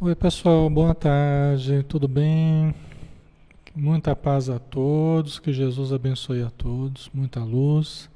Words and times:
Oi, 0.00 0.14
pessoal, 0.14 0.70
boa 0.70 0.94
tarde, 0.94 1.82
tudo 1.82 2.06
bem? 2.06 2.72
Muita 3.74 4.14
paz 4.14 4.48
a 4.48 4.56
todos, 4.56 5.40
que 5.40 5.52
Jesus 5.52 5.92
abençoe 5.92 6.40
a 6.40 6.50
todos, 6.50 7.10
muita 7.12 7.42
luz. 7.42 8.08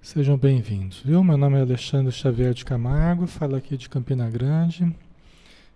Sejam 0.00 0.38
bem-vindos, 0.38 1.02
viu? 1.04 1.22
Meu 1.22 1.36
nome 1.36 1.58
é 1.58 1.60
Alexandre 1.60 2.10
Xavier 2.10 2.54
de 2.54 2.64
Camargo, 2.64 3.26
falo 3.26 3.56
aqui 3.56 3.76
de 3.76 3.90
Campina 3.90 4.30
Grande, 4.30 4.90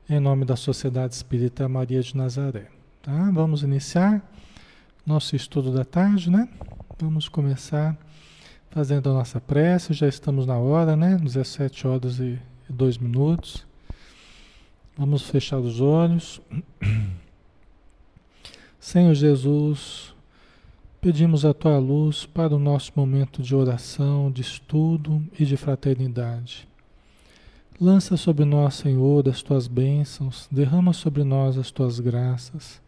em 0.08 0.18
nome 0.18 0.46
da 0.46 0.56
Sociedade 0.56 1.12
Espírita 1.12 1.68
Maria 1.68 2.00
de 2.00 2.16
Nazaré, 2.16 2.68
tá? 3.02 3.30
Vamos 3.30 3.62
iniciar 3.62 4.26
nosso 5.04 5.36
estudo 5.36 5.70
da 5.70 5.84
tarde, 5.84 6.30
né? 6.30 6.48
Vamos 6.98 7.28
começar 7.28 7.94
fazendo 8.70 9.10
a 9.10 9.12
nossa 9.12 9.38
prece, 9.38 9.92
já 9.92 10.08
estamos 10.08 10.46
na 10.46 10.56
hora, 10.56 10.96
né? 10.96 11.18
17 11.22 11.86
horas 11.86 12.18
e 12.20 12.38
2 12.70 12.96
minutos. 12.96 13.66
Vamos 14.96 15.22
fechar 15.22 15.58
os 15.58 15.80
olhos. 15.80 16.40
Senhor 18.78 19.12
Jesus, 19.12 20.14
pedimos 21.00 21.44
a 21.44 21.52
tua 21.52 21.78
luz 21.78 22.24
para 22.26 22.54
o 22.54 22.60
nosso 22.60 22.92
momento 22.94 23.42
de 23.42 23.56
oração, 23.56 24.30
de 24.30 24.40
estudo 24.40 25.20
e 25.36 25.44
de 25.44 25.56
fraternidade. 25.56 26.68
Lança 27.80 28.16
sobre 28.16 28.44
nós, 28.44 28.74
Senhor, 28.74 29.28
as 29.28 29.42
tuas 29.42 29.66
bênçãos, 29.66 30.46
derrama 30.48 30.92
sobre 30.92 31.24
nós 31.24 31.58
as 31.58 31.72
tuas 31.72 31.98
graças, 31.98 32.80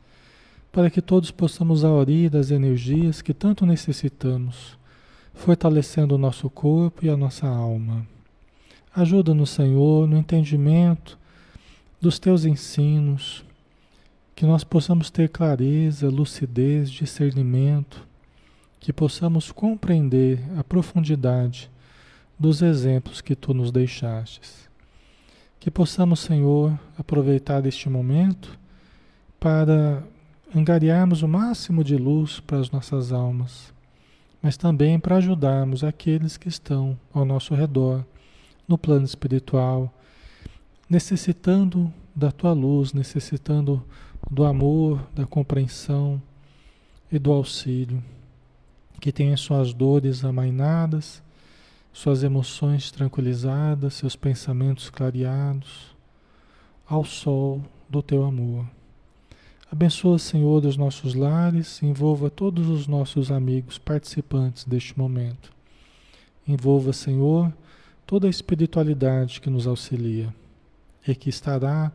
para 0.71 0.89
que 0.89 1.03
todos 1.03 1.33
possamos 1.33 1.85
aurir 1.85 2.31
das 2.31 2.53
energias 2.53 3.21
que 3.21 3.35
tanto 3.35 3.67
necessitamos, 3.67 4.79
fortalecendo 5.35 6.15
o 6.15 6.19
nosso 6.19 6.49
corpo 6.49 7.05
e 7.05 7.11
a 7.11 7.17
nossa 7.17 7.49
alma. 7.49 8.07
Ajuda-nos, 8.95 9.51
Senhor, 9.51 10.07
no 10.07 10.17
entendimento 10.17 11.19
dos 12.07 12.21
teus 12.21 12.45
ensinos, 12.45 13.45
que 14.37 14.47
nós 14.47 14.63
possamos 14.63 15.11
ter 15.11 15.29
clareza, 15.29 16.09
lucidez, 16.09 16.89
discernimento, 16.89 18.07
que 18.79 18.93
possamos 18.93 19.51
compreender 19.51 20.41
a 20.57 20.63
profundidade 20.63 21.69
dos 22.39 22.63
exemplos 22.63 23.21
que 23.21 23.35
tu 23.35 23.53
nos 23.53 23.73
deixastes. 23.73 24.71
Que 25.59 25.69
possamos, 25.69 26.21
Senhor, 26.21 26.79
aproveitar 26.97 27.67
este 27.67 27.89
momento 27.89 28.57
para 29.41 30.01
angariarmos 30.55 31.23
o 31.23 31.29
máximo 31.29 31.83
de 31.83 31.97
luz 31.97 32.39
para 32.39 32.61
as 32.61 32.71
nossas 32.71 33.11
almas, 33.11 33.75
mas 34.41 34.57
também 34.57 34.97
para 35.01 35.17
ajudarmos 35.17 35.83
aqueles 35.83 36.37
que 36.37 36.47
estão 36.47 36.97
ao 37.13 37.25
nosso 37.25 37.53
redor, 37.53 38.05
no 38.69 38.79
plano 38.79 39.05
espiritual, 39.05 39.93
necessitando 40.89 41.93
da 42.17 42.33
tua 42.33 42.55
luz, 42.55 42.95
necessitando 42.95 43.85
do 44.31 44.45
amor, 44.45 45.07
da 45.15 45.27
compreensão 45.27 46.21
e 47.13 47.19
do 47.19 47.31
auxílio, 47.31 48.03
que 48.99 49.13
tenha 49.13 49.37
suas 49.37 49.75
dores 49.75 50.25
amainadas, 50.25 51.23
suas 51.93 52.23
emoções 52.23 52.91
tranquilizadas, 52.91 53.95
seus 53.95 54.17
pensamentos 54.17 54.89
clareados, 54.89 55.95
ao 56.89 57.05
sol 57.05 57.63
do 57.87 58.03
teu 58.03 58.25
amor. 58.25 58.67
Abençoa, 59.71 60.19
Senhor, 60.19 60.65
os 60.65 60.77
nossos 60.77 61.15
lares, 61.15 61.83
envolva 61.83 62.31
todos 62.31 62.69
os 62.69 62.87
nossos 62.87 63.31
amigos 63.31 63.77
participantes 63.77 64.65
deste 64.65 64.99
momento. 64.99 65.53
Envolva, 66.49 66.95
Senhor, 66.95 67.53
toda 68.07 68.27
a 68.27 68.31
espiritualidade 68.31 69.41
que 69.41 69.51
nos 69.51 69.67
auxilia 69.67 70.33
e 71.07 71.15
que 71.15 71.29
estará 71.29 71.93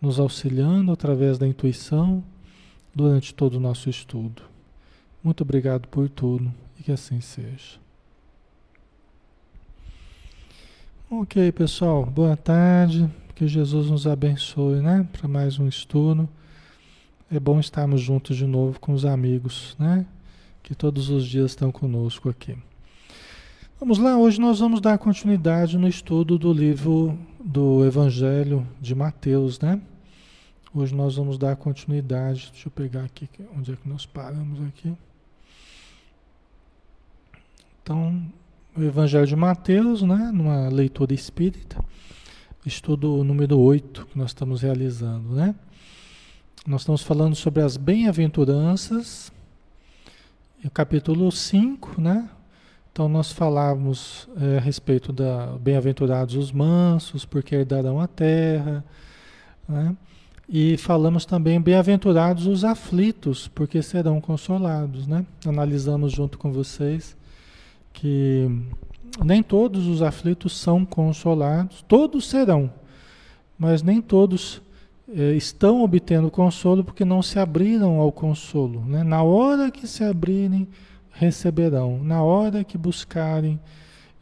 nos 0.00 0.18
auxiliando 0.18 0.92
através 0.92 1.38
da 1.38 1.46
intuição 1.46 2.22
durante 2.94 3.34
todo 3.34 3.54
o 3.54 3.60
nosso 3.60 3.88
estudo. 3.88 4.42
Muito 5.22 5.42
obrigado 5.42 5.88
por 5.88 6.08
tudo 6.08 6.52
e 6.78 6.82
que 6.82 6.92
assim 6.92 7.20
seja. 7.20 7.78
Ok, 11.10 11.50
pessoal, 11.52 12.04
boa 12.04 12.36
tarde. 12.36 13.10
Que 13.34 13.46
Jesus 13.46 13.88
nos 13.88 14.06
abençoe, 14.06 14.80
né? 14.80 15.08
Para 15.12 15.28
mais 15.28 15.58
um 15.58 15.68
estudo. 15.68 16.28
É 17.30 17.38
bom 17.38 17.60
estarmos 17.60 18.00
juntos 18.00 18.36
de 18.36 18.46
novo 18.46 18.80
com 18.80 18.92
os 18.92 19.04
amigos, 19.04 19.76
né? 19.78 20.04
Que 20.62 20.74
todos 20.74 21.08
os 21.08 21.24
dias 21.24 21.52
estão 21.52 21.70
conosco 21.70 22.28
aqui. 22.28 22.58
Vamos 23.80 23.98
lá, 23.98 24.18
hoje 24.18 24.40
nós 24.40 24.58
vamos 24.58 24.80
dar 24.80 24.98
continuidade 24.98 25.78
no 25.78 25.86
estudo 25.86 26.36
do 26.36 26.52
livro 26.52 27.16
do 27.38 27.84
Evangelho 27.86 28.66
de 28.80 28.92
Mateus, 28.92 29.60
né? 29.60 29.80
Hoje 30.74 30.92
nós 30.92 31.14
vamos 31.14 31.38
dar 31.38 31.54
continuidade. 31.54 32.48
Deixa 32.50 32.66
eu 32.66 32.72
pegar 32.72 33.04
aqui 33.04 33.30
onde 33.56 33.72
é 33.72 33.76
que 33.76 33.88
nós 33.88 34.04
paramos 34.04 34.60
aqui. 34.66 34.92
Então, 37.80 38.20
o 38.76 38.82
Evangelho 38.82 39.28
de 39.28 39.36
Mateus, 39.36 40.02
né? 40.02 40.32
Numa 40.34 40.68
leitura 40.68 41.14
espírita. 41.14 41.78
Estudo 42.66 43.22
número 43.22 43.56
8 43.60 44.06
que 44.06 44.18
nós 44.18 44.30
estamos 44.30 44.60
realizando, 44.60 45.36
né? 45.36 45.54
Nós 46.66 46.80
estamos 46.80 47.04
falando 47.04 47.36
sobre 47.36 47.62
as 47.62 47.76
bem-aventuranças. 47.76 49.30
Capítulo 50.74 51.30
5, 51.30 52.00
né? 52.00 52.28
Então 52.98 53.08
nós 53.08 53.30
falávamos 53.30 54.28
é, 54.40 54.56
a 54.56 54.60
respeito 54.60 55.12
da 55.12 55.56
bem-aventurados 55.60 56.34
os 56.34 56.50
mansos, 56.50 57.24
porque 57.24 57.54
herdarão 57.54 58.00
a 58.00 58.08
terra, 58.08 58.84
né? 59.68 59.96
E 60.48 60.76
falamos 60.76 61.24
também 61.24 61.60
bem-aventurados 61.60 62.48
os 62.48 62.64
aflitos, 62.64 63.46
porque 63.46 63.82
serão 63.82 64.20
consolados, 64.20 65.06
né? 65.06 65.24
Analisamos 65.46 66.10
junto 66.10 66.38
com 66.38 66.50
vocês 66.50 67.16
que 67.92 68.50
nem 69.24 69.44
todos 69.44 69.86
os 69.86 70.02
aflitos 70.02 70.58
são 70.58 70.84
consolados, 70.84 71.84
todos 71.86 72.28
serão, 72.28 72.68
mas 73.56 73.80
nem 73.80 74.02
todos 74.02 74.60
é, 75.08 75.34
estão 75.34 75.84
obtendo 75.84 76.32
consolo 76.32 76.82
porque 76.82 77.04
não 77.04 77.22
se 77.22 77.38
abriram 77.38 78.00
ao 78.00 78.10
consolo, 78.10 78.84
né? 78.84 79.04
Na 79.04 79.22
hora 79.22 79.70
que 79.70 79.86
se 79.86 80.02
abrirem 80.02 80.66
receberão. 81.18 81.98
Na 82.02 82.22
hora 82.22 82.62
que 82.62 82.78
buscarem, 82.78 83.58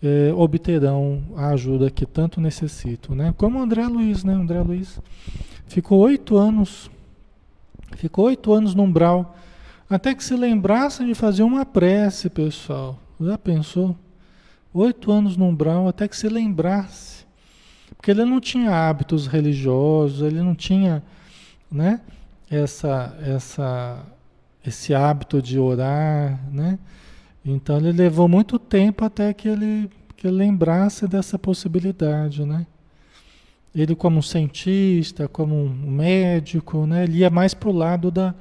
é, 0.03 0.33
obterão 0.35 1.23
a 1.37 1.49
ajuda 1.49 1.91
que 1.91 2.07
tanto 2.07 2.41
necessitam. 2.41 3.15
Né? 3.15 3.35
Como 3.37 3.61
André 3.61 3.87
Luiz, 3.87 4.25
né? 4.25 4.33
André 4.33 4.61
Luiz 4.63 4.99
ficou 5.67 6.01
oito 6.01 6.37
anos, 6.37 6.91
ficou 7.97 8.27
oito 8.27 8.53
anos 8.53 8.75
no 8.75 8.83
umbral, 8.83 9.37
até 9.89 10.15
que 10.15 10.25
se 10.25 10.35
lembrasse 10.35 11.05
de 11.05 11.15
fazer 11.15 11.43
uma 11.43 11.67
prece, 11.67 12.31
pessoal. 12.31 12.99
Já 13.21 13.37
pensou? 13.37 13.95
Oito 14.73 15.13
anos 15.13 15.37
no 15.37 15.47
umbral, 15.47 15.87
até 15.89 16.09
que 16.09 16.17
se 16.17 16.29
lembrasse. 16.29 17.27
Porque 17.97 18.11
ele 18.11 18.25
não 18.25 18.41
tinha 18.41 18.89
hábitos 18.89 19.27
religiosos, 19.27 20.27
ele 20.27 20.41
não 20.41 20.55
tinha, 20.55 21.03
né? 21.71 22.01
Essa, 22.51 23.17
essa 23.23 24.05
esse 24.67 24.95
hábito 24.95 25.41
de 25.41 25.59
orar, 25.59 26.41
né? 26.53 26.79
Então 27.45 27.77
ele 27.79 27.93
levou 27.93 28.27
muito 28.27 28.59
tempo 28.59 29.05
até 29.05 29.33
que 29.33 29.49
ele, 29.49 29.89
que 30.17 30.29
lembrasse 30.29 31.07
dessa 31.07 31.39
possibilidade, 31.39 32.45
né? 32.45 32.67
Ele 33.75 33.95
como 33.95 34.23
cientista, 34.23 35.29
como 35.29 35.55
um 35.55 35.91
médico, 35.91 36.87
né? 36.87 37.05
Ele 37.05 37.19
ia 37.19 37.31
mais 37.31 37.55
para 37.55 37.69
o 37.69 37.73
lado 37.73 38.11
da, 38.11 38.35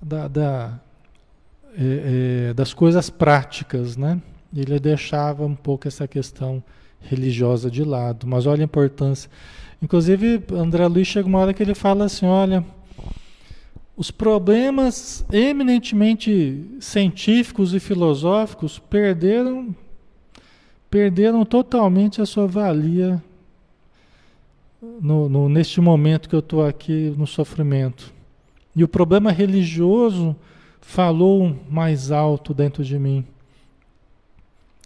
da, 0.00 0.28
da 0.28 0.80
é, 1.76 2.50
é, 2.50 2.54
das 2.54 2.72
coisas 2.72 3.10
práticas, 3.10 3.96
né? 3.96 4.20
Ele 4.54 4.78
deixava 4.78 5.44
um 5.44 5.54
pouco 5.54 5.88
essa 5.88 6.06
questão 6.06 6.62
religiosa 7.00 7.70
de 7.70 7.82
lado. 7.82 8.26
Mas 8.26 8.46
olha 8.46 8.62
a 8.62 8.64
importância. 8.64 9.30
Inclusive, 9.80 10.44
André 10.52 10.86
Luiz 10.86 11.08
chega 11.08 11.26
uma 11.26 11.38
hora 11.38 11.54
que 11.54 11.62
ele 11.62 11.74
fala 11.74 12.04
assim, 12.04 12.26
olha 12.26 12.64
os 13.96 14.10
problemas 14.10 15.24
eminentemente 15.32 16.64
científicos 16.80 17.74
e 17.74 17.80
filosóficos 17.80 18.78
perderam 18.78 19.74
perderam 20.90 21.44
totalmente 21.44 22.20
a 22.20 22.26
sua 22.26 22.46
valia 22.46 23.22
no, 25.00 25.28
no, 25.28 25.48
neste 25.48 25.80
momento 25.80 26.28
que 26.28 26.34
eu 26.34 26.40
estou 26.40 26.66
aqui 26.66 27.14
no 27.16 27.26
sofrimento. 27.26 28.12
E 28.76 28.84
o 28.84 28.88
problema 28.88 29.30
religioso 29.30 30.36
falou 30.82 31.56
mais 31.70 32.10
alto 32.10 32.52
dentro 32.52 32.84
de 32.84 32.98
mim. 32.98 33.24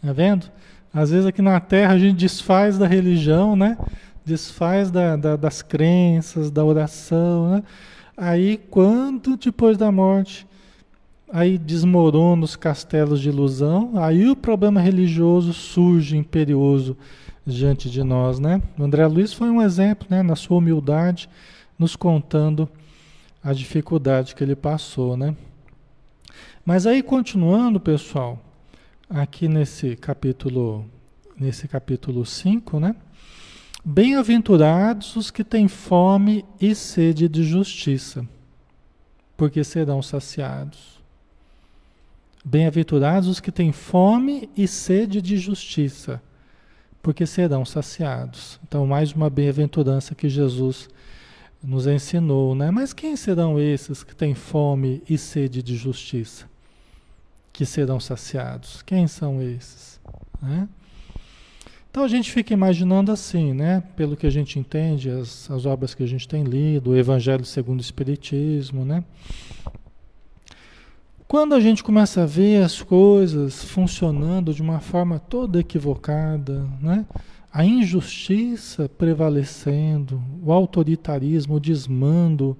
Tá 0.00 0.12
vendo? 0.12 0.46
Às 0.92 1.10
vezes 1.10 1.26
aqui 1.26 1.42
na 1.42 1.58
Terra 1.58 1.94
a 1.94 1.98
gente 1.98 2.16
desfaz 2.16 2.78
da 2.78 2.86
religião, 2.86 3.56
né? 3.56 3.76
Desfaz 4.24 4.90
da, 4.90 5.16
da, 5.16 5.36
das 5.36 5.62
crenças, 5.62 6.50
da 6.50 6.64
oração, 6.64 7.50
né? 7.50 7.62
Aí, 8.16 8.56
quando 8.56 9.36
depois 9.36 9.76
da 9.76 9.92
morte, 9.92 10.46
aí 11.30 11.58
desmorona 11.58 12.44
os 12.44 12.56
castelos 12.56 13.20
de 13.20 13.28
ilusão, 13.28 13.92
aí 13.96 14.28
o 14.28 14.36
problema 14.36 14.80
religioso 14.80 15.52
surge 15.52 16.16
imperioso 16.16 16.96
diante 17.46 17.90
de 17.90 18.02
nós, 18.02 18.38
né? 18.38 18.62
O 18.78 18.84
André 18.84 19.06
Luiz 19.06 19.32
foi 19.32 19.50
um 19.50 19.60
exemplo, 19.60 20.06
né, 20.10 20.22
na 20.22 20.34
sua 20.34 20.58
humildade, 20.58 21.28
nos 21.78 21.94
contando 21.94 22.68
a 23.42 23.52
dificuldade 23.52 24.34
que 24.34 24.42
ele 24.42 24.56
passou, 24.56 25.16
né? 25.16 25.36
Mas 26.64 26.86
aí 26.86 27.02
continuando, 27.02 27.78
pessoal, 27.78 28.38
aqui 29.08 29.46
nesse 29.46 29.94
capítulo 29.94 30.84
nesse 31.38 31.68
capítulo 31.68 32.24
5, 32.24 32.80
né? 32.80 32.96
Bem-aventurados 33.88 35.14
os 35.14 35.30
que 35.30 35.44
têm 35.44 35.68
fome 35.68 36.44
e 36.60 36.74
sede 36.74 37.28
de 37.28 37.44
justiça, 37.44 38.26
porque 39.36 39.62
serão 39.62 40.02
saciados. 40.02 41.00
Bem-aventurados 42.44 43.28
os 43.28 43.38
que 43.38 43.52
têm 43.52 43.70
fome 43.70 44.50
e 44.56 44.66
sede 44.66 45.22
de 45.22 45.36
justiça, 45.36 46.20
porque 47.00 47.24
serão 47.26 47.64
saciados. 47.64 48.58
Então, 48.66 48.84
mais 48.88 49.12
uma 49.12 49.30
bem-aventurança 49.30 50.16
que 50.16 50.28
Jesus 50.28 50.88
nos 51.62 51.86
ensinou, 51.86 52.56
né? 52.56 52.72
Mas 52.72 52.92
quem 52.92 53.14
serão 53.14 53.56
esses 53.56 54.02
que 54.02 54.16
têm 54.16 54.34
fome 54.34 55.00
e 55.08 55.16
sede 55.16 55.62
de 55.62 55.76
justiça, 55.76 56.46
que 57.52 57.64
serão 57.64 58.00
saciados? 58.00 58.82
Quem 58.82 59.06
são 59.06 59.40
esses? 59.40 60.00
Né? 60.42 60.68
Então 61.96 62.04
a 62.04 62.08
gente 62.08 62.30
fica 62.30 62.52
imaginando 62.52 63.10
assim, 63.10 63.54
né? 63.54 63.82
Pelo 63.96 64.18
que 64.18 64.26
a 64.26 64.30
gente 64.30 64.58
entende, 64.58 65.08
as, 65.08 65.50
as 65.50 65.64
obras 65.64 65.94
que 65.94 66.02
a 66.02 66.06
gente 66.06 66.28
tem 66.28 66.44
lido, 66.44 66.90
o 66.90 66.94
Evangelho 66.94 67.42
segundo 67.42 67.78
o 67.78 67.82
Espiritismo, 67.82 68.84
né? 68.84 69.02
Quando 71.26 71.54
a 71.54 71.58
gente 71.58 71.82
começa 71.82 72.24
a 72.24 72.26
ver 72.26 72.62
as 72.62 72.82
coisas 72.82 73.64
funcionando 73.64 74.52
de 74.52 74.60
uma 74.60 74.78
forma 74.78 75.18
toda 75.18 75.58
equivocada, 75.58 76.68
né? 76.82 77.06
a 77.50 77.64
injustiça 77.64 78.90
prevalecendo, 78.90 80.22
o 80.44 80.52
autoritarismo, 80.52 81.54
o 81.54 81.60
desmando, 81.60 82.58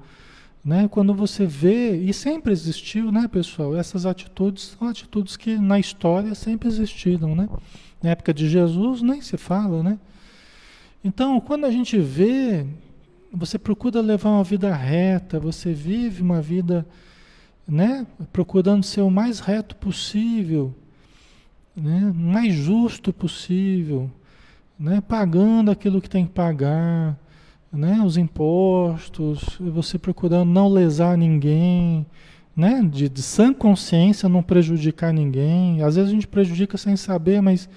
né? 0.64 0.88
quando 0.90 1.12
você 1.12 1.44
vê, 1.44 1.94
e 1.94 2.10
sempre 2.14 2.52
existiu, 2.52 3.12
né, 3.12 3.28
pessoal? 3.28 3.76
Essas 3.76 4.06
atitudes 4.06 4.74
são 4.78 4.88
atitudes 4.88 5.36
que 5.36 5.58
na 5.58 5.78
história 5.78 6.34
sempre 6.34 6.68
existiram. 6.68 7.36
Né? 7.36 7.46
Na 8.02 8.10
época 8.10 8.32
de 8.32 8.48
Jesus 8.48 9.02
nem 9.02 9.20
se 9.20 9.36
fala. 9.36 9.82
Né? 9.82 9.98
Então, 11.04 11.40
quando 11.40 11.64
a 11.64 11.70
gente 11.70 11.98
vê, 11.98 12.66
você 13.32 13.58
procura 13.58 14.00
levar 14.00 14.30
uma 14.30 14.44
vida 14.44 14.74
reta, 14.74 15.38
você 15.38 15.72
vive 15.72 16.22
uma 16.22 16.40
vida 16.40 16.86
né? 17.66 18.06
procurando 18.32 18.84
ser 18.84 19.00
o 19.00 19.10
mais 19.10 19.40
reto 19.40 19.74
possível, 19.76 20.74
né? 21.74 22.12
mais 22.14 22.54
justo 22.54 23.12
possível, 23.12 24.10
né? 24.78 25.00
pagando 25.00 25.70
aquilo 25.70 26.00
que 26.00 26.08
tem 26.08 26.26
que 26.26 26.32
pagar, 26.32 27.18
né? 27.72 28.00
os 28.04 28.16
impostos, 28.16 29.58
você 29.60 29.98
procurando 29.98 30.50
não 30.50 30.68
lesar 30.68 31.18
ninguém, 31.18 32.06
né? 32.56 32.82
de, 32.90 33.08
de 33.08 33.22
sã 33.22 33.52
consciência 33.52 34.28
não 34.28 34.42
prejudicar 34.42 35.12
ninguém. 35.12 35.82
Às 35.82 35.96
vezes 35.96 36.10
a 36.10 36.14
gente 36.14 36.26
prejudica 36.26 36.78
sem 36.78 36.96
saber, 36.96 37.42
mas 37.42 37.68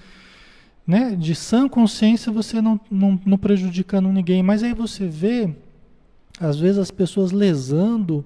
né? 0.88 1.16
de 1.16 1.36
sã 1.36 1.68
consciência 1.68 2.32
você 2.32 2.62
não, 2.62 2.80
não, 2.90 3.20
não 3.26 3.38
prejudicando 3.38 4.10
ninguém. 4.10 4.42
Mas 4.42 4.64
aí 4.64 4.74
você 4.74 5.06
vê, 5.06 5.54
às 6.40 6.58
vezes, 6.58 6.78
as 6.78 6.92
pessoas 6.92 7.32
lesando 7.32 8.26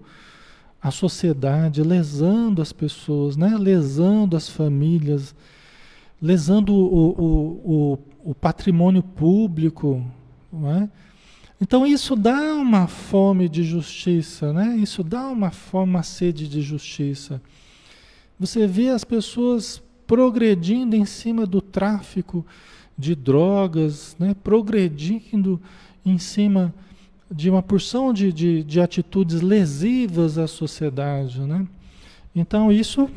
a 0.80 0.92
sociedade, 0.92 1.82
lesando 1.82 2.62
as 2.62 2.72
pessoas, 2.72 3.36
né? 3.36 3.58
lesando 3.58 4.38
as 4.38 4.48
famílias, 4.48 5.34
lesando 6.22 6.74
o, 6.74 7.10
o, 7.10 7.94
o, 7.94 8.00
o 8.32 8.36
patrimônio 8.36 9.02
público. 9.02 10.06
É? 10.82 11.03
Então 11.64 11.88
isso 11.88 12.14
dá 12.14 12.56
uma 12.56 12.88
fome 12.88 13.48
de 13.48 13.64
justiça, 13.64 14.52
né? 14.52 14.76
isso 14.76 15.02
dá 15.02 15.30
uma 15.30 15.50
fome, 15.50 15.92
uma 15.92 16.04
sede 16.04 16.46
de 16.46 16.62
justiça. 16.62 17.42
Você 18.38 18.68
vê 18.68 18.90
as 18.90 19.06
pessoas 19.06 19.82
progredindo 20.06 20.94
em 20.94 21.06
cima 21.06 21.46
do 21.46 21.62
tráfico 21.62 22.46
de 22.98 23.16
drogas, 23.16 24.14
né? 24.20 24.36
progredindo 24.44 25.58
em 26.06 26.18
cima 26.18 26.74
de 27.32 27.50
uma 27.50 27.64
porção 27.64 28.12
de, 28.12 28.34
de, 28.34 28.62
de 28.62 28.82
atitudes 28.82 29.40
lesivas 29.40 30.38
à 30.38 30.48
sociedade, 30.48 31.40
né? 31.40 31.66
Então 32.36 32.74
isso 32.74 33.10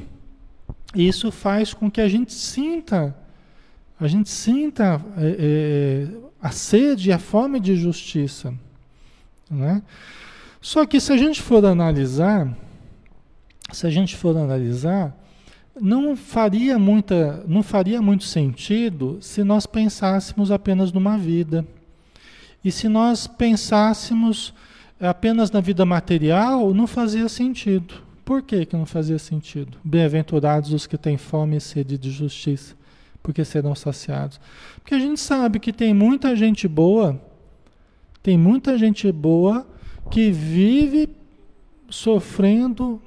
isso 0.94 1.32
faz 1.32 1.74
com 1.74 1.90
que 1.90 2.00
a 2.00 2.08
gente 2.08 2.32
sinta 2.32 3.14
a 3.98 4.06
gente 4.06 4.30
sinta 4.30 5.04
é, 5.18 5.36
é, 5.36 6.26
a 6.46 6.50
sede 6.50 7.10
e 7.10 7.12
a 7.12 7.18
fome 7.18 7.58
de 7.58 7.74
justiça, 7.74 8.54
né? 9.50 9.82
Só 10.60 10.86
que 10.86 11.00
se 11.00 11.12
a 11.12 11.16
gente 11.16 11.42
for 11.42 11.64
analisar, 11.64 12.56
se 13.72 13.84
a 13.84 13.90
gente 13.90 14.14
for 14.14 14.36
analisar, 14.36 15.12
não 15.80 16.16
faria 16.16 16.78
muita, 16.78 17.44
não 17.48 17.64
faria 17.64 18.00
muito 18.00 18.22
sentido 18.22 19.18
se 19.20 19.42
nós 19.42 19.66
pensássemos 19.66 20.52
apenas 20.52 20.92
numa 20.92 21.18
vida. 21.18 21.66
E 22.64 22.70
se 22.70 22.88
nós 22.88 23.26
pensássemos 23.26 24.54
apenas 25.00 25.50
na 25.50 25.60
vida 25.60 25.84
material, 25.84 26.72
não 26.72 26.86
fazia 26.86 27.28
sentido. 27.28 27.94
Por 28.24 28.40
que, 28.42 28.66
que 28.66 28.76
não 28.76 28.86
fazia 28.86 29.18
sentido? 29.18 29.78
Bem-aventurados 29.84 30.72
os 30.72 30.86
que 30.86 30.96
têm 30.96 31.16
fome 31.16 31.56
e 31.56 31.60
sede 31.60 31.98
de 31.98 32.10
justiça, 32.10 32.74
porque 33.26 33.44
serão 33.44 33.74
saciados. 33.74 34.40
Porque 34.76 34.94
a 34.94 35.00
gente 35.00 35.18
sabe 35.18 35.58
que 35.58 35.72
tem 35.72 35.92
muita 35.92 36.36
gente 36.36 36.68
boa, 36.68 37.20
tem 38.22 38.38
muita 38.38 38.78
gente 38.78 39.10
boa 39.10 39.66
que 40.08 40.30
vive 40.30 41.08
sofrendo, 41.90 43.02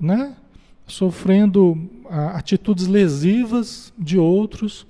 né? 0.00 0.36
Sofrendo 0.86 1.90
ah, 2.08 2.38
atitudes 2.38 2.86
lesivas 2.86 3.92
de 3.98 4.16
outros 4.16 4.86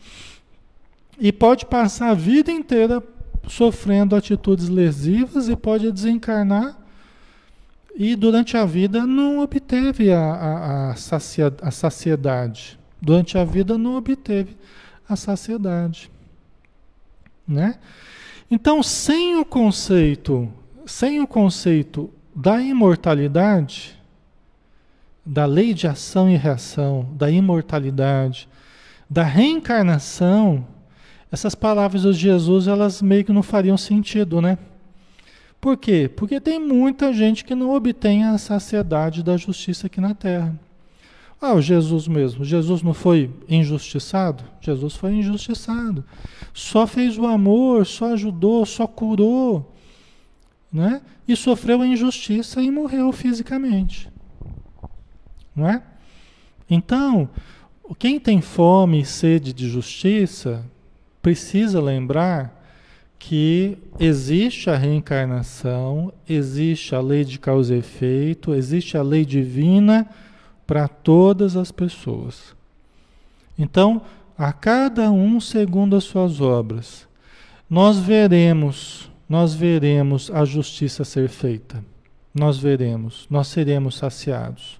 e 1.18 1.32
pode 1.32 1.64
passar 1.64 2.10
a 2.10 2.14
vida 2.14 2.52
inteira 2.52 3.02
sofrendo 3.48 4.14
atitudes 4.14 4.68
lesivas 4.68 5.48
e 5.48 5.56
pode 5.56 5.90
desencarnar 5.90 6.78
e 7.94 8.14
durante 8.14 8.58
a 8.58 8.66
vida 8.66 9.06
não 9.06 9.38
obteve 9.38 10.12
a, 10.12 10.20
a, 10.20 10.90
a, 10.90 10.96
sacia, 10.96 11.50
a 11.62 11.70
saciedade. 11.70 12.78
Durante 13.00 13.36
a 13.38 13.44
vida 13.44 13.76
não 13.76 13.96
obteve 13.96 14.56
a 15.08 15.16
saciedade. 15.16 16.10
Né? 17.46 17.76
Então, 18.50 18.82
sem 18.82 19.36
o 19.36 19.44
conceito, 19.44 20.48
sem 20.86 21.20
o 21.20 21.26
conceito 21.26 22.10
da 22.34 22.60
imortalidade, 22.60 23.96
da 25.24 25.44
lei 25.44 25.74
de 25.74 25.88
ação 25.88 26.30
e 26.30 26.36
reação, 26.36 27.08
da 27.12 27.30
imortalidade, 27.30 28.48
da 29.08 29.22
reencarnação, 29.22 30.66
essas 31.30 31.54
palavras 31.54 32.02
de 32.02 32.12
Jesus, 32.12 32.68
elas 32.68 33.02
meio 33.02 33.24
que 33.24 33.32
não 33.32 33.42
fariam 33.42 33.76
sentido, 33.76 34.40
né? 34.40 34.58
Por 35.60 35.76
quê? 35.76 36.08
Porque 36.14 36.40
tem 36.40 36.60
muita 36.60 37.12
gente 37.12 37.44
que 37.44 37.54
não 37.54 37.74
obtém 37.74 38.24
a 38.24 38.38
saciedade 38.38 39.22
da 39.22 39.36
justiça 39.36 39.88
aqui 39.88 40.00
na 40.00 40.14
Terra. 40.14 40.54
Ah, 41.40 41.54
o 41.54 41.60
Jesus 41.60 42.08
mesmo. 42.08 42.44
Jesus 42.44 42.82
não 42.82 42.94
foi 42.94 43.30
injustiçado? 43.48 44.44
Jesus 44.60 44.94
foi 44.94 45.12
injustiçado. 45.14 46.04
Só 46.54 46.86
fez 46.86 47.18
o 47.18 47.26
amor, 47.26 47.86
só 47.86 48.14
ajudou, 48.14 48.64
só 48.64 48.86
curou, 48.86 49.74
né? 50.72 51.02
E 51.28 51.36
sofreu 51.36 51.82
a 51.82 51.86
injustiça 51.86 52.62
e 52.62 52.70
morreu 52.70 53.12
fisicamente. 53.12 54.08
Não 55.54 55.68
é? 55.68 55.82
Então, 56.68 57.28
quem 57.98 58.18
tem 58.18 58.40
fome 58.40 59.02
e 59.02 59.04
sede 59.04 59.52
de 59.52 59.68
justiça, 59.68 60.64
precisa 61.22 61.80
lembrar 61.80 62.56
que 63.18 63.76
existe 63.98 64.70
a 64.70 64.76
reencarnação, 64.76 66.12
existe 66.28 66.94
a 66.94 67.00
lei 67.00 67.24
de 67.24 67.38
causa 67.38 67.74
e 67.74 67.78
efeito, 67.78 68.54
existe 68.54 68.96
a 68.96 69.02
lei 69.02 69.24
divina 69.24 70.08
para 70.66 70.88
todas 70.88 71.56
as 71.56 71.70
pessoas. 71.70 72.54
Então, 73.58 74.02
a 74.36 74.52
cada 74.52 75.10
um 75.10 75.40
segundo 75.40 75.96
as 75.96 76.04
suas 76.04 76.40
obras, 76.40 77.08
nós 77.68 77.98
veremos, 77.98 79.10
nós 79.28 79.54
veremos 79.54 80.30
a 80.30 80.44
justiça 80.44 81.04
ser 81.04 81.28
feita. 81.28 81.82
Nós 82.34 82.58
veremos, 82.58 83.26
nós 83.30 83.48
seremos 83.48 83.96
saciados. 83.96 84.78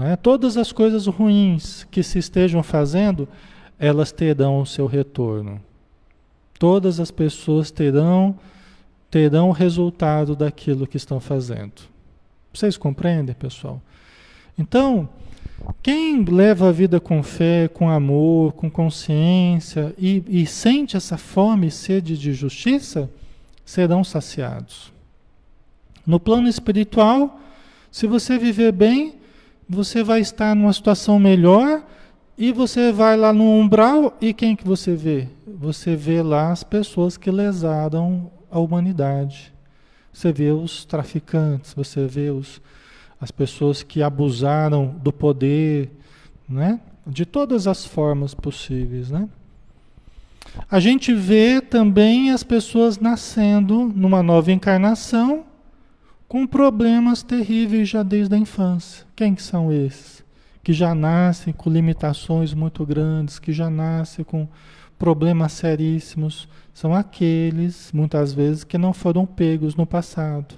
É? 0.00 0.16
Todas 0.16 0.56
as 0.56 0.72
coisas 0.72 1.06
ruins 1.06 1.84
que 1.90 2.02
se 2.02 2.18
estejam 2.18 2.62
fazendo, 2.62 3.28
elas 3.78 4.12
terão 4.12 4.60
o 4.60 4.66
seu 4.66 4.86
retorno. 4.86 5.60
Todas 6.58 6.98
as 7.00 7.10
pessoas 7.10 7.70
terão 7.70 8.38
terão 9.10 9.48
o 9.48 9.52
resultado 9.52 10.34
daquilo 10.34 10.86
que 10.86 10.96
estão 10.96 11.20
fazendo. 11.20 11.82
Vocês 12.52 12.76
compreendem, 12.76 13.34
pessoal? 13.34 13.80
Então, 14.58 15.08
quem 15.82 16.24
leva 16.24 16.68
a 16.68 16.72
vida 16.72 17.00
com 17.00 17.22
fé, 17.22 17.68
com 17.68 17.88
amor, 17.90 18.52
com 18.52 18.70
consciência 18.70 19.94
e, 19.98 20.22
e 20.28 20.46
sente 20.46 20.96
essa 20.96 21.16
fome 21.16 21.68
e 21.68 21.70
sede 21.70 22.16
de 22.16 22.32
justiça, 22.32 23.10
serão 23.64 24.04
saciados. 24.04 24.92
No 26.06 26.20
plano 26.20 26.48
espiritual, 26.48 27.40
se 27.90 28.06
você 28.06 28.38
viver 28.38 28.72
bem, 28.72 29.14
você 29.68 30.02
vai 30.02 30.20
estar 30.20 30.54
numa 30.54 30.72
situação 30.72 31.18
melhor 31.18 31.82
e 32.38 32.52
você 32.52 32.92
vai 32.92 33.16
lá 33.16 33.32
no 33.32 33.44
umbral 33.44 34.16
e 34.20 34.32
quem 34.32 34.54
que 34.54 34.66
você 34.66 34.94
vê? 34.94 35.28
Você 35.46 35.96
vê 35.96 36.22
lá 36.22 36.52
as 36.52 36.62
pessoas 36.62 37.16
que 37.16 37.30
lesaram 37.30 38.30
a 38.50 38.58
humanidade. 38.58 39.52
Você 40.12 40.32
vê 40.32 40.50
os 40.50 40.84
traficantes, 40.84 41.74
você 41.74 42.06
vê 42.06 42.30
os, 42.30 42.60
as 43.20 43.30
pessoas 43.30 43.82
que 43.82 44.02
abusaram 44.02 44.94
do 45.02 45.12
poder, 45.12 45.90
né? 46.48 46.80
De 47.06 47.24
todas 47.24 47.66
as 47.66 47.84
formas 47.84 48.34
possíveis, 48.34 49.10
né? 49.10 49.28
A 50.70 50.80
gente 50.80 51.12
vê 51.12 51.60
também 51.60 52.30
as 52.30 52.42
pessoas 52.42 52.98
nascendo 52.98 53.92
numa 53.94 54.22
nova 54.22 54.50
encarnação 54.52 55.44
com 56.28 56.46
problemas 56.46 57.22
terríveis 57.22 57.88
já 57.88 58.02
desde 58.02 58.34
a 58.34 58.38
infância. 58.38 59.06
Quem 59.14 59.34
que 59.34 59.42
são 59.42 59.72
esses? 59.72 60.24
Que 60.62 60.72
já 60.72 60.94
nascem 60.94 61.52
com 61.52 61.70
limitações 61.70 62.52
muito 62.52 62.84
grandes, 62.84 63.38
que 63.38 63.52
já 63.52 63.70
nascem 63.70 64.24
com 64.24 64.48
problemas 64.98 65.52
seríssimos, 65.52 66.48
são 66.72 66.94
aqueles, 66.94 67.90
muitas 67.92 68.32
vezes, 68.32 68.64
que 68.64 68.78
não 68.78 68.92
foram 68.92 69.24
pegos 69.24 69.74
no 69.76 69.86
passado. 69.86 70.54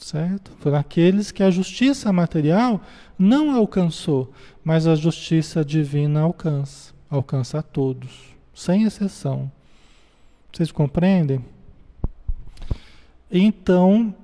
Certo? 0.00 0.52
Foram 0.60 0.78
aqueles 0.78 1.30
que 1.30 1.42
a 1.42 1.50
justiça 1.50 2.12
material 2.12 2.80
não 3.18 3.54
alcançou, 3.54 4.32
mas 4.64 4.86
a 4.86 4.94
justiça 4.94 5.64
divina 5.64 6.20
alcança, 6.20 6.94
alcança 7.10 7.58
a 7.58 7.62
todos, 7.62 8.34
sem 8.54 8.84
exceção. 8.84 9.50
Vocês 10.52 10.72
compreendem? 10.72 11.44
Então, 13.30 14.14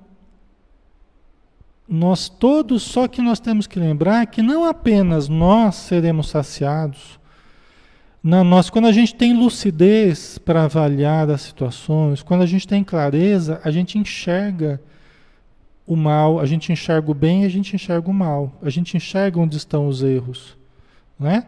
nós 1.87 2.29
todos, 2.29 2.81
só 2.81 3.07
que 3.07 3.21
nós 3.21 3.39
temos 3.39 3.67
que 3.67 3.79
lembrar 3.79 4.25
que 4.25 4.41
não 4.41 4.63
apenas 4.63 5.29
nós 5.29 5.75
seremos 5.75 6.29
saciados, 6.29 7.19
na 8.23 8.43
nós, 8.43 8.71
quando 8.71 8.87
a 8.87 8.91
gente 8.91 9.13
tem 9.13 9.37
lucidez 9.37 10.39
para 10.39 10.63
avaliar 10.63 11.29
as 11.29 11.41
situações, 11.41 12.23
quando 12.23 12.41
a 12.41 12.47
gente 12.47 12.67
tem 12.67 12.83
clareza, 12.83 13.61
a 13.63 13.69
gente 13.69 13.99
enxerga 13.99 14.81
o 15.85 15.95
mal, 15.95 16.39
a 16.39 16.45
gente 16.45 16.71
enxerga 16.71 17.11
o 17.11 17.13
bem 17.13 17.43
e 17.43 17.45
a 17.45 17.49
gente 17.49 17.75
enxerga 17.75 18.09
o 18.09 18.13
mal. 18.13 18.51
A 18.61 18.69
gente 18.69 18.97
enxerga 18.97 19.39
onde 19.39 19.57
estão 19.57 19.87
os 19.87 20.01
erros, 20.01 20.57
né? 21.19 21.45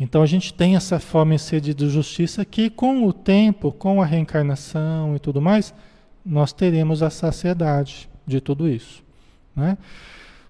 Então 0.00 0.22
a 0.22 0.26
gente 0.26 0.54
tem 0.54 0.76
essa 0.76 1.00
fome 1.00 1.34
e 1.34 1.38
sede 1.38 1.74
de 1.74 1.88
justiça 1.88 2.44
que 2.44 2.70
com 2.70 3.04
o 3.04 3.12
tempo, 3.12 3.72
com 3.72 4.00
a 4.00 4.06
reencarnação 4.06 5.16
e 5.16 5.18
tudo 5.18 5.42
mais, 5.42 5.74
nós 6.24 6.52
teremos 6.52 7.02
a 7.02 7.10
saciedade 7.10 8.08
de 8.24 8.40
tudo 8.40 8.68
isso. 8.68 9.02
Né? 9.56 9.76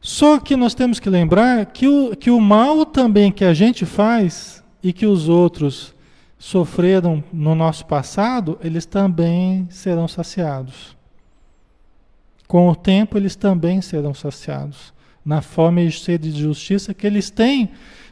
Só 0.02 0.38
que 0.38 0.54
nós 0.54 0.74
temos 0.74 1.00
que 1.00 1.08
lembrar 1.08 1.64
que 1.66 1.88
o, 1.88 2.14
que 2.14 2.30
o 2.30 2.40
mal 2.40 2.84
também 2.84 3.32
que 3.32 3.44
a 3.44 3.54
gente 3.54 3.86
faz 3.86 4.62
e 4.82 4.92
que 4.92 5.06
os 5.06 5.28
outros 5.30 5.94
sofreram 6.38 7.24
no 7.32 7.54
nosso 7.54 7.86
passado, 7.86 8.58
eles 8.62 8.84
também 8.84 9.66
serão 9.70 10.06
saciados. 10.06 10.97
Com 12.48 12.70
o 12.70 12.74
tempo, 12.74 13.18
eles 13.18 13.36
também 13.36 13.82
serão 13.82 14.14
saciados 14.14 14.94
na 15.22 15.42
fome 15.42 15.86
e 15.86 15.92
sede 15.92 16.32
de 16.32 16.40
justiça 16.40 16.94
que 16.94 17.06
eles 17.06 17.28
têm 17.28 17.68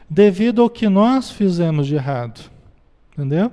devido 0.07 0.61
ao 0.61 0.69
que 0.69 0.87
nós 0.87 1.31
fizemos 1.31 1.87
de 1.87 1.95
errado. 1.95 2.39
Entendeu? 3.11 3.51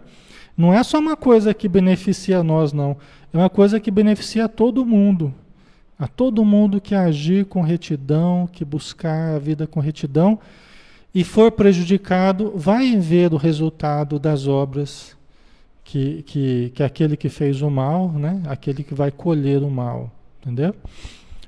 Não 0.55 0.73
é 0.75 0.83
só 0.83 0.99
uma 0.99 1.17
coisa 1.17 1.55
que 1.55 1.67
beneficia 1.67 2.43
nós, 2.43 2.75
não. 2.75 2.99
É 3.33 3.39
uma 3.39 3.49
coisa 3.49 3.81
que 3.81 3.91
beneficia 3.91 4.47
todo 4.47 4.85
mundo. 4.85 5.35
A 5.99 6.07
todo 6.07 6.45
mundo 6.45 6.81
que 6.81 6.95
agir 6.95 7.47
com 7.47 7.63
retidão, 7.63 8.47
que 8.53 8.65
buscar 8.65 9.37
a 9.37 9.39
vida 9.39 9.67
com 9.67 9.81
retidão 9.81 10.39
e 11.15 11.25
for 11.25 11.51
prejudicado, 11.51 12.53
vai 12.55 12.97
ver 12.97 13.33
o 13.33 13.39
resultado 13.39 14.19
das 14.19 14.47
obras 14.47 15.17
que, 15.83 16.23
que, 16.25 16.73
que 16.75 16.83
aquele 16.83 17.17
que 17.17 17.31
fez 17.31 17.63
o 17.63 17.71
mal, 17.71 18.13
né? 18.13 18.43
aquele 18.47 18.83
que 18.83 18.93
vai 18.95 19.11
colher 19.11 19.63
o 19.63 19.71
mal. 19.71 20.11
Entendeu? 20.45 20.77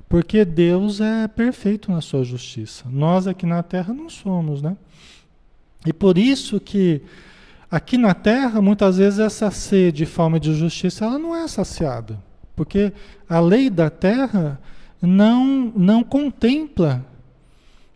Porque 0.08 0.42
Deus 0.42 1.02
é 1.02 1.28
perfeito 1.28 1.92
na 1.92 2.00
sua 2.00 2.24
justiça. 2.24 2.86
Nós 2.88 3.26
aqui 3.26 3.44
na 3.44 3.62
Terra 3.62 3.92
não 3.92 4.08
somos, 4.08 4.62
né? 4.62 4.74
E 5.84 5.92
por 5.92 6.16
isso 6.16 6.58
que 6.58 7.02
aqui 7.70 7.98
na 7.98 8.14
Terra, 8.14 8.62
muitas 8.62 8.96
vezes, 8.96 9.18
essa 9.18 9.50
sede 9.50 10.04
e 10.04 10.06
fome 10.06 10.40
de 10.40 10.54
justiça 10.54 11.04
ela 11.04 11.18
não 11.18 11.36
é 11.36 11.46
saciada. 11.46 12.18
Porque 12.54 12.90
a 13.28 13.38
lei 13.38 13.68
da 13.68 13.90
terra 13.90 14.58
não, 15.02 15.70
não 15.76 16.02
contempla, 16.02 17.04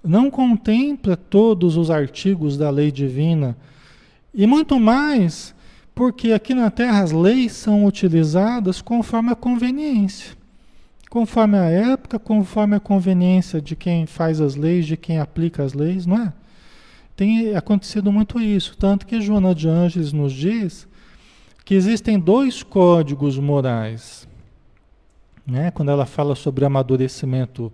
não 0.04 0.30
contempla 0.30 1.16
todos 1.16 1.78
os 1.78 1.90
artigos 1.90 2.59
da 2.59 2.69
lei 2.69 2.92
divina. 2.92 3.57
E 4.35 4.47
muito 4.47 4.78
mais 4.78 5.54
porque 5.95 6.33
aqui 6.33 6.54
na 6.54 6.71
terra 6.71 7.02
as 7.02 7.11
leis 7.11 7.52
são 7.52 7.87
utilizadas 7.87 8.83
conforme 8.83 9.33
a 9.33 9.35
conveniência. 9.35 10.39
Conforme 11.11 11.59
a 11.59 11.64
época, 11.64 12.19
conforme 12.19 12.76
a 12.76 12.81
conveniência 12.81 13.61
de 13.61 13.76
quem 13.76 14.07
faz 14.07 14.40
as 14.40 14.55
leis, 14.55 14.87
de 14.87 14.97
quem 14.97 15.19
aplica 15.19 15.62
as 15.62 15.75
leis, 15.75 16.07
não 16.07 16.17
é? 16.17 16.33
Tem 17.14 17.55
acontecido 17.55 18.11
muito 18.11 18.40
isso. 18.40 18.79
Tanto 18.79 19.07
que 19.07 19.21
Joana 19.21 19.55
de 19.55 19.69
Ângeles 19.69 20.12
nos 20.12 20.33
diz 20.33 20.88
que 21.67 21.75
existem 21.75 22.19
dois 22.19 22.62
códigos 22.62 23.38
morais 23.38 24.26
né? 25.50 25.71
Quando 25.71 25.90
ela 25.90 26.07
fala 26.07 26.35
sobre 26.35 26.64
amadurecimento, 26.64 27.73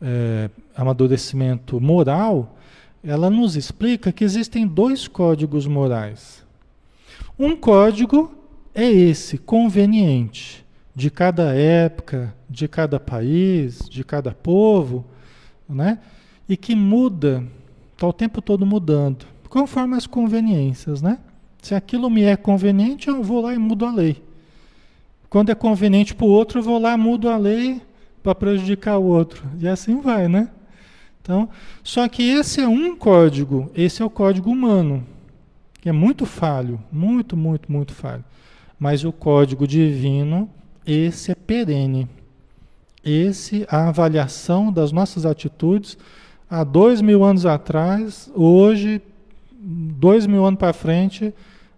é, 0.00 0.50
amadurecimento 0.74 1.80
moral, 1.80 2.56
ela 3.02 3.30
nos 3.30 3.56
explica 3.56 4.10
que 4.10 4.24
existem 4.24 4.66
dois 4.66 5.06
códigos 5.06 5.66
morais. 5.66 6.44
Um 7.38 7.56
código 7.56 8.32
é 8.74 8.90
esse, 8.90 9.38
conveniente, 9.38 10.64
de 10.98 11.12
cada 11.12 11.54
época, 11.54 12.34
de 12.50 12.66
cada 12.66 12.98
país, 12.98 13.88
de 13.88 14.02
cada 14.02 14.32
povo, 14.32 15.04
né? 15.68 16.00
e 16.48 16.56
que 16.56 16.74
muda, 16.74 17.44
está 17.92 18.04
o 18.04 18.12
tempo 18.12 18.42
todo 18.42 18.66
mudando, 18.66 19.24
conforme 19.48 19.96
as 19.96 20.08
conveniências. 20.08 21.00
Né? 21.00 21.20
Se 21.62 21.72
aquilo 21.72 22.10
me 22.10 22.24
é 22.24 22.34
conveniente, 22.34 23.06
eu 23.06 23.22
vou 23.22 23.42
lá 23.42 23.54
e 23.54 23.58
mudo 23.58 23.86
a 23.86 23.92
lei. 23.92 24.20
Quando 25.30 25.50
é 25.50 25.54
conveniente 25.54 26.16
para 26.16 26.26
o 26.26 26.30
outro, 26.30 26.58
eu 26.58 26.64
vou 26.64 26.80
lá, 26.80 26.96
mudo 26.96 27.28
a 27.28 27.36
lei 27.36 27.80
para 28.20 28.34
prejudicar 28.34 28.98
o 28.98 29.04
outro. 29.04 29.48
E 29.60 29.68
assim 29.68 30.00
vai, 30.00 30.26
né? 30.26 30.50
Então, 31.22 31.48
só 31.84 32.08
que 32.08 32.24
esse 32.24 32.60
é 32.60 32.66
um 32.66 32.96
código, 32.96 33.70
esse 33.72 34.02
é 34.02 34.04
o 34.04 34.10
código 34.10 34.50
humano, 34.50 35.06
que 35.80 35.88
é 35.88 35.92
muito 35.92 36.26
falho, 36.26 36.82
muito, 36.90 37.36
muito, 37.36 37.70
muito 37.70 37.92
falho. 37.92 38.24
Mas 38.80 39.04
o 39.04 39.12
código 39.12 39.64
divino, 39.64 40.50
esse 40.88 41.30
é 41.30 41.34
perene. 41.34 42.08
Esse, 43.04 43.66
a 43.68 43.88
avaliação 43.88 44.72
das 44.72 44.90
nossas 44.90 45.26
atitudes, 45.26 45.98
há 46.48 46.64
dois 46.64 47.02
mil 47.02 47.22
anos 47.22 47.44
atrás, 47.44 48.30
hoje, 48.34 49.02
dois 49.52 50.26
mil 50.26 50.46
anos 50.46 50.58
para 50.58 50.72
frente, 50.72 51.34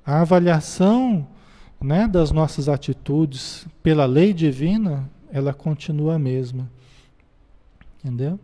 a 0.07 0.21
avaliação 0.21 1.27
né, 1.81 2.07
das 2.07 2.31
nossas 2.31 2.69
atitudes 2.69 3.67
pela 3.83 4.07
lei 4.07 4.33
divina, 4.33 5.11
ela 5.33 5.53
continua 5.53 6.15
a 6.15 6.19
mesma. 6.19 6.71
Entendeu? 7.99 8.39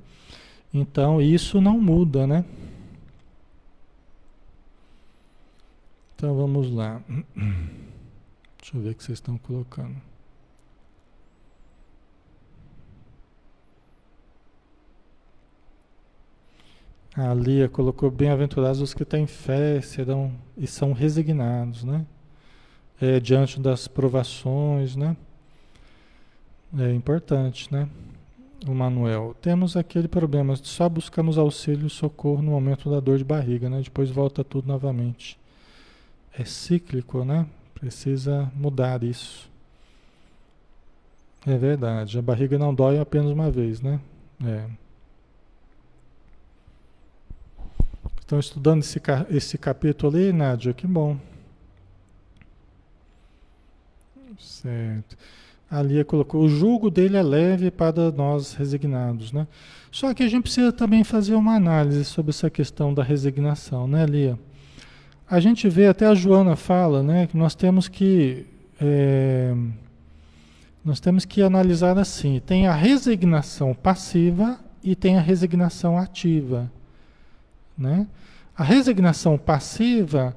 Então 0.74 1.22
isso 1.22 1.60
não 1.60 1.80
muda, 1.80 2.26
né? 2.26 2.44
Então 6.16 6.34
vamos 6.34 6.70
lá. 6.72 7.00
Deixa 8.58 8.76
eu 8.76 8.80
ver 8.80 8.90
o 8.90 8.94
que 8.94 9.04
vocês 9.04 9.18
estão 9.18 9.38
colocando. 9.38 9.96
A 17.16 17.32
Lia 17.32 17.68
colocou 17.68 18.10
bem-aventurados 18.10 18.80
os 18.80 18.92
que 18.92 19.04
têm 19.04 19.26
fé 19.26 19.80
serão, 19.80 20.32
e 20.56 20.66
são 20.66 20.92
resignados, 20.92 21.82
né? 21.82 22.04
é, 23.00 23.20
diante 23.20 23.60
das 23.60 23.86
provações, 23.86 24.96
né? 24.96 25.16
É 26.78 26.92
importante, 26.92 27.72
né? 27.72 27.88
O 28.66 28.74
Manuel. 28.74 29.36
Temos 29.40 29.76
aquele 29.76 30.08
problema, 30.08 30.56
só 30.56 30.88
buscamos 30.88 31.38
auxílio 31.38 31.86
e 31.86 31.90
socorro 31.90 32.42
no 32.42 32.50
momento 32.50 32.90
da 32.90 33.00
dor 33.00 33.18
de 33.18 33.24
barriga, 33.24 33.68
né? 33.68 33.80
Depois 33.82 34.10
volta 34.10 34.42
tudo 34.42 34.66
novamente. 34.66 35.38
É 36.36 36.44
cíclico, 36.44 37.24
né? 37.24 37.46
Precisa 37.74 38.50
mudar 38.54 39.02
isso. 39.02 39.48
É 41.46 41.56
verdade. 41.56 42.18
A 42.18 42.22
barriga 42.22 42.58
não 42.58 42.74
dói 42.74 42.98
apenas 42.98 43.30
uma 43.30 43.50
vez, 43.50 43.80
né? 43.80 44.00
É. 44.44 44.64
Estão 48.26 48.40
estudando 48.40 48.80
esse, 48.80 49.00
esse 49.30 49.56
capítulo 49.56 50.16
ali, 50.16 50.32
Nádia? 50.32 50.74
Que 50.74 50.84
bom. 50.84 51.16
Certo. 54.36 55.16
A 55.70 55.80
Lia 55.80 56.04
colocou, 56.04 56.42
o 56.42 56.48
jugo 56.48 56.90
dele 56.90 57.16
é 57.16 57.22
leve 57.22 57.70
para 57.70 58.10
nós 58.10 58.54
resignados, 58.54 59.30
né? 59.30 59.46
Só 59.92 60.12
que 60.12 60.24
a 60.24 60.28
gente 60.28 60.42
precisa 60.42 60.72
também 60.72 61.04
fazer 61.04 61.36
uma 61.36 61.54
análise 61.54 62.04
sobre 62.04 62.30
essa 62.30 62.50
questão 62.50 62.92
da 62.92 63.00
resignação, 63.00 63.86
né, 63.86 64.04
Lia? 64.04 64.36
A 65.30 65.38
gente 65.38 65.68
vê, 65.68 65.86
até 65.86 66.08
a 66.08 66.14
Joana 66.14 66.56
fala, 66.56 67.04
né, 67.04 67.28
que 67.28 67.36
nós 67.36 67.54
temos 67.54 67.86
que 67.86 68.44
é, 68.80 69.54
nós 70.84 70.98
temos 70.98 71.24
que 71.24 71.42
analisar 71.42 71.96
assim: 71.96 72.42
tem 72.44 72.66
a 72.66 72.74
resignação 72.74 73.72
passiva 73.72 74.58
e 74.82 74.96
tem 74.96 75.16
a 75.16 75.20
resignação 75.20 75.96
ativa, 75.96 76.68
né? 77.76 78.06
A 78.56 78.64
resignação 78.64 79.36
passiva 79.36 80.34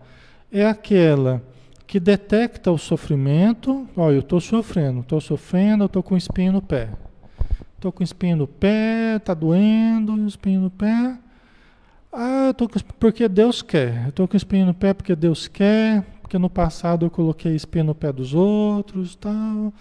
é 0.51 0.65
aquela 0.65 1.41
que 1.87 1.99
detecta 1.99 2.71
o 2.71 2.77
sofrimento. 2.77 3.87
Olha, 3.95 4.15
eu 4.15 4.19
estou 4.19 4.39
sofrendo, 4.39 4.99
estou 4.99 5.21
sofrendo, 5.21 5.85
estou 5.85 6.03
com 6.03 6.15
espinho 6.17 6.51
no 6.51 6.61
pé. 6.61 6.89
Estou 7.75 7.91
com 7.91 8.03
espinho 8.03 8.35
no 8.35 8.47
pé, 8.47 9.15
está 9.15 9.33
doendo, 9.33 10.27
espinho 10.27 10.61
no 10.61 10.69
pé. 10.69 11.17
Ah, 12.11 12.47
eu 12.47 12.53
tô 12.53 12.67
com, 12.67 12.77
porque 12.99 13.27
Deus 13.29 13.61
quer. 13.61 14.09
Estou 14.09 14.27
com 14.27 14.35
espinho 14.35 14.65
no 14.65 14.73
pé 14.73 14.93
porque 14.93 15.15
Deus 15.15 15.47
quer, 15.47 16.03
porque 16.21 16.37
no 16.37 16.49
passado 16.49 17.05
eu 17.05 17.09
coloquei 17.09 17.55
espinho 17.55 17.85
no 17.85 17.95
pé 17.95 18.11
dos 18.11 18.33
outros, 18.33 19.15
tal. 19.15 19.73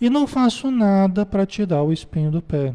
E 0.00 0.08
não 0.08 0.26
faço 0.26 0.70
nada 0.70 1.26
para 1.26 1.44
tirar 1.44 1.82
o 1.82 1.92
espinho 1.92 2.30
do 2.30 2.40
pé. 2.40 2.74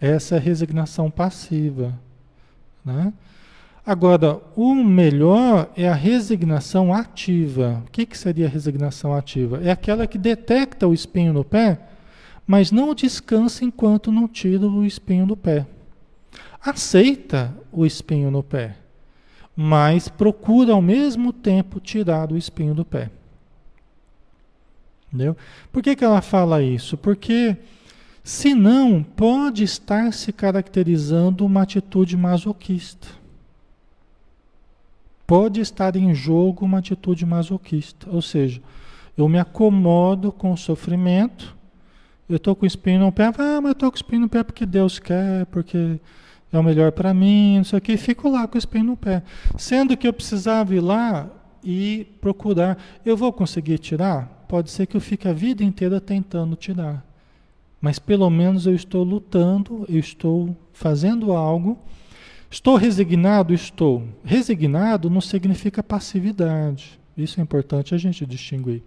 Essa 0.00 0.36
é 0.36 0.38
a 0.38 0.40
resignação 0.40 1.10
passiva, 1.10 1.98
né? 2.84 3.12
Agora, 3.84 4.40
o 4.54 4.74
melhor 4.74 5.70
é 5.74 5.88
a 5.88 5.94
resignação 5.94 6.92
ativa. 6.92 7.82
O 7.86 7.90
que, 7.90 8.04
que 8.04 8.16
seria 8.16 8.46
a 8.46 8.48
resignação 8.48 9.14
ativa? 9.14 9.60
É 9.62 9.70
aquela 9.70 10.06
que 10.06 10.18
detecta 10.18 10.86
o 10.86 10.94
espinho 10.94 11.32
no 11.32 11.44
pé, 11.44 11.80
mas 12.46 12.70
não 12.70 12.94
descansa 12.94 13.64
enquanto 13.64 14.12
não 14.12 14.28
tira 14.28 14.66
o 14.66 14.84
espinho 14.84 15.26
do 15.26 15.36
pé. 15.36 15.66
Aceita 16.60 17.54
o 17.72 17.86
espinho 17.86 18.30
no 18.30 18.42
pé, 18.42 18.76
mas 19.56 20.08
procura 20.08 20.72
ao 20.72 20.82
mesmo 20.82 21.32
tempo 21.32 21.80
tirar 21.80 22.30
o 22.30 22.36
espinho 22.36 22.74
do 22.74 22.84
pé. 22.84 23.10
Entendeu? 25.08 25.36
Por 25.72 25.82
que, 25.82 25.96
que 25.96 26.04
ela 26.04 26.20
fala 26.20 26.62
isso? 26.62 26.96
Porque 26.96 27.56
senão 28.22 29.02
pode 29.02 29.64
estar 29.64 30.12
se 30.12 30.32
caracterizando 30.32 31.44
uma 31.44 31.62
atitude 31.62 32.16
masoquista 32.16 33.20
pode 35.30 35.60
estar 35.60 35.94
em 35.94 36.12
jogo 36.12 36.64
uma 36.64 36.78
atitude 36.78 37.24
masoquista. 37.24 38.10
Ou 38.10 38.20
seja, 38.20 38.60
eu 39.16 39.28
me 39.28 39.38
acomodo 39.38 40.32
com 40.32 40.52
o 40.52 40.56
sofrimento, 40.56 41.56
eu 42.28 42.34
estou 42.34 42.56
com 42.56 42.64
o 42.64 42.66
espinho 42.66 42.98
no 42.98 43.12
pé, 43.12 43.26
ah, 43.26 43.60
mas 43.60 43.66
eu 43.66 43.70
estou 43.70 43.92
com 43.92 43.96
o 43.96 43.98
espinho 43.98 44.22
no 44.22 44.28
pé 44.28 44.42
porque 44.42 44.66
Deus 44.66 44.98
quer, 44.98 45.46
porque 45.46 46.00
é 46.52 46.58
o 46.58 46.64
melhor 46.64 46.90
para 46.90 47.14
mim, 47.14 47.58
não 47.58 47.64
sei 47.64 47.78
o 47.78 47.82
e 47.86 47.96
fico 47.96 48.28
lá 48.28 48.48
com 48.48 48.56
o 48.56 48.58
espinho 48.58 48.86
no 48.86 48.96
pé. 48.96 49.22
Sendo 49.56 49.96
que 49.96 50.08
eu 50.08 50.12
precisava 50.12 50.74
ir 50.74 50.80
lá 50.80 51.30
e 51.62 52.08
procurar. 52.20 52.76
Eu 53.06 53.16
vou 53.16 53.32
conseguir 53.32 53.78
tirar? 53.78 54.44
Pode 54.48 54.68
ser 54.68 54.86
que 54.86 54.96
eu 54.96 55.00
fique 55.00 55.28
a 55.28 55.32
vida 55.32 55.62
inteira 55.62 56.00
tentando 56.00 56.56
tirar. 56.56 57.04
Mas 57.80 57.98
pelo 57.98 58.28
menos 58.28 58.66
eu 58.66 58.74
estou 58.74 59.02
lutando, 59.02 59.84
eu 59.88 59.98
estou 59.98 60.56
fazendo 60.72 61.32
algo 61.32 61.78
Estou 62.50 62.74
resignado? 62.74 63.54
Estou. 63.54 64.02
Resignado 64.24 65.08
não 65.08 65.20
significa 65.20 65.84
passividade. 65.84 66.98
Isso 67.16 67.38
é 67.38 67.42
importante 67.42 67.94
a 67.94 67.98
gente 67.98 68.26
distinguir. 68.26 68.82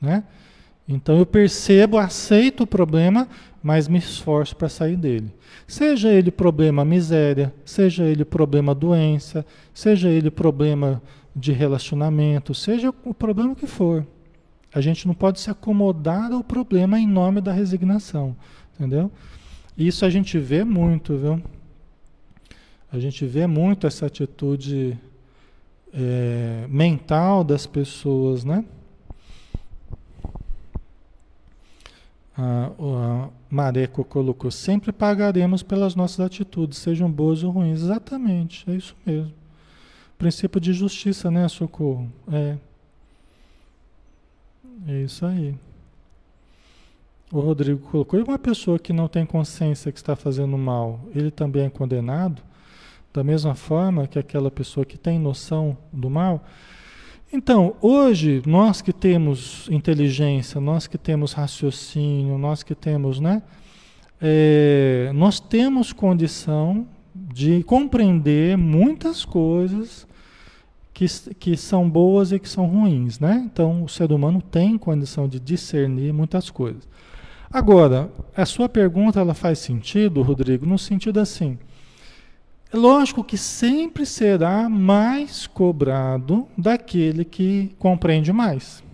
Né? 0.00 0.22
Então 0.88 1.18
eu 1.18 1.26
percebo, 1.26 1.98
aceito 1.98 2.62
o 2.62 2.66
problema, 2.66 3.28
mas 3.60 3.88
me 3.88 3.98
esforço 3.98 4.54
para 4.54 4.68
sair 4.68 4.96
dele. 4.96 5.32
Seja 5.66 6.08
ele 6.08 6.30
problema 6.30 6.84
miséria, 6.84 7.52
seja 7.64 8.04
ele 8.04 8.24
problema 8.24 8.74
doença, 8.74 9.44
seja 9.74 10.08
ele 10.08 10.30
problema 10.30 11.02
de 11.34 11.50
relacionamento, 11.50 12.54
seja 12.54 12.94
o 13.04 13.12
problema 13.12 13.56
que 13.56 13.66
for. 13.66 14.06
A 14.72 14.80
gente 14.80 15.06
não 15.06 15.14
pode 15.14 15.40
se 15.40 15.50
acomodar 15.50 16.32
ao 16.32 16.44
problema 16.44 16.98
em 16.98 17.06
nome 17.06 17.40
da 17.40 17.52
resignação, 17.52 18.36
entendeu? 18.74 19.10
Isso 19.76 20.04
a 20.04 20.10
gente 20.10 20.38
vê 20.38 20.62
muito, 20.62 21.16
viu? 21.16 21.42
A 22.92 22.98
gente 22.98 23.24
vê 23.26 23.46
muito 23.46 23.86
essa 23.86 24.06
atitude 24.06 24.98
é, 25.92 26.66
mental 26.68 27.42
das 27.42 27.66
pessoas, 27.66 28.44
né? 28.44 28.64
A, 32.36 32.70
a 32.78 33.28
Mareco 33.50 34.04
colocou: 34.04 34.50
sempre 34.50 34.92
pagaremos 34.92 35.62
pelas 35.62 35.94
nossas 35.94 36.20
atitudes, 36.20 36.78
sejam 36.78 37.10
boas 37.10 37.42
ou 37.42 37.50
ruins. 37.50 37.82
Exatamente, 37.82 38.68
é 38.70 38.74
isso 38.74 38.96
mesmo. 39.04 39.32
Princípio 40.16 40.60
de 40.60 40.72
justiça, 40.72 41.30
né, 41.30 41.48
Socorro? 41.48 42.10
É. 42.30 42.56
É 44.86 45.02
isso 45.02 45.26
aí. 45.26 45.54
O 47.32 47.40
Rodrigo 47.40 47.78
colocou: 47.78 48.18
e 48.18 48.22
uma 48.22 48.38
pessoa 48.38 48.78
que 48.78 48.92
não 48.92 49.08
tem 49.08 49.24
consciência 49.24 49.92
que 49.92 49.98
está 49.98 50.16
fazendo 50.16 50.56
mal, 50.58 51.00
ele 51.14 51.30
também 51.30 51.64
é 51.64 51.70
condenado? 51.70 52.42
Da 53.12 53.22
mesma 53.22 53.54
forma 53.54 54.06
que 54.06 54.18
aquela 54.18 54.50
pessoa 54.50 54.84
que 54.84 54.96
tem 54.96 55.18
noção 55.18 55.76
do 55.92 56.08
mal. 56.08 56.44
Então, 57.32 57.76
hoje, 57.80 58.42
nós 58.44 58.82
que 58.82 58.92
temos 58.92 59.68
inteligência, 59.70 60.60
nós 60.60 60.88
que 60.88 60.98
temos 60.98 61.32
raciocínio, 61.32 62.36
nós 62.36 62.62
que 62.62 62.74
temos, 62.74 63.20
né? 63.20 63.42
É, 64.20 65.10
nós 65.14 65.38
temos 65.38 65.92
condição 65.92 66.86
de 67.14 67.62
compreender 67.62 68.56
muitas 68.58 69.24
coisas 69.24 70.06
que, 71.00 71.34
que 71.34 71.56
são 71.56 71.88
boas 71.88 72.30
e 72.30 72.38
que 72.38 72.46
são 72.46 72.66
ruins, 72.66 73.18
né? 73.18 73.42
Então, 73.50 73.84
o 73.84 73.88
ser 73.88 74.12
humano 74.12 74.42
tem 74.42 74.76
condição 74.76 75.26
de 75.26 75.40
discernir 75.40 76.12
muitas 76.12 76.50
coisas. 76.50 76.86
Agora, 77.50 78.12
a 78.36 78.44
sua 78.44 78.68
pergunta 78.68 79.18
ela 79.18 79.32
faz 79.32 79.60
sentido, 79.60 80.20
Rodrigo, 80.20 80.66
no 80.66 80.78
sentido 80.78 81.18
assim, 81.18 81.58
é 82.70 82.76
lógico 82.76 83.24
que 83.24 83.38
sempre 83.38 84.04
será 84.04 84.68
mais 84.68 85.46
cobrado 85.46 86.46
daquele 86.56 87.24
que 87.24 87.74
compreende 87.78 88.30
mais. 88.30 88.84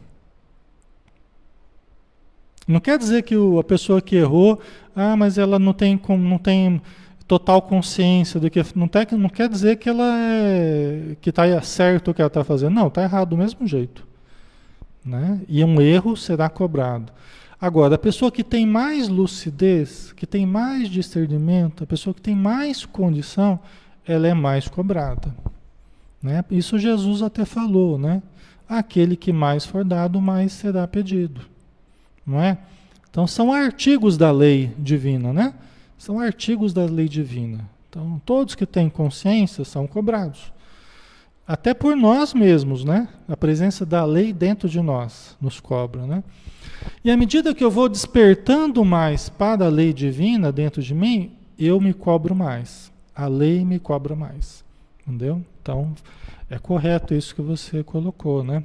Não 2.68 2.78
quer 2.78 2.98
dizer 2.98 3.22
que 3.22 3.36
o, 3.36 3.58
a 3.58 3.64
pessoa 3.64 4.00
que 4.00 4.14
errou, 4.14 4.60
ah, 4.94 5.16
mas 5.16 5.38
ela 5.38 5.58
não 5.58 5.72
tem, 5.72 6.00
não 6.08 6.38
tem 6.38 6.80
total 7.26 7.60
consciência 7.60 8.38
do 8.38 8.48
que 8.48 8.62
não, 8.74 8.86
tem, 8.86 9.06
não 9.12 9.28
quer 9.28 9.48
dizer 9.48 9.76
que 9.76 9.88
ela 9.88 10.16
é, 10.18 11.16
que 11.20 11.30
está 11.30 11.60
certo 11.62 12.10
o 12.10 12.14
que 12.14 12.22
ela 12.22 12.28
está 12.28 12.44
fazendo. 12.44 12.74
Não, 12.74 12.88
está 12.88 13.02
errado 13.02 13.30
do 13.30 13.36
mesmo 13.36 13.66
jeito. 13.66 14.06
Né? 15.04 15.40
E 15.48 15.62
um 15.64 15.80
erro 15.80 16.16
será 16.16 16.48
cobrado. 16.48 17.12
Agora, 17.60 17.94
a 17.94 17.98
pessoa 17.98 18.30
que 18.30 18.44
tem 18.44 18.66
mais 18.66 19.08
lucidez, 19.08 20.12
que 20.12 20.26
tem 20.26 20.44
mais 20.44 20.88
discernimento, 20.88 21.84
a 21.84 21.86
pessoa 21.86 22.12
que 22.12 22.20
tem 22.20 22.34
mais 22.34 22.84
condição, 22.84 23.58
ela 24.06 24.28
é 24.28 24.34
mais 24.34 24.68
cobrada. 24.68 25.34
Né? 26.22 26.44
Isso 26.50 26.78
Jesus 26.78 27.22
até 27.22 27.44
falou, 27.44 27.98
né? 27.98 28.22
Aquele 28.68 29.16
que 29.16 29.32
mais 29.32 29.64
for 29.64 29.84
dado, 29.84 30.20
mais 30.20 30.52
será 30.52 30.86
pedido. 30.86 31.40
Não 32.26 32.40
é? 32.40 32.58
Então 33.08 33.26
são 33.26 33.52
artigos 33.52 34.18
da 34.18 34.30
lei 34.30 34.72
divina, 34.78 35.32
né? 35.32 35.54
São 35.96 36.20
artigos 36.20 36.72
da 36.72 36.84
lei 36.84 37.08
divina. 37.08 37.68
Então 37.88 38.20
todos 38.24 38.54
que 38.54 38.66
têm 38.66 38.88
consciência 38.88 39.64
são 39.64 39.86
cobrados. 39.86 40.52
Até 41.46 41.72
por 41.72 41.96
nós 41.96 42.34
mesmos, 42.34 42.84
né? 42.84 43.08
A 43.28 43.36
presença 43.36 43.86
da 43.86 44.04
lei 44.04 44.32
dentro 44.32 44.68
de 44.68 44.80
nós 44.80 45.36
nos 45.40 45.60
cobra, 45.60 46.06
né? 46.06 46.24
E 47.04 47.10
à 47.10 47.16
medida 47.16 47.54
que 47.54 47.62
eu 47.62 47.70
vou 47.70 47.88
despertando 47.88 48.84
mais 48.84 49.28
para 49.28 49.66
a 49.66 49.68
lei 49.68 49.92
divina 49.92 50.50
dentro 50.50 50.82
de 50.82 50.92
mim, 50.92 51.32
eu 51.58 51.80
me 51.80 51.94
cobro 51.94 52.34
mais. 52.34 52.92
A 53.14 53.28
lei 53.28 53.64
me 53.64 53.78
cobra 53.78 54.16
mais. 54.16 54.64
Entendeu? 55.06 55.40
Então, 55.62 55.94
é 56.50 56.58
correto 56.58 57.14
isso 57.14 57.34
que 57.34 57.42
você 57.42 57.82
colocou, 57.84 58.42
né? 58.42 58.64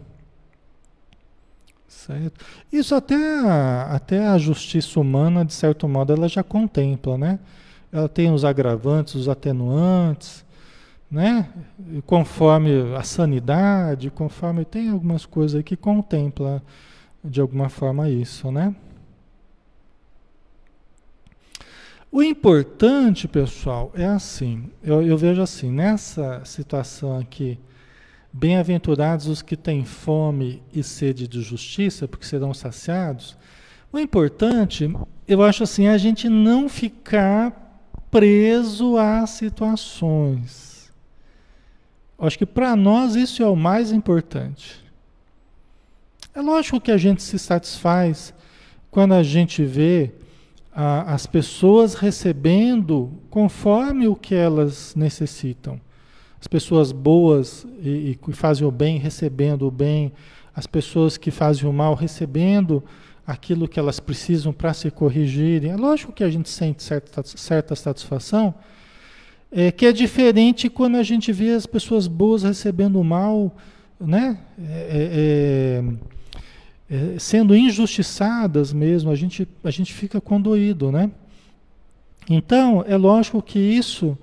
Certo. 1.91 2.43
Isso 2.71 2.95
até 2.95 3.15
a, 3.15 3.83
até 3.91 4.25
a 4.25 4.37
justiça 4.37 4.97
humana, 4.97 5.43
de 5.43 5.53
certo 5.53 5.89
modo, 5.89 6.13
ela 6.13 6.27
já 6.29 6.41
contempla, 6.41 7.17
né? 7.17 7.37
Ela 7.91 8.07
tem 8.07 8.31
os 8.33 8.45
agravantes, 8.45 9.13
os 9.13 9.27
atenuantes, 9.27 10.45
né? 11.11 11.49
E 11.93 12.01
conforme 12.01 12.95
a 12.95 13.03
sanidade, 13.03 14.09
conforme 14.09 14.63
tem 14.63 14.89
algumas 14.89 15.25
coisas 15.25 15.57
aí 15.57 15.63
que 15.63 15.75
contempla 15.75 16.63
de 17.23 17.41
alguma 17.41 17.67
forma 17.67 18.09
isso, 18.09 18.49
né? 18.51 18.73
O 22.09 22.23
importante, 22.23 23.27
pessoal, 23.27 23.91
é 23.93 24.05
assim, 24.05 24.71
eu, 24.81 25.01
eu 25.01 25.17
vejo 25.17 25.41
assim, 25.41 25.69
nessa 25.69 26.43
situação 26.45 27.19
aqui, 27.19 27.59
bem-aventurados 28.33 29.27
os 29.27 29.41
que 29.41 29.57
têm 29.57 29.83
fome 29.83 30.61
e 30.73 30.83
sede 30.83 31.27
de 31.27 31.41
justiça, 31.41 32.07
porque 32.07 32.25
serão 32.25 32.53
saciados. 32.53 33.37
O 33.91 33.99
importante, 33.99 34.91
eu 35.27 35.43
acho 35.43 35.63
assim, 35.63 35.85
é 35.85 35.91
a 35.91 35.97
gente 35.97 36.29
não 36.29 36.69
ficar 36.69 37.79
preso 38.09 38.97
às 38.97 39.31
situações. 39.31 40.91
Acho 42.17 42.37
que 42.37 42.45
para 42.45 42.75
nós 42.75 43.15
isso 43.15 43.41
é 43.41 43.47
o 43.47 43.55
mais 43.55 43.91
importante. 43.91 44.81
É 46.33 46.41
lógico 46.41 46.79
que 46.79 46.91
a 46.91 46.97
gente 46.97 47.21
se 47.21 47.37
satisfaz 47.37 48.33
quando 48.89 49.13
a 49.13 49.23
gente 49.23 49.63
vê 49.65 50.11
a, 50.71 51.13
as 51.13 51.25
pessoas 51.25 51.95
recebendo 51.95 53.11
conforme 53.29 54.07
o 54.07 54.15
que 54.15 54.35
elas 54.35 54.95
necessitam. 54.95 55.79
As 56.41 56.47
pessoas 56.47 56.91
boas 56.91 57.65
e, 57.79 58.17
e 58.27 58.33
fazem 58.33 58.67
o 58.67 58.71
bem 58.71 58.97
recebendo 58.97 59.67
o 59.67 59.71
bem, 59.71 60.11
as 60.53 60.67
pessoas 60.67 61.15
que 61.15 61.31
fazem 61.31 61.69
o 61.69 61.71
mal 61.71 61.93
recebendo 61.93 62.83
aquilo 63.25 63.67
que 63.67 63.79
elas 63.79 63.99
precisam 63.99 64.51
para 64.51 64.73
se 64.73 64.89
corrigirem. 64.91 65.71
É 65.71 65.77
lógico 65.77 66.11
que 66.11 66.23
a 66.23 66.29
gente 66.29 66.49
sente 66.49 66.81
certa, 66.81 67.23
certa 67.23 67.75
satisfação, 67.75 68.53
é, 69.51 69.71
que 69.71 69.85
é 69.85 69.91
diferente 69.93 70.69
quando 70.69 70.97
a 70.97 71.03
gente 71.03 71.31
vê 71.31 71.51
as 71.51 71.67
pessoas 71.67 72.07
boas 72.07 72.41
recebendo 72.41 72.99
o 72.99 73.03
mal, 73.03 73.55
né? 73.99 74.39
É, 74.59 75.83
é, 75.83 75.83
é 75.83 76.21
é, 76.91 77.17
sendo 77.17 77.55
injustiçadas 77.55 78.73
mesmo, 78.73 79.09
a 79.09 79.15
gente, 79.15 79.47
a 79.63 79.71
gente 79.71 79.93
fica 79.93 80.19
condoído, 80.19 80.91
né? 80.91 81.09
Então, 82.29 82.83
é 82.85 82.97
lógico 82.97 83.41
que 83.41 83.57
isso 83.57 84.17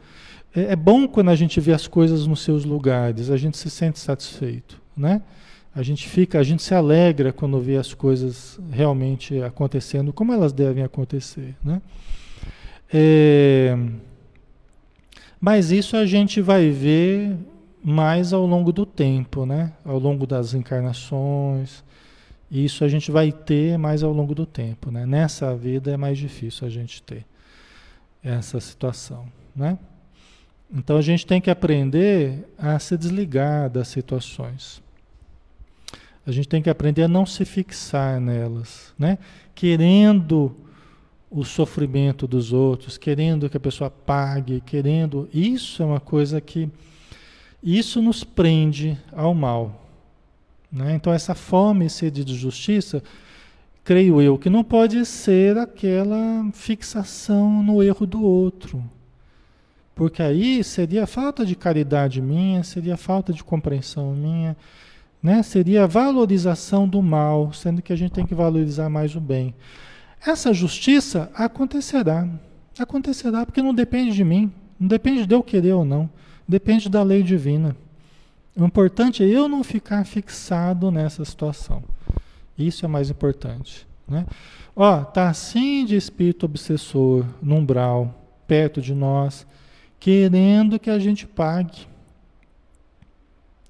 é, 0.58 0.72
é, 0.72 0.76
bom 0.76 1.06
quando 1.06 1.30
a 1.30 1.36
gente 1.36 1.60
vê 1.60 1.72
as 1.72 1.86
coisas 1.86 2.26
nos 2.26 2.40
seus 2.40 2.64
lugares, 2.64 3.30
a 3.30 3.36
gente 3.36 3.56
se 3.56 3.70
sente 3.70 3.98
satisfeito, 3.98 4.80
né? 4.96 5.22
A 5.74 5.82
gente 5.82 6.08
fica, 6.08 6.38
a 6.38 6.42
gente 6.42 6.62
se 6.62 6.74
alegra 6.74 7.32
quando 7.32 7.60
vê 7.60 7.76
as 7.76 7.94
coisas 7.94 8.58
realmente 8.70 9.40
acontecendo 9.42 10.12
como 10.12 10.32
elas 10.32 10.52
devem 10.52 10.82
acontecer, 10.82 11.54
né? 11.62 11.80
É, 12.92 13.78
mas 15.40 15.70
isso 15.70 15.96
a 15.96 16.06
gente 16.06 16.40
vai 16.40 16.70
ver 16.70 17.36
mais 17.84 18.32
ao 18.32 18.44
longo 18.44 18.72
do 18.72 18.84
tempo, 18.84 19.46
né? 19.46 19.72
Ao 19.84 19.98
longo 19.98 20.26
das 20.26 20.54
encarnações, 20.54 21.84
isso 22.50 22.82
a 22.82 22.88
gente 22.88 23.10
vai 23.10 23.30
ter 23.30 23.78
mais 23.78 24.02
ao 24.02 24.12
longo 24.12 24.34
do 24.34 24.46
tempo, 24.46 24.90
né? 24.90 25.06
Nessa 25.06 25.54
vida 25.54 25.92
é 25.92 25.96
mais 25.96 26.18
difícil 26.18 26.66
a 26.66 26.70
gente 26.70 27.02
ter 27.02 27.24
essa 28.22 28.58
situação, 28.58 29.26
né? 29.54 29.78
Então 30.72 30.96
a 30.98 31.02
gente 31.02 31.26
tem 31.26 31.40
que 31.40 31.50
aprender 31.50 32.46
a 32.58 32.78
se 32.78 32.96
desligar 32.96 33.70
das 33.70 33.88
situações. 33.88 34.82
A 36.26 36.30
gente 36.30 36.48
tem 36.48 36.60
que 36.60 36.68
aprender 36.68 37.04
a 37.04 37.08
não 37.08 37.24
se 37.24 37.44
fixar 37.44 38.20
nelas, 38.20 38.92
né? 38.98 39.16
Querendo 39.54 40.54
o 41.30 41.44
sofrimento 41.44 42.26
dos 42.26 42.52
outros, 42.52 42.98
querendo 42.98 43.48
que 43.48 43.56
a 43.56 43.60
pessoa 43.60 43.90
pague, 43.90 44.60
querendo. 44.60 45.28
Isso 45.32 45.82
é 45.82 45.86
uma 45.86 46.00
coisa 46.00 46.40
que. 46.40 46.68
Isso 47.62 48.00
nos 48.02 48.22
prende 48.22 48.96
ao 49.10 49.34
mal. 49.34 49.88
Né? 50.70 50.94
Então, 50.94 51.12
essa 51.12 51.34
fome 51.34 51.86
e 51.86 51.90
sede 51.90 52.22
de 52.22 52.36
justiça, 52.36 53.02
creio 53.82 54.20
eu, 54.20 54.38
que 54.38 54.50
não 54.50 54.62
pode 54.62 55.04
ser 55.06 55.56
aquela 55.56 56.48
fixação 56.52 57.62
no 57.62 57.82
erro 57.82 58.06
do 58.06 58.22
outro. 58.22 58.84
Porque 59.98 60.22
aí 60.22 60.62
seria 60.62 61.08
falta 61.08 61.44
de 61.44 61.56
caridade 61.56 62.22
minha, 62.22 62.62
seria 62.62 62.96
falta 62.96 63.32
de 63.32 63.42
compreensão 63.42 64.14
minha, 64.14 64.56
né? 65.20 65.42
seria 65.42 65.88
valorização 65.88 66.88
do 66.88 67.02
mal, 67.02 67.52
sendo 67.52 67.82
que 67.82 67.92
a 67.92 67.96
gente 67.96 68.12
tem 68.12 68.24
que 68.24 68.32
valorizar 68.32 68.88
mais 68.88 69.16
o 69.16 69.20
bem. 69.20 69.52
Essa 70.24 70.54
justiça 70.54 71.28
acontecerá. 71.34 72.28
Acontecerá 72.78 73.44
porque 73.44 73.60
não 73.60 73.74
depende 73.74 74.14
de 74.14 74.22
mim, 74.22 74.52
não 74.78 74.86
depende 74.86 75.26
de 75.26 75.34
eu 75.34 75.42
querer 75.42 75.72
ou 75.72 75.84
não, 75.84 76.08
depende 76.46 76.88
da 76.88 77.02
lei 77.02 77.24
divina. 77.24 77.76
O 78.56 78.64
importante 78.64 79.24
é 79.24 79.26
eu 79.26 79.48
não 79.48 79.64
ficar 79.64 80.06
fixado 80.06 80.92
nessa 80.92 81.24
situação. 81.24 81.82
Isso 82.56 82.84
é 82.84 82.88
mais 82.88 83.10
importante. 83.10 83.84
Né? 84.06 84.24
Ó, 84.76 85.02
tá 85.02 85.28
assim 85.28 85.84
de 85.84 85.96
espírito 85.96 86.46
obsessor 86.46 87.24
no 87.42 87.56
umbral, 87.56 88.14
perto 88.46 88.80
de 88.80 88.94
nós, 88.94 89.44
querendo 89.98 90.78
que 90.78 90.90
a 90.90 90.98
gente 90.98 91.26
pague. 91.26 91.86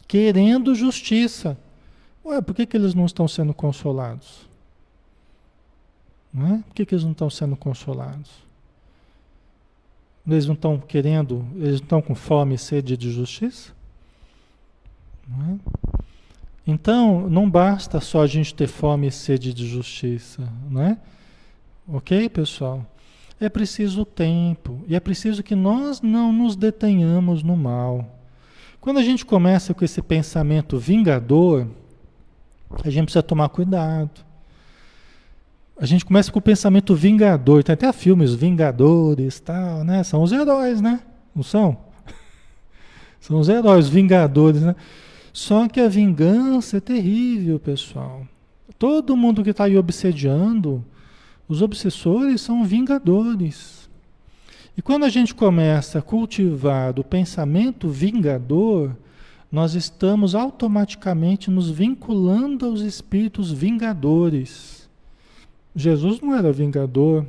Querendo 0.06 0.74
justiça. 0.74 1.58
Ué, 2.24 2.40
por 2.40 2.54
que, 2.54 2.66
que 2.66 2.76
eles 2.76 2.94
não 2.94 3.06
estão 3.06 3.26
sendo 3.26 3.54
consolados? 3.54 4.48
Não 6.32 6.54
é? 6.54 6.58
Por 6.58 6.74
que, 6.74 6.86
que 6.86 6.94
eles 6.94 7.04
não 7.04 7.12
estão 7.12 7.30
sendo 7.30 7.56
consolados? 7.56 8.30
Eles 10.26 10.46
não 10.46 10.54
estão 10.54 10.78
querendo, 10.78 11.46
eles 11.56 11.80
não 11.80 11.84
estão 11.84 12.02
com 12.02 12.14
fome 12.14 12.54
e 12.54 12.58
sede 12.58 12.96
de 12.96 13.10
justiça? 13.10 13.72
Não 15.26 15.54
é? 15.54 15.58
Então, 16.66 17.30
não 17.30 17.48
basta 17.48 17.98
só 17.98 18.22
a 18.22 18.26
gente 18.26 18.54
ter 18.54 18.66
fome 18.66 19.06
e 19.06 19.10
sede 19.10 19.54
de 19.54 19.66
justiça, 19.66 20.52
não 20.70 20.82
é? 20.82 20.98
Ok, 21.88 22.28
pessoal? 22.28 22.84
É 23.40 23.48
preciso 23.48 24.04
tempo 24.04 24.80
e 24.88 24.96
é 24.96 25.00
preciso 25.00 25.42
que 25.42 25.54
nós 25.54 26.00
não 26.00 26.32
nos 26.32 26.56
detenhamos 26.56 27.42
no 27.42 27.56
mal. 27.56 28.18
Quando 28.80 28.98
a 28.98 29.02
gente 29.02 29.24
começa 29.24 29.72
com 29.72 29.84
esse 29.84 30.02
pensamento 30.02 30.78
vingador, 30.78 31.66
a 32.84 32.90
gente 32.90 33.04
precisa 33.04 33.22
tomar 33.22 33.48
cuidado. 33.48 34.26
A 35.80 35.86
gente 35.86 36.04
começa 36.04 36.32
com 36.32 36.40
o 36.40 36.42
pensamento 36.42 36.94
vingador, 36.94 37.62
tem 37.62 37.72
até 37.72 37.92
filmes 37.92 38.34
Vingadores, 38.34 39.38
tal, 39.38 39.84
né? 39.84 40.02
São 40.02 40.22
os 40.22 40.32
heróis, 40.32 40.80
né? 40.80 41.00
Não 41.34 41.44
são? 41.44 41.78
São 43.20 43.38
os 43.38 43.48
heróis, 43.48 43.88
vingadores, 43.88 44.62
né? 44.62 44.74
Só 45.32 45.68
que 45.68 45.80
a 45.80 45.88
vingança 45.88 46.78
é 46.78 46.80
terrível, 46.80 47.60
pessoal. 47.60 48.26
Todo 48.76 49.16
mundo 49.16 49.44
que 49.44 49.50
está 49.50 49.64
aí 49.64 49.78
obsediando, 49.78 50.84
os 51.48 51.62
obsessores 51.62 52.40
são 52.40 52.64
vingadores. 52.64 53.88
E 54.76 54.82
quando 54.82 55.04
a 55.04 55.08
gente 55.08 55.34
começa 55.34 55.98
a 55.98 56.02
cultivar 56.02 56.98
o 56.98 57.04
pensamento 57.04 57.88
vingador, 57.88 58.96
nós 59.50 59.74
estamos 59.74 60.34
automaticamente 60.34 61.50
nos 61.50 61.70
vinculando 61.70 62.66
aos 62.66 62.80
espíritos 62.80 63.50
vingadores. 63.50 64.88
Jesus 65.74 66.20
não 66.20 66.34
era 66.34 66.52
vingador, 66.52 67.26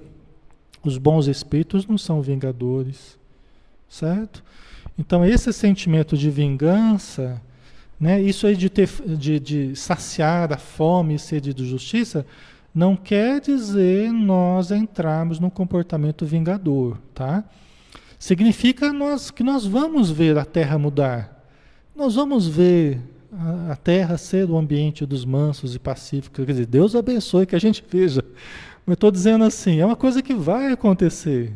os 0.84 0.98
bons 0.98 1.28
espíritos 1.28 1.88
não 1.88 1.98
são 1.98 2.22
vingadores, 2.22 3.18
certo? 3.90 4.44
Então, 4.98 5.26
esse 5.26 5.52
sentimento 5.54 6.18
de 6.18 6.30
vingança 6.30 7.42
né? 8.00 8.22
Isso 8.22 8.48
aí 8.48 8.56
de, 8.56 8.70
ter, 8.70 8.88
de, 9.06 9.40
de 9.40 9.76
saciar 9.76 10.54
a 10.54 10.58
fome 10.58 11.16
e 11.16 11.20
sede 11.20 11.54
de 11.54 11.66
justiça 11.66 12.26
não 12.74 12.96
quer 12.96 13.42
dizer 13.42 14.12
nós 14.12 14.72
entrarmos 14.72 15.40
no 15.40 15.50
comportamento 15.50 16.26
vingador, 16.26 16.98
tá? 17.14 17.44
Significa 18.20 18.92
nós, 18.92 19.32
que 19.32 19.44
nós 19.44 19.66
vamos 19.66 20.12
ver 20.12 20.38
a 20.38 20.46
terra 20.46 20.78
mudar. 20.78 21.46
Nós 21.96 22.16
vamos 22.16 22.48
ver 22.48 23.00
a, 23.32 23.74
a 23.74 23.76
terra 23.76 24.18
ser 24.18 24.50
o 24.50 24.58
ambiente 24.58 25.06
dos 25.06 25.24
mansos 25.24 25.74
e 25.74 25.80
pacíficos. 25.80 26.46
Quer 26.46 26.52
dizer, 26.52 26.66
Deus 26.66 26.96
abençoe 26.96 27.46
que 27.46 27.56
a 27.56 27.60
gente 27.60 27.84
veja. 27.90 28.24
Mas 28.86 28.96
estou 28.96 29.10
dizendo 29.10 29.44
assim, 29.44 29.80
é 29.80 29.86
uma 29.86 29.96
coisa 29.96 30.22
que 30.22 30.34
vai 30.34 30.72
acontecer. 30.72 31.54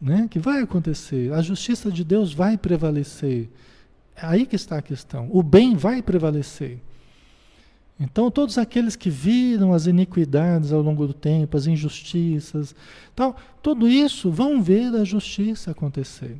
Né? 0.00 0.26
Que 0.30 0.38
vai 0.38 0.62
acontecer. 0.62 1.32
A 1.32 1.42
justiça 1.42 1.90
de 1.90 2.04
Deus 2.04 2.32
vai 2.32 2.56
prevalecer. 2.56 3.48
É 4.14 4.26
aí 4.26 4.46
que 4.46 4.56
está 4.56 4.78
a 4.78 4.82
questão. 4.82 5.28
O 5.30 5.42
bem 5.42 5.76
vai 5.76 6.00
prevalecer. 6.00 6.78
Então, 7.98 8.30
todos 8.30 8.58
aqueles 8.58 8.94
que 8.94 9.08
viram 9.08 9.72
as 9.72 9.86
iniquidades 9.86 10.70
ao 10.70 10.82
longo 10.82 11.06
do 11.06 11.14
tempo, 11.14 11.56
as 11.56 11.66
injustiças, 11.66 12.74
tal, 13.14 13.36
tudo 13.62 13.88
isso 13.88 14.30
vão 14.30 14.62
ver 14.62 14.94
a 14.94 15.02
justiça 15.02 15.70
acontecer. 15.70 16.36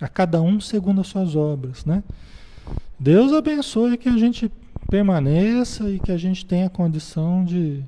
A 0.00 0.08
cada 0.08 0.42
um 0.42 0.60
segundo 0.60 1.00
as 1.00 1.06
suas 1.06 1.36
obras, 1.36 1.84
né? 1.84 2.02
Deus 2.98 3.32
abençoe 3.32 3.96
que 3.96 4.08
a 4.08 4.16
gente 4.16 4.50
permaneça 4.90 5.88
e 5.88 6.00
que 6.00 6.10
a 6.10 6.16
gente 6.16 6.44
tenha 6.44 6.68
condição 6.68 7.44
de, 7.44 7.84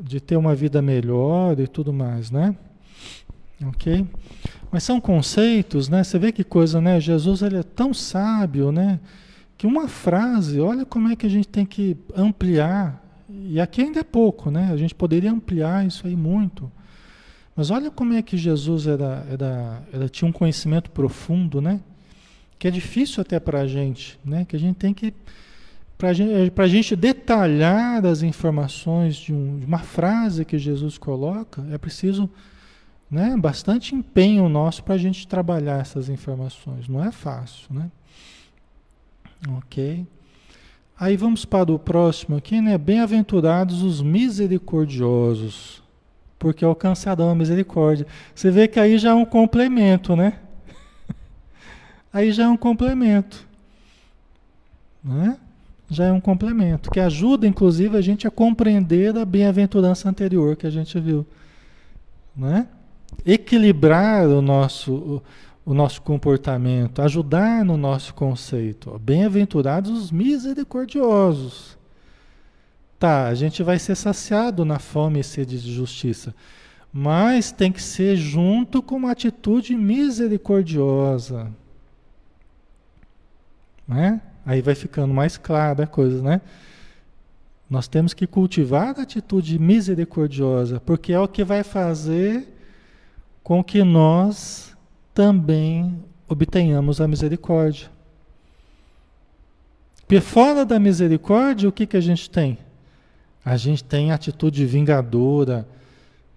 de 0.00 0.20
ter 0.20 0.36
uma 0.36 0.54
vida 0.54 0.80
melhor 0.80 1.58
e 1.58 1.66
tudo 1.66 1.92
mais, 1.92 2.30
né? 2.30 2.54
Ok? 3.66 4.06
Mas 4.70 4.84
são 4.84 5.00
conceitos, 5.00 5.88
né? 5.88 6.04
Você 6.04 6.18
vê 6.18 6.30
que 6.30 6.44
coisa, 6.44 6.80
né? 6.80 7.00
Jesus 7.00 7.42
ele 7.42 7.56
é 7.56 7.62
tão 7.62 7.92
sábio, 7.92 8.70
né? 8.70 9.00
Que 9.56 9.66
uma 9.66 9.88
frase, 9.88 10.60
olha 10.60 10.84
como 10.84 11.08
é 11.08 11.16
que 11.16 11.26
a 11.26 11.30
gente 11.30 11.48
tem 11.48 11.64
que 11.64 11.96
ampliar. 12.16 13.02
E 13.28 13.60
aqui 13.60 13.82
ainda 13.82 14.00
é 14.00 14.04
pouco, 14.04 14.50
né? 14.50 14.70
A 14.72 14.76
gente 14.76 14.94
poderia 14.94 15.30
ampliar 15.30 15.86
isso 15.86 16.06
aí 16.06 16.16
muito. 16.16 16.70
Mas 17.56 17.70
olha 17.70 17.90
como 17.90 18.12
é 18.14 18.22
que 18.22 18.36
Jesus 18.36 18.86
era, 18.86 19.26
era, 19.30 19.82
era 19.92 20.08
tinha 20.08 20.28
um 20.28 20.32
conhecimento 20.32 20.90
profundo, 20.90 21.60
né? 21.60 21.80
Que 22.58 22.68
é 22.68 22.70
difícil 22.70 23.20
até 23.20 23.38
para 23.38 23.60
a 23.60 23.66
gente, 23.66 24.18
né? 24.24 24.44
Que 24.44 24.56
a 24.56 24.58
gente 24.58 24.76
tem 24.76 24.92
que 24.92 25.14
para 25.96 26.12
gente, 26.12 26.52
a 26.56 26.66
gente 26.66 26.96
detalhar 26.96 28.04
as 28.04 28.22
informações 28.22 29.16
de, 29.16 29.32
um, 29.32 29.58
de, 29.58 29.66
uma 29.66 29.78
frase 29.78 30.44
que 30.44 30.58
Jesus 30.58 30.98
coloca, 30.98 31.64
é 31.70 31.78
preciso 31.78 32.28
né, 33.10 33.36
bastante 33.36 33.94
empenho 33.94 34.48
nosso 34.48 34.82
para 34.82 34.94
a 34.94 34.98
gente 34.98 35.26
trabalhar 35.26 35.80
essas 35.80 36.08
informações. 36.08 36.88
Não 36.88 37.02
é 37.02 37.12
fácil, 37.12 37.66
né? 37.70 37.90
Ok. 39.48 40.06
Aí 40.98 41.16
vamos 41.16 41.44
para 41.44 41.72
o 41.72 41.78
próximo 41.78 42.36
aqui, 42.36 42.60
né? 42.60 42.78
Bem-aventurados 42.78 43.82
os 43.82 44.00
misericordiosos, 44.00 45.82
porque 46.38 46.64
alcançarão 46.64 47.30
a 47.30 47.34
misericórdia. 47.34 48.06
Você 48.34 48.50
vê 48.50 48.68
que 48.68 48.78
aí 48.78 48.96
já 48.96 49.10
é 49.10 49.14
um 49.14 49.24
complemento, 49.24 50.14
né? 50.14 50.38
aí 52.12 52.32
já 52.32 52.44
é 52.44 52.48
um 52.48 52.56
complemento. 52.56 53.46
Né? 55.02 55.36
Já 55.90 56.06
é 56.06 56.12
um 56.12 56.20
complemento, 56.20 56.90
que 56.90 56.98
ajuda, 56.98 57.46
inclusive, 57.46 57.96
a 57.96 58.00
gente 58.00 58.26
a 58.26 58.30
compreender 58.30 59.16
a 59.18 59.24
bem-aventurança 59.24 60.08
anterior 60.08 60.56
que 60.56 60.66
a 60.66 60.70
gente 60.70 60.98
viu. 60.98 61.26
Né? 62.34 62.66
Equilibrar 63.26 64.26
o 64.26 64.40
nosso 64.40 65.22
o 65.64 65.72
nosso 65.72 66.02
comportamento, 66.02 67.00
ajudar 67.00 67.64
no 67.64 67.76
nosso 67.76 68.12
conceito. 68.14 68.98
Bem-aventurados 68.98 69.90
os 69.90 70.10
misericordiosos. 70.10 71.78
Tá, 72.98 73.26
a 73.26 73.34
gente 73.34 73.62
vai 73.62 73.78
ser 73.78 73.94
saciado 73.94 74.64
na 74.64 74.78
fome 74.78 75.20
e 75.20 75.24
sede 75.24 75.60
de 75.60 75.72
justiça, 75.72 76.34
mas 76.92 77.50
tem 77.50 77.72
que 77.72 77.82
ser 77.82 78.16
junto 78.16 78.82
com 78.82 78.96
uma 78.96 79.10
atitude 79.10 79.74
misericordiosa. 79.74 81.50
Né? 83.88 84.20
Aí 84.46 84.60
vai 84.60 84.74
ficando 84.74 85.12
mais 85.12 85.36
clara 85.36 85.84
a 85.84 85.86
coisa, 85.86 86.22
né? 86.22 86.40
Nós 87.68 87.88
temos 87.88 88.12
que 88.12 88.26
cultivar 88.26 88.98
a 88.98 89.02
atitude 89.02 89.58
misericordiosa, 89.58 90.80
porque 90.80 91.12
é 91.12 91.18
o 91.18 91.26
que 91.26 91.42
vai 91.42 91.62
fazer 91.62 92.48
com 93.42 93.64
que 93.64 93.82
nós 93.82 94.73
também 95.14 96.04
obtenhamos 96.28 97.00
a 97.00 97.06
misericórdia. 97.06 97.88
Porque 100.00 100.20
fora 100.20 100.66
da 100.66 100.78
misericórdia, 100.78 101.68
o 101.68 101.72
que, 101.72 101.86
que 101.86 101.96
a 101.96 102.00
gente 102.00 102.28
tem? 102.28 102.58
A 103.44 103.56
gente 103.56 103.84
tem 103.84 104.10
atitude 104.10 104.66
vingadora, 104.66 105.66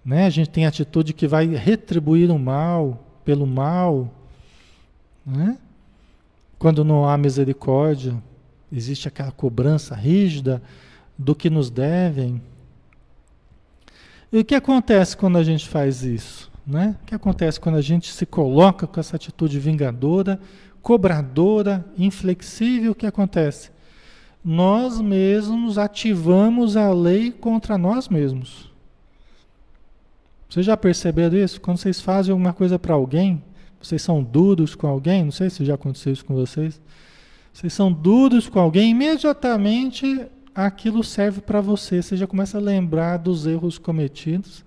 né? 0.06 0.26
a 0.26 0.30
gente 0.30 0.50
tem 0.50 0.66
atitude 0.66 1.14
que 1.14 1.28
vai 1.28 1.48
retribuir 1.48 2.30
o 2.32 2.38
mal 2.38 3.04
pelo 3.26 3.48
mal. 3.48 4.14
Né? 5.26 5.58
Quando 6.60 6.84
não 6.84 7.08
há 7.08 7.18
misericórdia, 7.18 8.16
existe 8.72 9.08
aquela 9.08 9.32
cobrança 9.32 9.96
rígida 9.96 10.62
do 11.18 11.36
que 11.36 11.50
nos 11.50 11.70
devem. 11.70 12.42
E 14.32 14.40
o 14.40 14.46
que 14.46 14.56
acontece 14.56 15.16
quando 15.16 15.38
a 15.38 15.44
gente 15.44 15.68
faz 15.68 16.04
isso? 16.04 16.52
Né? 16.68 16.98
O 17.02 17.06
que 17.06 17.16
acontece 17.16 17.62
quando 17.62 17.78
a 17.78 17.82
gente 17.82 18.12
se 18.12 18.26
coloca 18.26 18.86
com 18.86 19.00
essa 19.00 19.16
atitude 19.16 19.58
vingadora, 19.58 20.38
cobradora, 20.82 21.86
inflexível? 21.98 22.92
O 22.92 22.96
que 22.96 23.08
acontece? 23.08 23.72
Nós 24.44 25.00
mesmos 25.00 25.78
ativamos 25.78 26.76
a 26.76 26.92
lei 26.92 27.32
contra 27.32 27.78
nós 27.78 28.10
mesmos. 28.10 28.70
Vocês 30.50 30.66
já 30.66 30.76
perceberam 30.76 31.38
isso? 31.38 31.62
Quando 31.62 31.78
vocês 31.78 32.02
fazem 32.02 32.34
alguma 32.34 32.54
coisa 32.54 32.78
para 32.78 32.94
alguém, 32.94 33.42
vocês 33.82 34.02
são 34.02 34.22
duros 34.22 34.76
com 34.76 34.88
alguém, 34.88 35.24
não 35.24 35.32
sei 35.32 35.50
se 35.50 35.64
já 35.64 35.76
aconteceu 35.76 36.12
isso 36.12 36.26
com 36.26 36.34
vocês. 36.34 36.82
Vocês 37.54 37.72
são 37.72 37.92
duros 37.92 38.50
com 38.50 38.60
alguém, 38.60 38.92
imediatamente 38.92 40.28
aquilo 40.54 41.04
serve 41.04 41.40
para 41.40 41.62
você. 41.62 42.02
Você 42.02 42.18
já 42.18 42.28
começa 42.28 42.58
a 42.58 42.62
lembrar 42.62 43.18
dos 43.18 43.48
erros 43.48 43.78
cometidos 43.78 44.67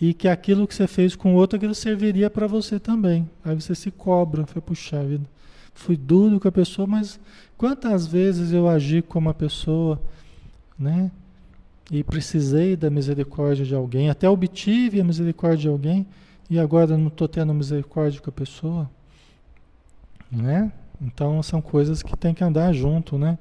e 0.00 0.12
que 0.12 0.28
aquilo 0.28 0.66
que 0.66 0.74
você 0.74 0.86
fez 0.86 1.16
com 1.16 1.34
o 1.34 1.36
outro, 1.36 1.56
aquilo 1.56 1.74
serviria 1.74 2.28
para 2.28 2.46
você 2.46 2.78
também. 2.78 3.28
Aí 3.44 3.54
você 3.54 3.74
se 3.74 3.90
cobra, 3.90 4.46
foi 4.46 4.60
puxar 4.60 5.00
a 5.00 5.04
vida. 5.04 5.24
Fui 5.74 5.96
duro 5.96 6.38
com 6.38 6.48
a 6.48 6.52
pessoa, 6.52 6.86
mas 6.86 7.18
quantas 7.56 8.06
vezes 8.06 8.52
eu 8.52 8.68
agi 8.68 9.02
como 9.02 9.28
uma 9.28 9.34
pessoa, 9.34 10.00
né? 10.78 11.10
E 11.90 12.02
precisei 12.02 12.76
da 12.76 12.90
misericórdia 12.90 13.64
de 13.64 13.74
alguém, 13.74 14.10
até 14.10 14.28
obtive 14.28 15.00
a 15.00 15.04
misericórdia 15.04 15.58
de 15.58 15.68
alguém 15.68 16.06
e 16.50 16.58
agora 16.58 16.96
não 16.96 17.08
estou 17.08 17.28
tendo 17.28 17.54
misericórdia 17.54 18.20
com 18.20 18.30
a 18.30 18.32
pessoa, 18.32 18.90
né? 20.30 20.72
Então 21.00 21.42
são 21.42 21.60
coisas 21.60 22.02
que 22.02 22.16
tem 22.16 22.34
que 22.34 22.42
andar 22.42 22.72
junto, 22.72 23.18
né? 23.18 23.38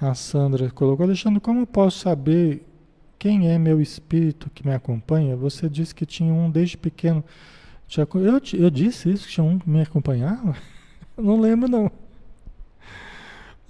A 0.00 0.14
Sandra 0.14 0.70
colocou, 0.70 1.04
Alexandre, 1.06 1.40
como 1.40 1.66
posso 1.66 2.00
saber 2.00 2.66
quem 3.18 3.50
é 3.50 3.58
meu 3.58 3.80
espírito 3.80 4.50
que 4.54 4.66
me 4.66 4.74
acompanha? 4.74 5.34
Você 5.36 5.70
disse 5.70 5.94
que 5.94 6.04
tinha 6.04 6.32
um 6.32 6.50
desde 6.50 6.76
pequeno. 6.76 7.24
Eu, 7.96 8.60
eu 8.60 8.70
disse 8.70 9.10
isso, 9.10 9.26
que 9.26 9.32
tinha 9.32 9.44
um 9.44 9.58
que 9.58 9.68
me 9.68 9.80
acompanhava? 9.80 10.54
não 11.16 11.40
lembro, 11.40 11.66
não. 11.66 11.90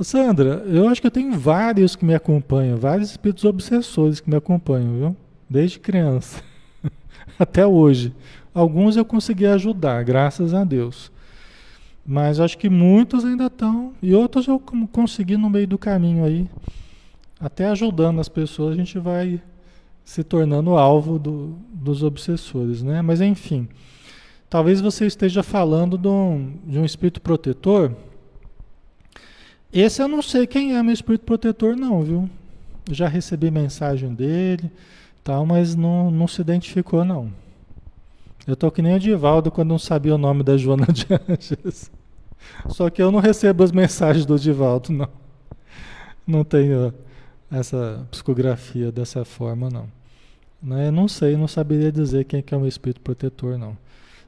Sandra, 0.00 0.64
eu 0.66 0.88
acho 0.88 1.00
que 1.00 1.06
eu 1.06 1.12
tenho 1.12 1.38
vários 1.38 1.94
que 1.94 2.04
me 2.04 2.14
acompanham, 2.14 2.76
vários 2.76 3.10
espíritos 3.10 3.44
obsessores 3.44 4.20
que 4.20 4.28
me 4.28 4.36
acompanham, 4.36 4.98
viu? 4.98 5.16
Desde 5.48 5.78
criança 5.78 6.42
até 7.38 7.64
hoje. 7.64 8.12
Alguns 8.52 8.96
eu 8.96 9.04
consegui 9.04 9.46
ajudar, 9.46 10.02
graças 10.02 10.52
a 10.52 10.64
Deus. 10.64 11.12
Mas 12.06 12.38
acho 12.38 12.56
que 12.56 12.68
muitos 12.68 13.24
ainda 13.24 13.46
estão. 13.46 13.92
E 14.00 14.14
outros 14.14 14.46
eu 14.46 14.60
consegui 14.92 15.36
no 15.36 15.50
meio 15.50 15.66
do 15.66 15.76
caminho 15.76 16.24
aí. 16.24 16.48
Até 17.40 17.66
ajudando 17.66 18.20
as 18.20 18.28
pessoas, 18.28 18.74
a 18.74 18.76
gente 18.76 18.98
vai 18.98 19.42
se 20.04 20.22
tornando 20.22 20.76
alvo 20.76 21.18
do, 21.18 21.56
dos 21.72 22.02
obsessores, 22.02 22.82
né? 22.82 23.02
Mas 23.02 23.20
enfim, 23.20 23.68
talvez 24.48 24.80
você 24.80 25.06
esteja 25.06 25.42
falando 25.42 25.98
de 25.98 26.06
um, 26.06 26.52
de 26.64 26.78
um 26.78 26.84
espírito 26.84 27.20
protetor. 27.20 27.92
Esse 29.72 30.00
eu 30.00 30.06
não 30.06 30.22
sei 30.22 30.46
quem 30.46 30.76
é 30.76 30.82
meu 30.82 30.94
espírito 30.94 31.24
protetor, 31.24 31.76
não, 31.76 32.02
viu? 32.02 32.30
já 32.90 33.08
recebi 33.08 33.50
mensagem 33.50 34.14
dele, 34.14 34.70
tal, 35.24 35.44
mas 35.44 35.74
não, 35.74 36.10
não 36.10 36.28
se 36.28 36.40
identificou, 36.40 37.04
não. 37.04 37.32
Eu 38.46 38.54
tô 38.54 38.70
que 38.70 38.80
nem 38.80 38.94
o 38.94 39.00
Divaldo 39.00 39.50
quando 39.50 39.70
não 39.70 39.78
sabia 39.78 40.14
o 40.14 40.18
nome 40.18 40.42
da 40.42 40.56
Joana 40.56 40.86
de 40.86 41.06
Anjos. 41.10 41.90
Só 42.68 42.88
que 42.88 43.02
eu 43.02 43.10
não 43.10 43.18
recebo 43.18 43.64
as 43.64 43.72
mensagens 43.72 44.24
do 44.24 44.38
Divaldo, 44.38 44.92
não. 44.92 45.08
Não 46.26 46.44
tenho 46.44 46.92
essa 47.50 48.06
psicografia 48.10 48.92
dessa 48.92 49.24
forma, 49.24 49.68
não. 49.68 49.88
Né? 50.62 50.90
Não 50.90 51.08
sei, 51.08 51.36
não 51.36 51.48
saberia 51.48 51.90
dizer 51.90 52.24
quem 52.24 52.44
é 52.48 52.56
o 52.56 52.60
meu 52.60 52.68
espírito 52.68 53.00
protetor, 53.00 53.58
não. 53.58 53.76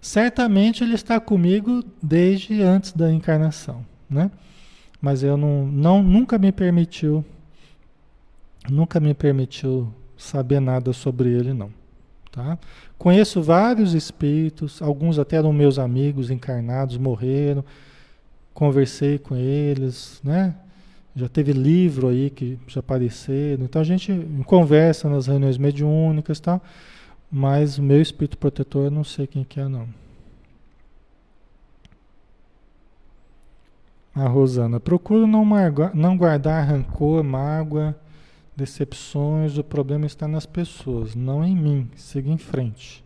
Certamente 0.01 0.85
ele 0.85 0.95
está 0.95 1.19
comigo 1.19 1.83
desde 2.03 2.63
antes 2.63 2.93
da 2.93 3.13
encarnação, 3.13 3.85
né? 4.09 4.31
Mas 5.01 5.23
eu 5.23 5.37
não, 5.37 5.67
não 5.67 6.03
nunca 6.03 6.39
me 6.39 6.53
permitiu, 6.53 7.25
nunca 8.69 9.01
me 9.01 9.15
permitiu 9.15 9.93
saber 10.17 10.61
nada 10.61 10.93
sobre 10.93 11.31
ele, 11.31 11.53
não. 11.53 11.71
Tá? 12.31 12.59
Conheço 12.99 13.41
vários 13.41 13.95
espíritos, 13.95 14.83
alguns 14.83 15.21
até 15.21 15.37
eram 15.37 15.53
meus 15.53 15.79
amigos 15.79 16.31
encarnados, 16.31 16.99
morreram. 16.99 17.65
Conversei 18.53 19.19
com 19.19 19.37
eles, 19.37 20.21
né? 20.25 20.55
Já 21.15 21.29
teve 21.29 21.53
livro 21.53 22.09
aí 22.09 22.29
que 22.29 22.59
já 22.67 22.81
apareceram. 22.81 23.65
Então 23.65 23.81
a 23.81 23.85
gente 23.85 24.13
conversa 24.47 25.09
nas 25.09 25.29
reuniões 25.29 25.57
mediúnicas 25.57 26.39
e 26.39 26.43
tal. 26.43 26.61
Mas 27.31 27.79
o 27.79 27.83
meu 27.83 28.03
espírito 28.03 28.37
protetor 28.37 28.87
eu 28.87 28.91
não 28.91 29.05
sei 29.05 29.29
quem 29.29 29.45
que 29.45 29.61
é, 29.61 29.69
não. 29.69 29.87
A 34.13 34.27
Rosana, 34.27 34.81
procuro 34.81 35.25
não, 35.25 35.47
não 35.95 36.17
guardar 36.17 36.67
rancor, 36.67 37.23
mágoa 37.23 37.95
decepções, 38.59 39.57
o 39.57 39.63
problema 39.63 40.05
está 40.05 40.27
nas 40.27 40.45
pessoas, 40.45 41.15
não 41.15 41.45
em 41.45 41.55
mim. 41.55 41.89
Siga 41.95 42.29
em 42.29 42.37
frente. 42.37 43.05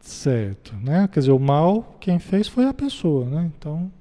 Certo, 0.00 0.74
né? 0.76 1.06
Quer 1.12 1.20
dizer, 1.20 1.32
o 1.32 1.38
mal 1.38 1.96
quem 2.00 2.18
fez 2.18 2.48
foi 2.48 2.64
a 2.64 2.72
pessoa, 2.72 3.26
né? 3.26 3.50
Então, 3.56 3.92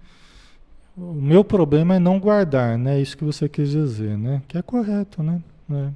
o 0.95 1.13
meu 1.13 1.43
problema 1.43 1.95
é 1.95 1.99
não 1.99 2.19
guardar, 2.19 2.77
né? 2.77 3.01
Isso 3.01 3.17
que 3.17 3.25
você 3.25 3.49
quis 3.49 3.71
dizer, 3.71 4.17
né? 4.17 4.41
Que 4.47 4.57
é 4.57 4.61
correto, 4.61 5.21
né? 5.21 5.41
É. 5.69 5.89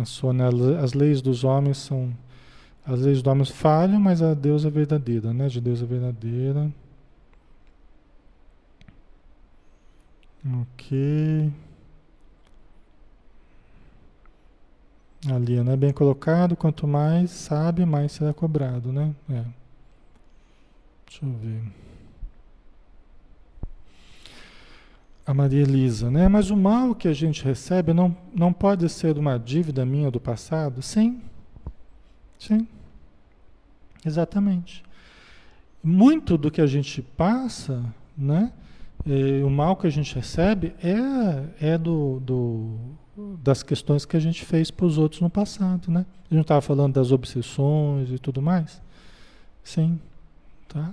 A 0.00 0.04
Sônia, 0.04 0.48
as 0.82 0.92
leis 0.92 1.22
dos 1.22 1.44
homens 1.44 1.78
são 1.78 2.12
as 2.84 3.00
leis 3.00 3.22
dos 3.22 3.30
homens 3.30 3.50
falham, 3.50 4.00
mas 4.00 4.22
a 4.22 4.34
Deus 4.34 4.64
é 4.64 4.70
verdadeira, 4.70 5.32
né? 5.32 5.48
De 5.48 5.60
Deus 5.60 5.82
é 5.82 5.86
verdadeira. 5.86 6.72
Ok. 10.54 11.52
Ali, 15.28 15.60
né? 15.62 15.76
Bem 15.76 15.92
colocado. 15.92 16.54
Quanto 16.56 16.86
mais 16.86 17.30
sabe, 17.30 17.84
mais 17.84 18.12
será 18.12 18.32
cobrado, 18.32 18.92
né? 18.92 19.14
É. 19.28 19.44
Deixa 21.06 21.24
eu 21.24 21.32
ver. 21.32 21.62
A 25.26 25.34
Maria 25.34 25.62
Elisa, 25.62 26.10
né? 26.10 26.28
Mas 26.28 26.50
o 26.50 26.56
mal 26.56 26.94
que 26.94 27.08
a 27.08 27.12
gente 27.12 27.44
recebe 27.44 27.92
não, 27.92 28.16
não 28.32 28.52
pode 28.52 28.88
ser 28.88 29.18
uma 29.18 29.36
dívida 29.38 29.84
minha 29.84 30.10
do 30.10 30.20
passado? 30.20 30.80
Sim. 30.80 31.20
Sim. 32.38 32.68
Exatamente. 34.04 34.84
Muito 35.82 36.38
do 36.38 36.50
que 36.50 36.60
a 36.60 36.66
gente 36.66 37.02
passa, 37.02 37.84
né? 38.16 38.52
E 39.06 39.40
o 39.44 39.48
mal 39.48 39.76
que 39.76 39.86
a 39.86 39.90
gente 39.90 40.12
recebe 40.16 40.74
é, 40.82 41.74
é 41.74 41.78
do, 41.78 42.20
do, 42.20 42.76
das 43.40 43.62
questões 43.62 44.04
que 44.04 44.16
a 44.16 44.20
gente 44.20 44.44
fez 44.44 44.68
para 44.68 44.84
os 44.84 44.98
outros 44.98 45.20
no 45.20 45.30
passado, 45.30 45.92
né? 45.92 46.04
A 46.28 46.34
gente 46.34 46.42
estava 46.42 46.60
falando 46.60 46.94
das 46.94 47.12
obsessões 47.12 48.10
e 48.10 48.18
tudo 48.18 48.42
mais. 48.42 48.82
Sim, 49.62 50.00
tá? 50.68 50.92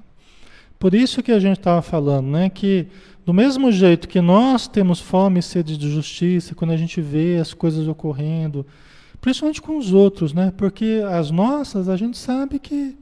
Por 0.77 0.93
isso 0.93 1.23
que 1.23 1.31
a 1.31 1.39
gente 1.39 1.57
estava 1.57 1.81
falando, 1.81 2.27
né? 2.27 2.49
Que 2.51 2.87
do 3.25 3.33
mesmo 3.33 3.71
jeito 3.71 4.07
que 4.07 4.21
nós 4.21 4.67
temos 4.67 4.99
fome 4.99 5.39
e 5.39 5.43
sede 5.43 5.75
de 5.75 5.89
justiça, 5.89 6.53
quando 6.53 6.71
a 6.71 6.77
gente 6.77 7.01
vê 7.01 7.37
as 7.37 7.51
coisas 7.51 7.87
ocorrendo, 7.87 8.63
principalmente 9.19 9.61
com 9.61 9.77
os 9.77 9.91
outros, 9.91 10.33
né? 10.33 10.53
Porque 10.55 11.01
as 11.09 11.31
nossas 11.31 11.89
a 11.89 11.97
gente 11.97 12.17
sabe 12.17 12.59
que, 12.59 12.95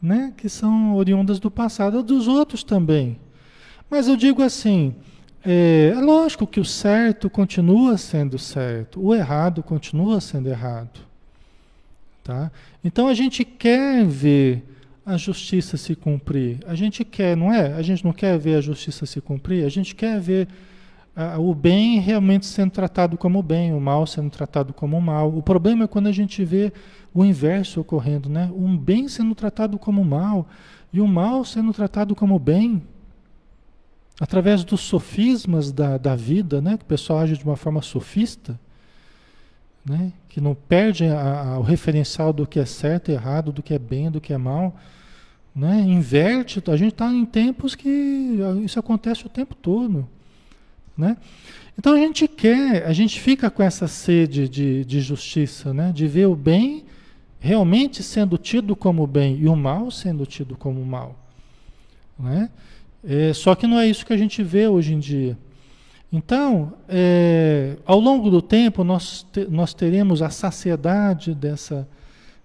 né? 0.00 0.32
Que 0.34 0.48
são 0.48 0.94
oriundas 0.94 1.38
do 1.38 1.50
passado, 1.50 2.02
dos 2.02 2.26
outros 2.26 2.64
também. 2.64 3.18
Mas 3.90 4.08
eu 4.08 4.16
digo 4.16 4.42
assim, 4.42 4.94
é, 5.44 5.92
é, 5.94 6.00
lógico 6.00 6.46
que 6.46 6.58
o 6.58 6.64
certo 6.64 7.28
continua 7.28 7.98
sendo 7.98 8.38
certo, 8.38 9.00
o 9.00 9.14
errado 9.14 9.62
continua 9.62 10.20
sendo 10.20 10.48
errado. 10.48 11.00
Tá? 12.22 12.50
Então 12.82 13.06
a 13.06 13.14
gente 13.14 13.44
quer 13.44 14.04
ver 14.06 14.64
a 15.04 15.18
justiça 15.18 15.76
se 15.76 15.94
cumprir. 15.94 16.60
A 16.66 16.74
gente 16.74 17.04
quer, 17.04 17.36
não 17.36 17.52
é? 17.52 17.74
A 17.74 17.82
gente 17.82 18.02
não 18.02 18.12
quer 18.12 18.38
ver 18.38 18.56
a 18.56 18.60
justiça 18.62 19.04
se 19.04 19.20
cumprir, 19.20 19.66
a 19.66 19.68
gente 19.68 19.94
quer 19.94 20.18
ver 20.18 20.48
o 21.38 21.54
bem 21.54 22.00
realmente 22.00 22.44
sendo 22.44 22.72
tratado 22.72 23.16
como 23.16 23.40
bem, 23.42 23.72
o 23.72 23.80
mal 23.80 24.06
sendo 24.06 24.30
tratado 24.30 24.72
como 24.72 25.00
mal. 25.00 25.32
O 25.36 25.42
problema 25.42 25.84
é 25.84 25.86
quando 25.86 26.08
a 26.08 26.12
gente 26.12 26.44
vê 26.44 26.72
o 27.12 27.24
inverso 27.24 27.80
ocorrendo, 27.80 28.28
né? 28.28 28.50
Um 28.52 28.76
bem 28.76 29.06
sendo 29.06 29.34
tratado 29.34 29.78
como 29.78 30.04
mal 30.04 30.48
e 30.92 31.00
o 31.00 31.06
mal 31.06 31.44
sendo 31.44 31.72
tratado 31.72 32.16
como 32.16 32.38
bem 32.38 32.82
através 34.20 34.62
dos 34.64 34.80
sofismas 34.80 35.72
da, 35.72 35.98
da 35.98 36.14
vida, 36.14 36.60
né? 36.60 36.76
que 36.76 36.84
o 36.84 36.86
pessoal 36.86 37.20
age 37.20 37.36
de 37.36 37.44
uma 37.44 37.56
forma 37.56 37.82
sofista, 37.82 38.58
né? 39.84 40.12
que 40.28 40.40
não 40.40 40.54
perde 40.54 41.04
a, 41.06 41.54
a, 41.54 41.58
o 41.58 41.62
referencial 41.62 42.32
do 42.32 42.46
que 42.46 42.58
é 42.58 42.64
certo 42.64 43.10
e 43.10 43.14
errado, 43.14 43.52
do 43.52 43.62
que 43.62 43.74
é 43.74 43.78
bem, 43.78 44.10
do 44.10 44.20
que 44.20 44.32
é 44.32 44.38
mal, 44.38 44.76
né? 45.54 45.80
inverte. 45.80 46.62
A 46.68 46.76
gente 46.76 46.92
está 46.92 47.12
em 47.12 47.24
tempos 47.24 47.74
que 47.74 48.38
isso 48.64 48.78
acontece 48.78 49.26
o 49.26 49.28
tempo 49.28 49.54
todo. 49.54 50.08
Né? 50.96 51.16
Então 51.76 51.94
a 51.94 51.98
gente 51.98 52.28
quer, 52.28 52.86
a 52.86 52.92
gente 52.92 53.20
fica 53.20 53.50
com 53.50 53.62
essa 53.62 53.88
sede 53.88 54.48
de, 54.48 54.84
de 54.84 55.00
justiça, 55.00 55.74
né? 55.74 55.92
de 55.92 56.06
ver 56.06 56.26
o 56.26 56.36
bem 56.36 56.84
realmente 57.40 58.02
sendo 58.02 58.38
tido 58.38 58.74
como 58.74 59.06
bem 59.06 59.36
e 59.38 59.48
o 59.48 59.56
mal 59.56 59.90
sendo 59.90 60.24
tido 60.24 60.56
como 60.56 60.82
mal. 60.84 61.18
Né? 62.18 62.48
É, 63.06 63.32
só 63.34 63.54
que 63.54 63.66
não 63.66 63.78
é 63.78 63.86
isso 63.86 64.06
que 64.06 64.12
a 64.12 64.16
gente 64.16 64.42
vê 64.42 64.66
hoje 64.66 64.94
em 64.94 64.98
dia. 64.98 65.36
Então, 66.10 66.72
é, 66.88 67.76
ao 67.84 67.98
longo 67.98 68.30
do 68.30 68.40
tempo, 68.40 68.84
nós, 68.84 69.26
te, 69.32 69.46
nós 69.46 69.74
teremos 69.74 70.22
a 70.22 70.30
saciedade 70.30 71.34
dessa, 71.34 71.88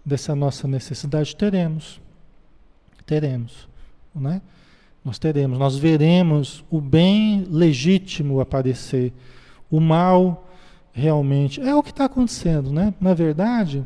dessa 0.04 0.36
nossa 0.36 0.68
necessidade? 0.68 1.36
Teremos. 1.36 2.02
Teremos. 3.06 3.70
Né? 4.14 4.42
Nós 5.06 5.20
teremos. 5.20 5.58
Nós 5.58 5.78
veremos 5.78 6.64
o 6.70 6.82
bem 6.82 7.46
legítimo 7.50 8.42
aparecer, 8.42 9.14
o 9.70 9.80
mal 9.80 10.50
realmente. 10.92 11.62
É 11.62 11.74
o 11.76 11.84
que 11.84 11.92
está 11.92 12.06
acontecendo, 12.06 12.72
né? 12.72 12.94
Na 13.00 13.14
verdade, 13.14 13.86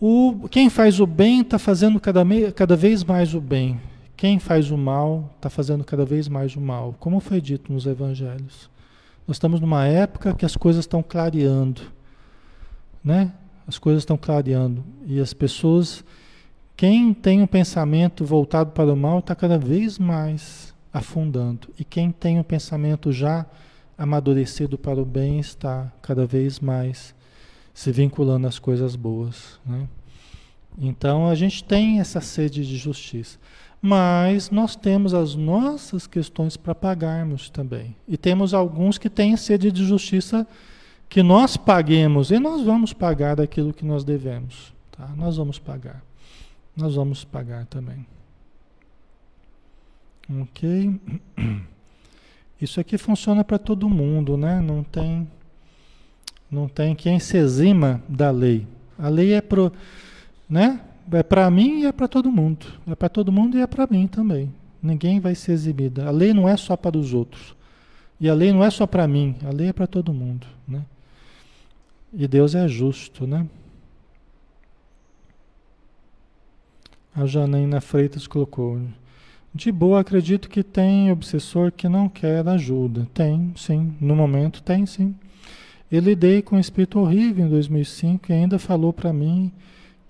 o, 0.00 0.48
quem 0.50 0.68
faz 0.68 0.98
o 0.98 1.06
bem 1.06 1.42
está 1.42 1.58
fazendo 1.58 2.00
cada, 2.00 2.24
cada 2.54 2.76
vez 2.76 3.04
mais 3.04 3.34
o 3.34 3.40
bem. 3.40 3.80
Quem 4.20 4.38
faz 4.38 4.70
o 4.70 4.76
mal 4.76 5.30
está 5.36 5.48
fazendo 5.48 5.82
cada 5.82 6.04
vez 6.04 6.28
mais 6.28 6.54
o 6.54 6.60
mal, 6.60 6.94
como 7.00 7.20
foi 7.20 7.40
dito 7.40 7.72
nos 7.72 7.86
evangelhos. 7.86 8.68
Nós 9.26 9.36
estamos 9.36 9.62
numa 9.62 9.86
época 9.86 10.34
que 10.34 10.44
as 10.44 10.54
coisas 10.54 10.82
estão 10.82 11.02
clareando, 11.02 11.80
né? 13.02 13.32
As 13.66 13.78
coisas 13.78 14.02
estão 14.02 14.18
clareando 14.18 14.84
e 15.06 15.18
as 15.18 15.32
pessoas, 15.32 16.04
quem 16.76 17.14
tem 17.14 17.40
um 17.40 17.46
pensamento 17.46 18.22
voltado 18.22 18.72
para 18.72 18.92
o 18.92 18.96
mal, 18.96 19.20
está 19.20 19.34
cada 19.34 19.56
vez 19.56 19.98
mais 19.98 20.74
afundando 20.92 21.68
e 21.78 21.82
quem 21.82 22.12
tem 22.12 22.38
um 22.38 22.42
pensamento 22.42 23.10
já 23.10 23.46
amadurecido 23.96 24.76
para 24.76 25.00
o 25.00 25.04
bem 25.06 25.40
está 25.40 25.90
cada 26.02 26.26
vez 26.26 26.60
mais 26.60 27.14
se 27.72 27.90
vinculando 27.90 28.46
às 28.46 28.58
coisas 28.58 28.94
boas, 28.96 29.58
né? 29.64 29.88
Então 30.78 31.26
a 31.26 31.34
gente 31.34 31.64
tem 31.64 32.00
essa 32.00 32.20
sede 32.20 32.66
de 32.66 32.76
justiça. 32.76 33.38
Mas 33.82 34.50
nós 34.50 34.76
temos 34.76 35.14
as 35.14 35.34
nossas 35.34 36.06
questões 36.06 36.56
para 36.56 36.74
pagarmos 36.74 37.48
também. 37.48 37.96
E 38.06 38.16
temos 38.16 38.52
alguns 38.52 38.98
que 38.98 39.08
têm 39.08 39.36
sede 39.36 39.72
de 39.72 39.84
justiça 39.84 40.46
que 41.08 41.22
nós 41.22 41.56
paguemos. 41.56 42.30
E 42.30 42.38
nós 42.38 42.62
vamos 42.62 42.92
pagar 42.92 43.36
daquilo 43.36 43.72
que 43.72 43.84
nós 43.84 44.04
devemos. 44.04 44.74
Tá? 44.92 45.08
Nós 45.16 45.38
vamos 45.38 45.58
pagar. 45.58 46.02
Nós 46.76 46.94
vamos 46.94 47.24
pagar 47.24 47.64
também. 47.66 48.06
Ok? 50.42 51.00
Isso 52.60 52.78
aqui 52.78 52.98
funciona 52.98 53.42
para 53.42 53.58
todo 53.58 53.88
mundo, 53.88 54.36
né? 54.36 54.60
Não 54.60 54.84
tem, 54.84 55.26
não 56.50 56.68
tem 56.68 56.94
quem 56.94 57.18
se 57.18 57.38
exima 57.38 58.02
da 58.06 58.30
lei. 58.30 58.66
A 58.98 59.08
lei 59.08 59.32
é 59.32 59.40
pro, 59.40 59.72
né? 60.48 60.80
É 61.12 61.22
para 61.22 61.50
mim 61.50 61.80
e 61.80 61.86
é 61.86 61.92
para 61.92 62.06
todo 62.06 62.30
mundo. 62.30 62.66
É 62.86 62.94
para 62.94 63.08
todo 63.08 63.32
mundo 63.32 63.58
e 63.58 63.60
é 63.60 63.66
para 63.66 63.86
mim 63.86 64.06
também. 64.06 64.52
Ninguém 64.82 65.20
vai 65.20 65.34
ser 65.34 65.52
exibida. 65.52 66.06
A 66.06 66.10
lei 66.10 66.32
não 66.32 66.48
é 66.48 66.56
só 66.56 66.76
para 66.76 66.96
os 66.96 67.12
outros. 67.12 67.54
E 68.20 68.28
a 68.28 68.34
lei 68.34 68.52
não 68.52 68.64
é 68.64 68.70
só 68.70 68.86
para 68.86 69.08
mim. 69.08 69.34
A 69.44 69.50
lei 69.50 69.68
é 69.68 69.72
para 69.72 69.86
todo 69.86 70.12
mundo, 70.12 70.46
né? 70.68 70.84
E 72.12 72.26
Deus 72.26 72.54
é 72.54 72.66
justo, 72.68 73.26
né? 73.26 73.46
A 77.14 77.26
Janaína 77.26 77.80
Freitas 77.80 78.26
colocou. 78.26 78.80
De 79.52 79.72
boa, 79.72 80.00
acredito 80.00 80.48
que 80.48 80.62
tem 80.62 81.10
obsessor 81.10 81.72
que 81.72 81.88
não 81.88 82.08
quer 82.08 82.46
ajuda. 82.46 83.08
Tem, 83.12 83.52
sim. 83.56 83.94
No 84.00 84.14
momento, 84.14 84.62
tem, 84.62 84.86
sim. 84.86 85.14
Eu 85.90 86.00
lidei 86.00 86.40
com 86.40 86.56
um 86.56 86.60
espírito 86.60 87.00
horrível 87.00 87.46
em 87.46 87.48
2005 87.48 88.30
e 88.30 88.32
ainda 88.32 88.58
falou 88.58 88.92
para 88.92 89.12
mim 89.12 89.50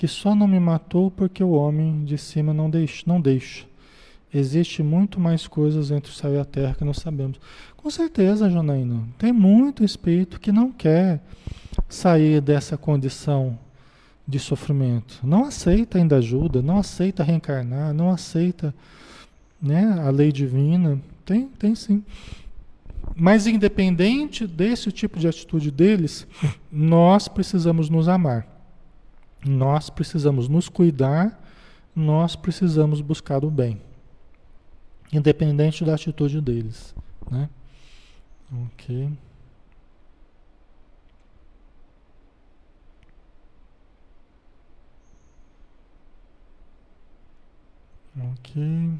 que 0.00 0.08
só 0.08 0.34
não 0.34 0.48
me 0.48 0.58
matou 0.58 1.10
porque 1.10 1.44
o 1.44 1.50
homem 1.50 2.06
de 2.06 2.16
cima 2.16 2.54
não 2.54 2.70
deixa. 2.70 3.02
Não 3.04 3.20
deixa. 3.20 3.66
Existe 4.32 4.82
muito 4.82 5.20
mais 5.20 5.46
coisas 5.46 5.90
entre 5.90 6.10
o 6.10 6.14
céu 6.14 6.32
e 6.32 6.38
a 6.38 6.44
terra 6.46 6.74
que 6.74 6.82
não 6.86 6.94
sabemos. 6.94 7.38
Com 7.76 7.90
certeza, 7.90 8.48
Janaína. 8.48 9.06
Tem 9.18 9.30
muito 9.30 9.84
espírito 9.84 10.40
que 10.40 10.50
não 10.50 10.72
quer 10.72 11.20
sair 11.86 12.40
dessa 12.40 12.78
condição 12.78 13.58
de 14.26 14.38
sofrimento. 14.38 15.20
Não 15.22 15.44
aceita 15.44 15.98
ainda 15.98 16.16
ajuda, 16.16 16.62
não 16.62 16.78
aceita 16.78 17.22
reencarnar, 17.22 17.92
não 17.92 18.08
aceita 18.08 18.74
né, 19.60 20.00
a 20.02 20.08
lei 20.08 20.32
divina. 20.32 20.98
Tem, 21.26 21.46
tem 21.46 21.74
sim. 21.74 22.02
Mas 23.14 23.46
independente 23.46 24.46
desse 24.46 24.90
tipo 24.90 25.18
de 25.18 25.28
atitude 25.28 25.70
deles, 25.70 26.26
nós 26.72 27.28
precisamos 27.28 27.90
nos 27.90 28.08
amar. 28.08 28.59
Nós 29.44 29.88
precisamos 29.88 30.48
nos 30.48 30.68
cuidar, 30.68 31.40
nós 31.94 32.36
precisamos 32.36 33.00
buscar 33.00 33.44
o 33.44 33.50
bem, 33.50 33.80
independente 35.12 35.84
da 35.84 35.94
atitude 35.94 36.40
deles, 36.40 36.94
né? 37.30 37.48
Ok. 38.52 39.10
Ok. 48.18 48.98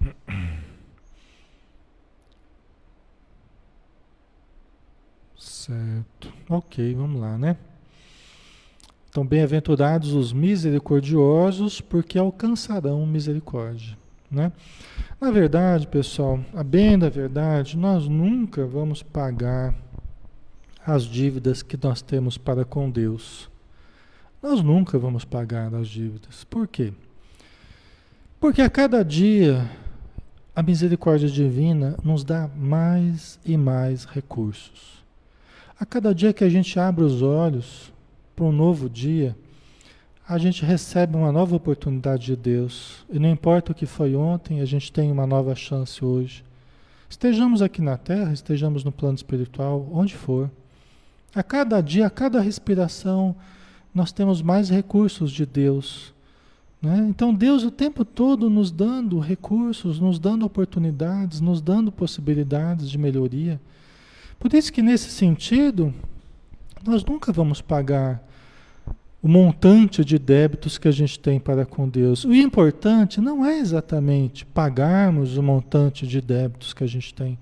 Certo. 5.70 6.34
Ok, 6.48 6.94
vamos 6.96 7.20
lá, 7.20 7.38
né? 7.38 7.56
Então, 9.08 9.24
bem-aventurados 9.24 10.12
os 10.12 10.32
misericordiosos, 10.32 11.80
porque 11.80 12.18
alcançarão 12.18 13.06
misericórdia. 13.06 13.96
né? 14.28 14.50
Na 15.20 15.30
verdade, 15.30 15.86
pessoal, 15.86 16.40
a 16.54 16.64
bem 16.64 16.98
da 16.98 17.08
verdade, 17.08 17.76
nós 17.76 18.08
nunca 18.08 18.66
vamos 18.66 19.00
pagar 19.00 19.72
as 20.84 21.04
dívidas 21.04 21.62
que 21.62 21.78
nós 21.80 22.02
temos 22.02 22.36
para 22.36 22.64
com 22.64 22.90
Deus. 22.90 23.48
Nós 24.42 24.60
nunca 24.62 24.98
vamos 24.98 25.24
pagar 25.24 25.72
as 25.72 25.86
dívidas. 25.86 26.42
Por 26.42 26.66
quê? 26.66 26.92
Porque 28.40 28.60
a 28.60 28.68
cada 28.68 29.04
dia 29.04 29.70
a 30.52 30.64
misericórdia 30.64 31.28
divina 31.28 31.96
nos 32.02 32.24
dá 32.24 32.50
mais 32.56 33.38
e 33.44 33.56
mais 33.56 34.04
recursos. 34.04 34.99
A 35.80 35.86
cada 35.86 36.14
dia 36.14 36.34
que 36.34 36.44
a 36.44 36.48
gente 36.50 36.78
abre 36.78 37.02
os 37.02 37.22
olhos 37.22 37.90
para 38.36 38.44
um 38.44 38.52
novo 38.52 38.86
dia, 38.86 39.34
a 40.28 40.36
gente 40.36 40.62
recebe 40.62 41.16
uma 41.16 41.32
nova 41.32 41.56
oportunidade 41.56 42.26
de 42.26 42.36
Deus. 42.36 43.02
E 43.10 43.18
não 43.18 43.30
importa 43.30 43.72
o 43.72 43.74
que 43.74 43.86
foi 43.86 44.14
ontem, 44.14 44.60
a 44.60 44.66
gente 44.66 44.92
tem 44.92 45.10
uma 45.10 45.26
nova 45.26 45.54
chance 45.54 46.04
hoje. 46.04 46.44
Estejamos 47.08 47.62
aqui 47.62 47.80
na 47.80 47.96
Terra, 47.96 48.30
estejamos 48.30 48.84
no 48.84 48.92
plano 48.92 49.14
espiritual, 49.14 49.88
onde 49.90 50.14
for. 50.14 50.50
A 51.34 51.42
cada 51.42 51.80
dia, 51.80 52.08
a 52.08 52.10
cada 52.10 52.42
respiração, 52.42 53.34
nós 53.94 54.12
temos 54.12 54.42
mais 54.42 54.68
recursos 54.68 55.32
de 55.32 55.46
Deus. 55.46 56.12
Né? 56.82 57.06
Então, 57.08 57.32
Deus 57.32 57.64
o 57.64 57.70
tempo 57.70 58.04
todo 58.04 58.50
nos 58.50 58.70
dando 58.70 59.18
recursos, 59.18 59.98
nos 59.98 60.18
dando 60.18 60.44
oportunidades, 60.44 61.40
nos 61.40 61.62
dando 61.62 61.90
possibilidades 61.90 62.90
de 62.90 62.98
melhoria. 62.98 63.58
Por 64.40 64.54
isso 64.54 64.72
que, 64.72 64.80
nesse 64.80 65.10
sentido, 65.10 65.92
nós 66.82 67.04
nunca 67.04 67.30
vamos 67.30 67.60
pagar 67.60 68.26
o 69.22 69.28
montante 69.28 70.02
de 70.02 70.18
débitos 70.18 70.78
que 70.78 70.88
a 70.88 70.90
gente 70.90 71.18
tem 71.18 71.38
para 71.38 71.66
com 71.66 71.86
Deus. 71.86 72.24
O 72.24 72.32
importante 72.32 73.20
não 73.20 73.44
é 73.44 73.58
exatamente 73.58 74.46
pagarmos 74.46 75.36
o 75.36 75.42
montante 75.42 76.06
de 76.06 76.22
débitos 76.22 76.72
que 76.72 76.82
a 76.82 76.86
gente 76.86 77.12
tem 77.12 77.38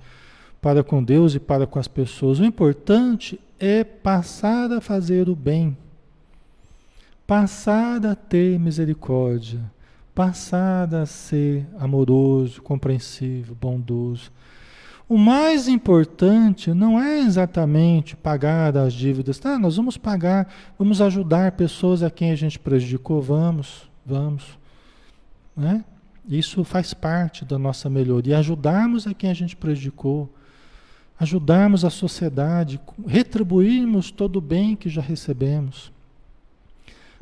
para 0.61 0.82
com 0.82 1.01
Deus 1.01 1.36
e 1.36 1.38
para 1.38 1.68
com 1.68 1.78
as 1.78 1.86
pessoas. 1.86 2.40
O 2.40 2.44
importante 2.44 3.38
é 3.61 3.84
passar 3.84 4.72
a 4.72 4.80
fazer 4.80 5.28
o 5.28 5.36
bem, 5.36 5.76
passar 7.24 8.05
a 8.05 8.16
ter 8.16 8.59
misericórdia, 8.59 9.61
passar 10.12 10.92
a 10.92 11.07
ser 11.07 11.64
amoroso, 11.78 12.61
compreensivo, 12.61 13.55
bondoso. 13.55 14.32
O 15.09 15.16
mais 15.16 15.68
importante 15.68 16.74
não 16.74 17.00
é 17.00 17.20
exatamente 17.20 18.14
pagar 18.14 18.76
as 18.76 18.92
dívidas. 18.92 19.38
Tá, 19.38 19.59
nós 19.59 19.76
vamos 19.76 19.96
pagar, 19.96 20.52
vamos 20.78 21.00
ajudar 21.00 21.52
pessoas 21.52 22.02
a 22.02 22.11
quem 22.11 22.30
a 22.30 22.36
gente 22.36 22.59
prejudicou. 22.59 23.22
Vamos, 23.22 23.88
vamos. 24.04 24.59
Né? 25.56 25.82
Isso 26.28 26.62
faz 26.62 26.92
parte 26.92 27.42
da 27.42 27.59
nossa 27.59 27.88
melhoria. 27.88 28.36
Ajudarmos 28.36 29.06
a 29.06 29.14
quem 29.14 29.30
a 29.30 29.34
gente 29.34 29.56
prejudicou. 29.56 30.28
Ajudarmos 31.18 31.86
a 31.86 31.90
sociedade. 31.90 32.78
Retribuirmos 33.06 34.11
todo 34.11 34.36
o 34.36 34.42
bem 34.42 34.76
que 34.76 34.90
já 34.90 35.00
recebemos. 35.00 35.90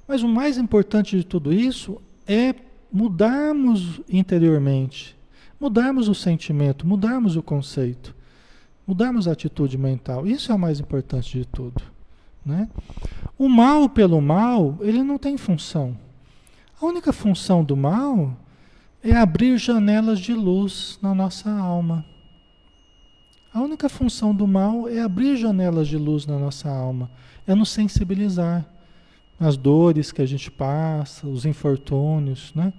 Mas 0.09 0.25
o 0.25 0.29
mais 0.29 0.59
importante 0.59 1.17
de 1.17 1.25
tudo 1.25 1.53
isso 1.53 2.03
é 2.27 2.53
mudarmos 2.93 4.01
interiormente 4.09 5.16
mudarmos 5.61 6.09
o 6.09 6.15
sentimento, 6.15 6.87
mudarmos 6.87 7.37
o 7.37 7.43
conceito, 7.43 8.15
mudarmos 8.87 9.27
a 9.27 9.33
atitude 9.33 9.77
mental. 9.77 10.27
Isso 10.27 10.53
é 10.53 10.55
o 10.55 10.59
mais 10.59 10.81
importante 10.81 11.39
de 11.39 11.45
tudo. 11.45 11.83
Né? 12.45 12.69
O 13.39 13.49
mal 13.49 13.89
pelo 13.89 14.21
mal, 14.21 14.79
ele 14.81 15.03
não 15.03 15.19
tem 15.19 15.37
função. 15.37 15.97
A 16.81 16.85
única 16.87 17.13
função 17.13 17.65
do 17.65 17.77
mal 17.77 18.37
é 19.03 19.17
abrir 19.17 19.59
janelas 19.59 20.21
de 20.21 20.35
luz 20.35 20.99
na 21.03 21.15
nossa 21.15 21.51
alma. 21.51 22.05
A 23.53 23.61
única 23.61 23.89
função 23.89 24.35
do 24.35 24.47
mal 24.47 24.87
é 24.87 25.01
abrir 25.01 25.37
janelas 25.37 25.89
de 25.89 25.97
luz 25.97 26.27
na 26.27 26.39
nossa 26.39 26.69
alma, 26.69 27.11
é 27.47 27.55
nos 27.55 27.71
sensibilizar 27.71 28.67
as 29.41 29.57
dores 29.57 30.13
que 30.13 30.21
a 30.21 30.27
gente 30.27 30.51
passa, 30.51 31.27
os 31.27 31.47
infortúnios, 31.47 32.53
né? 32.55 32.73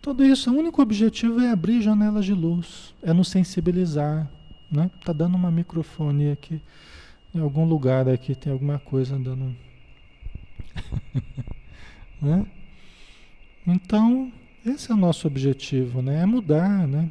Tudo 0.00 0.24
isso, 0.24 0.50
o 0.50 0.56
único 0.56 0.80
objetivo 0.80 1.40
é 1.40 1.50
abrir 1.50 1.82
janelas 1.82 2.24
de 2.24 2.32
luz, 2.32 2.94
é 3.02 3.12
nos 3.12 3.28
sensibilizar. 3.28 4.30
Né? 4.70 4.90
Tá 5.04 5.12
dando 5.12 5.36
uma 5.36 5.50
microfone 5.50 6.30
aqui. 6.30 6.60
Em 7.34 7.40
algum 7.40 7.64
lugar 7.64 8.08
aqui 8.08 8.34
tem 8.34 8.52
alguma 8.52 8.78
coisa 8.78 9.18
dando. 9.18 9.54
né? 12.22 12.46
Então, 13.66 14.32
esse 14.64 14.90
é 14.90 14.94
o 14.94 14.98
nosso 14.98 15.26
objetivo, 15.26 16.00
né? 16.00 16.22
É 16.22 16.26
mudar, 16.26 16.86
né? 16.86 17.10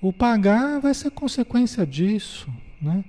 O 0.00 0.12
pagar 0.12 0.80
vai 0.80 0.92
ser 0.94 1.10
consequência 1.10 1.86
disso, 1.86 2.48
né? 2.80 3.04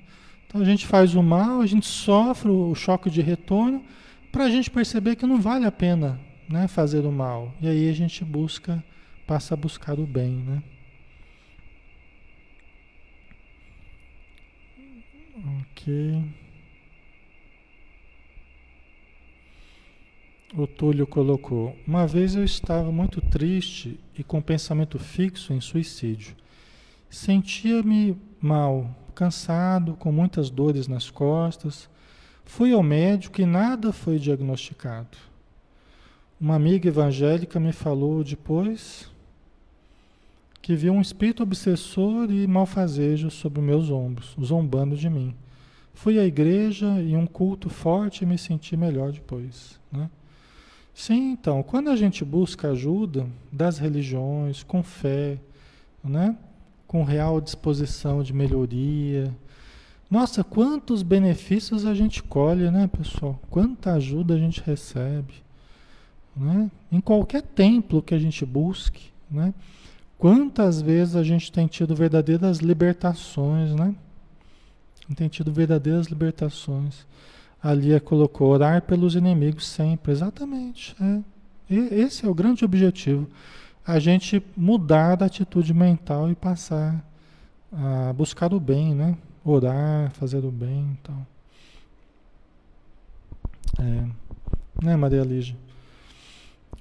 Então 0.47 0.61
a 0.61 0.65
gente 0.65 0.85
faz 0.85 1.15
o 1.15 1.23
mal, 1.23 1.61
a 1.61 1.65
gente 1.65 1.85
sofre 1.85 2.49
o 2.49 2.75
choque 2.75 3.09
de 3.09 3.21
retorno 3.21 3.83
para 4.31 4.45
a 4.45 4.49
gente 4.49 4.69
perceber 4.69 5.15
que 5.15 5.25
não 5.25 5.39
vale 5.39 5.65
a 5.65 5.71
pena 5.71 6.19
né, 6.51 6.67
fazer 6.67 7.05
o 7.05 7.11
mal. 7.11 7.53
E 7.61 7.67
aí 7.67 7.89
a 7.89 7.93
gente 7.93 8.23
busca, 8.23 8.83
passa 9.25 9.53
a 9.53 9.57
buscar 9.57 9.99
o 9.99 10.05
bem, 10.05 10.31
né? 10.31 10.63
Ok. 15.71 16.23
O 20.53 20.67
Túlio 20.67 21.07
colocou: 21.07 21.75
Uma 21.87 22.05
vez 22.05 22.35
eu 22.35 22.43
estava 22.43 22.91
muito 22.91 23.21
triste 23.21 23.99
e 24.17 24.23
com 24.23 24.41
pensamento 24.41 24.99
fixo 24.99 25.53
em 25.53 25.61
suicídio. 25.61 26.35
Sentia-me 27.09 28.17
mal, 28.39 28.93
cansado, 29.15 29.95
com 29.95 30.11
muitas 30.11 30.49
dores 30.49 30.87
nas 30.87 31.09
costas. 31.09 31.89
Fui 32.45 32.73
ao 32.73 32.83
médico 32.83 33.41
e 33.41 33.45
nada 33.45 33.93
foi 33.93 34.19
diagnosticado. 34.19 35.30
Uma 36.41 36.55
amiga 36.55 36.87
evangélica 36.87 37.59
me 37.59 37.71
falou 37.71 38.23
depois 38.23 39.07
que 40.59 40.75
viu 40.75 40.91
um 40.91 40.99
espírito 40.99 41.43
obsessor 41.43 42.31
e 42.31 42.47
malfazejo 42.47 43.29
sobre 43.29 43.61
meus 43.61 43.91
ombros, 43.91 44.35
zombando 44.43 44.97
de 44.97 45.07
mim. 45.07 45.35
Fui 45.93 46.17
à 46.17 46.25
igreja 46.25 46.99
e 46.99 47.15
um 47.15 47.27
culto 47.27 47.69
forte 47.69 48.23
e 48.23 48.25
me 48.25 48.39
senti 48.39 48.75
melhor 48.75 49.11
depois. 49.11 49.79
Né? 49.91 50.09
Sim, 50.95 51.33
então, 51.33 51.61
quando 51.61 51.91
a 51.91 51.95
gente 51.95 52.25
busca 52.25 52.71
ajuda 52.71 53.27
das 53.51 53.77
religiões, 53.77 54.63
com 54.63 54.81
fé, 54.81 55.37
né? 56.03 56.35
com 56.87 57.03
real 57.03 57.39
disposição 57.39 58.23
de 58.23 58.33
melhoria, 58.33 59.31
nossa, 60.09 60.43
quantos 60.43 61.03
benefícios 61.03 61.85
a 61.85 61.93
gente 61.93 62.23
colhe, 62.23 62.71
né, 62.71 62.87
pessoal? 62.87 63.39
Quanta 63.47 63.93
ajuda 63.93 64.33
a 64.33 64.39
gente 64.39 64.59
recebe. 64.59 65.50
Né? 66.35 66.71
Em 66.91 67.01
qualquer 67.01 67.41
templo 67.41 68.01
que 68.01 68.13
a 68.13 68.19
gente 68.19 68.45
busque, 68.45 69.11
né? 69.29 69.53
quantas 70.17 70.81
vezes 70.81 71.15
a 71.15 71.23
gente 71.23 71.51
tem 71.51 71.67
tido 71.67 71.95
verdadeiras 71.95 72.59
libertações, 72.59 73.73
né? 73.73 73.95
Tem 75.15 75.27
tido 75.27 75.51
verdadeiras 75.51 76.07
libertações. 76.07 77.05
Ali 77.61 77.99
colocou 77.99 78.49
orar 78.49 78.81
pelos 78.83 79.15
inimigos 79.15 79.67
sempre, 79.67 80.11
exatamente. 80.11 80.95
É. 81.01 81.73
esse 81.73 82.25
é 82.25 82.29
o 82.29 82.33
grande 82.33 82.63
objetivo. 82.63 83.27
A 83.85 83.99
gente 83.99 84.41
mudar 84.55 85.15
da 85.15 85.25
atitude 85.25 85.73
mental 85.73 86.29
e 86.31 86.35
passar 86.35 87.03
a 87.71 88.13
buscar 88.13 88.53
o 88.53 88.59
bem, 88.59 88.93
né? 88.93 89.17
Orar, 89.43 90.11
fazer 90.11 90.45
o 90.45 90.51
bem 90.51 90.97
então. 90.99 91.27
É. 93.79 94.85
Né, 94.85 94.95
Maria 94.95 95.23
Lígia? 95.23 95.55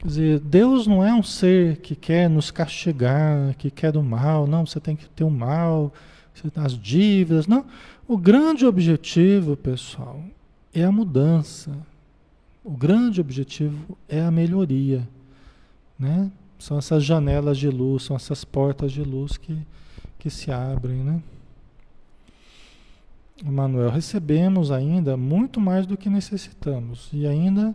Quer 0.01 0.07
dizer, 0.07 0.41
Deus 0.41 0.87
não 0.87 1.05
é 1.05 1.13
um 1.13 1.23
ser 1.23 1.77
que 1.77 1.95
quer 1.95 2.29
nos 2.29 2.51
castigar, 2.51 3.55
que 3.57 3.71
quer 3.71 3.99
o 3.99 4.03
mal, 4.03 4.47
não, 4.47 4.65
você 4.65 4.81
tem 4.81 4.97
que 4.97 5.07
ter 5.11 5.25
o 5.25 5.31
mal, 5.31 5.93
as 6.57 6.73
dívidas, 6.73 7.47
não. 7.47 7.67
O 8.09 8.17
grande 8.17 8.65
objetivo, 8.65 9.59
pessoal, 9.59 10.25
é 10.73 10.83
a 10.83 10.91
mudança. 10.91 11.71
O 12.65 12.71
grande 12.71 13.21
objetivo 13.21 13.99
é 14.09 14.23
a 14.23 14.31
melhoria, 14.31 15.07
né? 15.99 16.31
São 16.59 16.79
essas 16.79 17.05
janelas 17.05 17.59
de 17.59 17.69
luz, 17.69 18.05
são 18.05 18.17
essas 18.17 18.43
portas 18.43 18.93
de 18.93 19.03
luz 19.03 19.37
que, 19.37 19.55
que 20.19 20.31
se 20.31 20.51
abrem, 20.51 20.97
né? 20.97 21.23
Manuel, 23.45 23.91
recebemos 23.91 24.71
ainda 24.71 25.15
muito 25.15 25.61
mais 25.61 25.87
do 25.87 25.97
que 25.97 26.09
necessitamos 26.09 27.11
e 27.13 27.27
ainda 27.27 27.75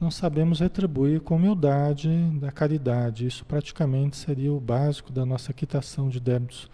não 0.00 0.10
sabemos 0.10 0.60
retribuir 0.60 1.20
com 1.20 1.36
humildade 1.36 2.08
da 2.40 2.52
caridade. 2.52 3.26
Isso 3.26 3.44
praticamente 3.44 4.16
seria 4.16 4.52
o 4.52 4.60
básico 4.60 5.12
da 5.12 5.24
nossa 5.24 5.52
quitação 5.52 6.08
de 6.08 6.20
débitos 6.20 6.70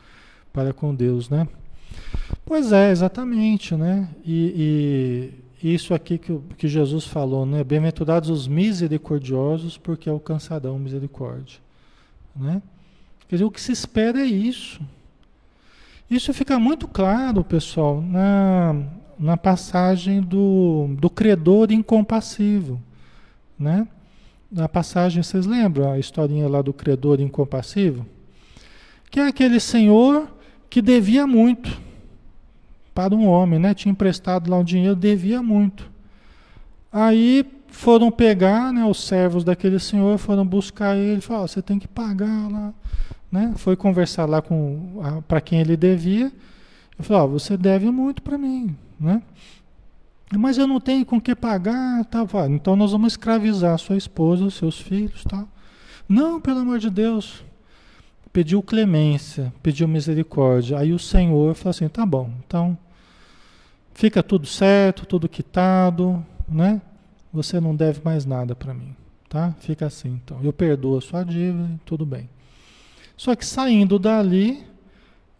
para 0.52 0.72
com 0.72 0.94
Deus, 0.94 1.28
né? 1.28 1.48
Pois 2.44 2.72
é, 2.72 2.90
exatamente, 2.90 3.74
né? 3.74 4.08
E, 4.24 5.32
e 5.62 5.74
isso 5.74 5.94
aqui 5.94 6.18
que, 6.18 6.38
que 6.58 6.68
Jesus 6.68 7.06
falou, 7.06 7.46
né? 7.46 7.64
Bem-aventurados 7.64 8.28
os 8.28 8.46
misericordiosos, 8.46 9.78
porque 9.78 10.08
alcançarão 10.08 10.78
misericórdia, 10.78 11.58
né? 12.36 12.60
Quer 13.28 13.36
dizer, 13.36 13.44
o 13.44 13.50
que 13.50 13.60
se 13.60 13.72
espera 13.72 14.20
é 14.20 14.26
isso. 14.26 14.80
Isso 16.10 16.34
fica 16.34 16.58
muito 16.58 16.86
claro, 16.86 17.42
pessoal, 17.42 18.02
na, 18.02 18.76
na 19.18 19.36
passagem 19.36 20.20
do, 20.20 20.94
do 20.98 21.08
credor 21.08 21.72
incompassivo, 21.72 22.80
né? 23.58 23.86
Na 24.50 24.68
passagem, 24.68 25.22
vocês 25.22 25.46
lembram 25.46 25.90
a 25.90 25.98
historinha 25.98 26.48
lá 26.48 26.62
do 26.62 26.72
credor 26.72 27.20
incompassivo? 27.20 28.06
Que 29.10 29.20
é 29.20 29.26
aquele 29.26 29.58
senhor 29.58 30.28
que 30.70 30.80
devia 30.80 31.26
muito 31.26 31.80
para 32.94 33.14
um 33.14 33.26
homem, 33.26 33.58
né? 33.58 33.74
Tinha 33.74 33.92
emprestado 33.92 34.50
lá 34.50 34.58
um 34.58 34.64
dinheiro, 34.64 34.94
devia 34.94 35.42
muito. 35.42 35.90
Aí 36.92 37.44
foram 37.66 38.10
pegar, 38.10 38.72
né, 38.72 38.84
os 38.84 39.04
servos 39.04 39.42
daquele 39.42 39.80
senhor 39.80 40.16
foram 40.16 40.46
buscar 40.46 40.96
ele, 40.96 41.20
falaram, 41.20 41.48
você 41.48 41.60
tem 41.60 41.78
que 41.78 41.88
pagar 41.88 42.48
lá, 42.48 42.72
né? 43.30 43.52
Foi 43.56 43.74
conversar 43.74 44.26
lá 44.26 44.40
com 44.40 45.22
para 45.26 45.40
quem 45.40 45.60
ele 45.60 45.76
devia. 45.76 46.32
Eu 46.96 47.04
falei, 47.04 47.28
você 47.28 47.56
deve 47.56 47.90
muito 47.90 48.22
para 48.22 48.38
mim, 48.38 48.76
né? 48.98 49.20
Mas 50.38 50.58
eu 50.58 50.66
não 50.66 50.80
tenho 50.80 51.04
com 51.04 51.20
que 51.20 51.34
pagar, 51.34 52.04
tá? 52.04 52.24
Então 52.50 52.76
nós 52.76 52.92
vamos 52.92 53.12
escravizar 53.12 53.78
sua 53.78 53.96
esposa, 53.96 54.50
seus 54.50 54.80
filhos, 54.80 55.24
tá? 55.24 55.46
Não, 56.08 56.40
pelo 56.40 56.60
amor 56.60 56.78
de 56.78 56.90
Deus. 56.90 57.44
Pediu 58.32 58.62
clemência, 58.62 59.52
pediu 59.62 59.86
misericórdia. 59.86 60.78
Aí 60.78 60.92
o 60.92 60.98
Senhor 60.98 61.54
falou 61.54 61.70
assim: 61.70 61.88
tá 61.88 62.04
bom, 62.04 62.30
então 62.44 62.76
fica 63.94 64.22
tudo 64.22 64.46
certo, 64.46 65.06
tudo 65.06 65.28
quitado, 65.28 66.24
né? 66.48 66.82
Você 67.32 67.60
não 67.60 67.74
deve 67.74 68.00
mais 68.04 68.24
nada 68.26 68.54
para 68.54 68.74
mim, 68.74 68.94
tá? 69.28 69.54
Fica 69.60 69.86
assim, 69.86 70.20
então. 70.22 70.40
Eu 70.42 70.52
perdoo 70.52 70.98
a 70.98 71.00
sua 71.00 71.22
dívida, 71.24 71.68
tudo 71.84 72.04
bem. 72.04 72.28
Só 73.16 73.34
que 73.36 73.46
saindo 73.46 73.98
dali, 73.98 74.64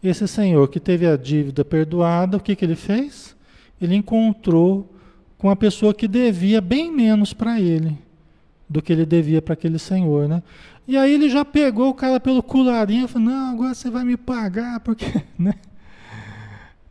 esse 0.01 0.27
senhor 0.27 0.67
que 0.69 0.79
teve 0.79 1.05
a 1.05 1.17
dívida 1.17 1.65
perdoada, 1.65 2.37
o 2.37 2.39
que, 2.39 2.55
que 2.55 2.63
ele 2.63 2.75
fez? 2.75 3.34
Ele 3.79 3.95
encontrou 3.95 4.93
com 5.37 5.47
uma 5.47 5.55
pessoa 5.55 5.93
que 5.93 6.07
devia 6.07 6.61
bem 6.61 6.91
menos 6.91 7.33
para 7.33 7.59
ele 7.59 7.97
do 8.67 8.81
que 8.81 8.91
ele 8.91 9.05
devia 9.05 9.41
para 9.41 9.53
aquele 9.53 9.77
senhor, 9.77 10.27
né? 10.27 10.41
E 10.87 10.97
aí 10.97 11.13
ele 11.13 11.29
já 11.29 11.43
pegou 11.43 11.89
o 11.89 11.93
cara 11.93 12.19
pelo 12.19 12.43
colarinho 12.43 13.05
e 13.05 13.07
falou: 13.07 13.29
Não, 13.29 13.53
agora 13.53 13.73
você 13.73 13.89
vai 13.89 14.03
me 14.03 14.17
pagar, 14.17 14.79
porque. 14.79 15.05
Né? 15.37 15.53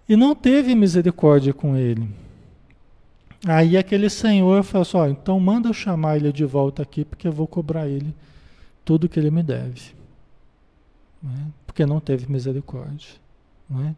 E 0.07 0.16
não 0.16 0.35
teve 0.35 0.74
misericórdia 0.74 1.55
com 1.55 1.76
ele. 1.76 2.07
Aí 3.47 3.76
aquele 3.76 4.09
senhor 4.09 4.62
falou 4.62 4.82
assim: 4.82 4.97
ó, 4.97 5.07
então 5.07 5.39
manda 5.41 5.68
eu 5.68 5.74
chamar 5.74 6.16
ele 6.16 6.32
de 6.32 6.45
volta 6.45 6.82
aqui, 6.82 7.05
porque 7.05 7.28
eu 7.28 7.32
vou 7.32 7.47
cobrar 7.47 7.89
ele 7.89 8.14
tudo 8.85 9.09
que 9.09 9.18
ele 9.18 9.30
me 9.30 9.43
deve. 9.43 9.95
Né? 11.22 11.47
Porque 11.66 11.87
não 11.87 12.01
teve 12.01 12.30
misericórdia. 12.30 13.11
Né? 13.68 13.95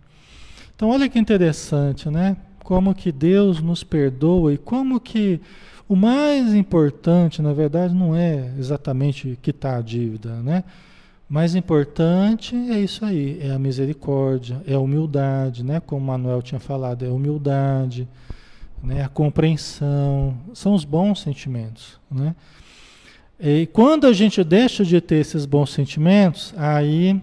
Então 0.74 0.90
olha 0.90 1.08
que 1.08 1.18
interessante, 1.18 2.08
né? 2.08 2.36
Como 2.66 2.92
que 2.92 3.12
Deus 3.12 3.62
nos 3.62 3.84
perdoa 3.84 4.52
e 4.52 4.58
como 4.58 4.98
que 4.98 5.40
o 5.88 5.94
mais 5.94 6.52
importante, 6.52 7.40
na 7.40 7.52
verdade, 7.52 7.94
não 7.94 8.12
é 8.12 8.52
exatamente 8.58 9.38
quitar 9.40 9.78
a 9.78 9.80
dívida, 9.80 10.42
né? 10.42 10.64
Mais 11.28 11.54
importante 11.54 12.56
é 12.56 12.80
isso 12.80 13.04
aí, 13.04 13.38
é 13.40 13.52
a 13.52 13.58
misericórdia, 13.58 14.60
é 14.66 14.74
a 14.74 14.80
humildade, 14.80 15.62
né? 15.62 15.78
Como 15.78 16.02
o 16.02 16.06
Manuel 16.08 16.42
tinha 16.42 16.58
falado, 16.58 17.04
é 17.04 17.08
a 17.08 17.12
humildade, 17.12 18.08
né? 18.82 19.04
a 19.04 19.08
compreensão, 19.08 20.36
são 20.52 20.74
os 20.74 20.84
bons 20.84 21.20
sentimentos, 21.20 22.00
né? 22.10 22.34
E 23.38 23.68
quando 23.72 24.08
a 24.08 24.12
gente 24.12 24.42
deixa 24.42 24.84
de 24.84 25.00
ter 25.00 25.20
esses 25.20 25.46
bons 25.46 25.70
sentimentos, 25.72 26.52
aí, 26.56 27.22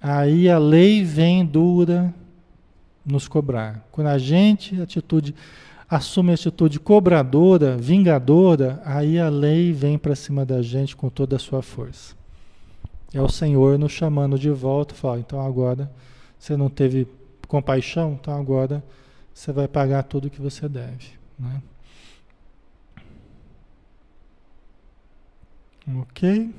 aí 0.00 0.48
a 0.48 0.56
lei 0.56 1.02
vem 1.02 1.44
dura 1.44 2.14
nos 3.10 3.28
cobrar. 3.28 3.86
Quando 3.90 4.08
a 4.08 4.18
gente 4.18 4.80
atitude, 4.80 5.34
assume 5.88 6.30
a 6.30 6.34
atitude 6.34 6.78
cobradora, 6.78 7.76
vingadora, 7.76 8.80
aí 8.84 9.18
a 9.18 9.28
lei 9.28 9.72
vem 9.72 9.98
para 9.98 10.14
cima 10.14 10.44
da 10.44 10.62
gente 10.62 10.96
com 10.96 11.08
toda 11.08 11.36
a 11.36 11.38
sua 11.38 11.62
força. 11.62 12.14
É 13.12 13.20
o 13.20 13.28
Senhor 13.28 13.78
nos 13.78 13.92
chamando 13.92 14.38
de 14.38 14.50
volta, 14.50 14.94
fala, 14.94 15.18
então 15.18 15.40
agora 15.40 15.90
você 16.38 16.56
não 16.56 16.70
teve 16.70 17.08
compaixão, 17.48 18.16
então 18.20 18.38
agora 18.38 18.82
você 19.34 19.52
vai 19.52 19.66
pagar 19.66 20.04
tudo 20.04 20.30
que 20.30 20.40
você 20.40 20.68
deve. 20.68 21.18
Né? 21.38 21.60
Ok? 26.02 26.54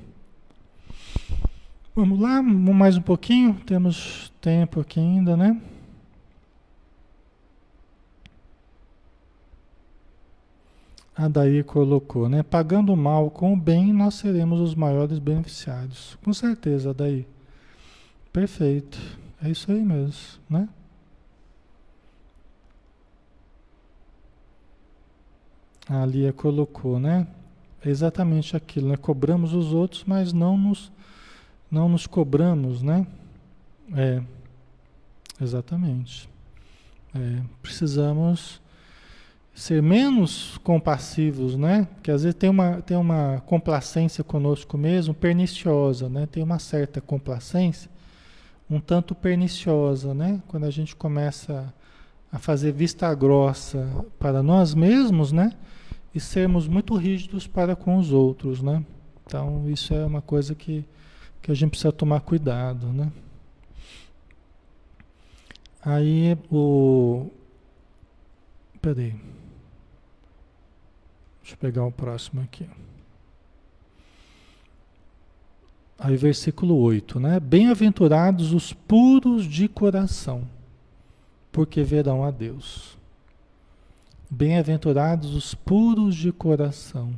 Vamos 1.96 2.20
lá, 2.20 2.42
mais 2.42 2.98
um 2.98 3.02
pouquinho, 3.02 3.54
temos 3.66 4.32
tempo 4.42 4.82
aqui 4.82 5.00
ainda, 5.00 5.38
né? 5.38 5.62
A 11.16 11.28
daí 11.28 11.64
colocou, 11.64 12.30
né? 12.30 12.42
Pagando 12.42 12.96
mal 12.96 13.30
com 13.30 13.54
o 13.54 13.58
bem, 13.58 13.92
nós 13.92 14.16
seremos 14.16 14.60
os 14.60 14.74
maiores 14.74 15.20
beneficiários. 15.20 16.18
Com 16.24 16.34
certeza, 16.34 16.94
daí. 16.94 17.28
Perfeito. 18.32 18.98
É 19.44 19.50
isso 19.50 19.72
aí 19.72 19.84
mesmo, 19.84 20.40
né? 20.50 20.70
A 25.90 26.06
Lia 26.06 26.32
colocou, 26.32 27.00
né? 27.00 27.28
É 27.84 27.90
exatamente 27.90 28.56
aquilo, 28.56 28.88
né? 28.88 28.96
Cobramos 28.96 29.54
os 29.54 29.74
outros, 29.74 30.06
mas 30.06 30.32
não 30.32 30.56
nos, 30.58 30.92
não 31.70 31.90
nos 31.90 32.08
cobramos, 32.08 32.82
né? 32.82 33.06
É, 33.94 34.22
exatamente. 35.42 36.30
É, 37.14 37.42
precisamos 37.62 38.62
ser 39.62 39.82
menos 39.82 40.58
compassivos, 40.64 41.56
né? 41.56 41.88
Porque 41.96 42.12
às 42.12 42.24
vezes 42.24 42.38
tem 42.38 42.50
uma, 42.50 42.82
tem 42.82 42.98
uma 42.98 43.42
complacência 43.46 44.24
conosco 44.24 44.78
mesmo 44.78 45.14
perniciosa, 45.14 46.10
né? 46.10 46.26
Tem 46.26 46.42
uma 46.42 46.60
certa 46.60 47.00
complacência 47.02 47.90
um 48.70 48.80
tanto 48.80 49.14
perniciosa, 49.14 50.14
né? 50.14 50.42
Quando 50.48 50.64
a 50.64 50.72
gente 50.72 50.96
começa 50.96 51.74
a 52.32 52.40
fazer 52.40 52.72
vista 52.72 53.14
grossa 53.14 53.86
para 54.18 54.42
nós 54.42 54.74
mesmos, 54.74 55.34
né? 55.34 55.52
e 56.14 56.20
sermos 56.20 56.68
muito 56.68 56.96
rígidos 56.96 57.48
para 57.48 57.76
com 57.76 57.98
os 57.98 58.12
outros, 58.12 58.62
né? 58.62 58.84
Então 59.26 59.70
isso 59.70 59.94
é 59.94 60.06
uma 60.06 60.22
coisa 60.22 60.54
que, 60.54 60.86
que 61.42 61.52
a 61.52 61.56
gente 61.56 61.72
precisa 61.72 61.92
tomar 61.92 62.22
cuidado, 62.22 62.88
né? 62.88 63.12
Aí 65.84 66.38
o. 66.52 67.30
Peraí. 68.82 69.16
Deixa 71.52 71.56
eu 71.56 71.58
pegar 71.58 71.86
o 71.86 71.92
próximo 71.92 72.42
aqui. 72.42 72.66
Aí 76.00 76.16
versículo 76.16 76.78
8, 76.78 77.20
né? 77.20 77.42
Bem-aventurados 77.42 78.54
os 78.54 78.72
puros 78.72 79.46
de 79.46 79.68
coração, 79.68 80.48
porque 81.52 81.84
verão 81.84 82.24
a 82.24 82.32
Deus. 82.32 82.98
Bem-aventurados 84.30 85.36
os 85.36 85.54
puros 85.54 86.16
de 86.16 86.32
coração. 86.32 87.14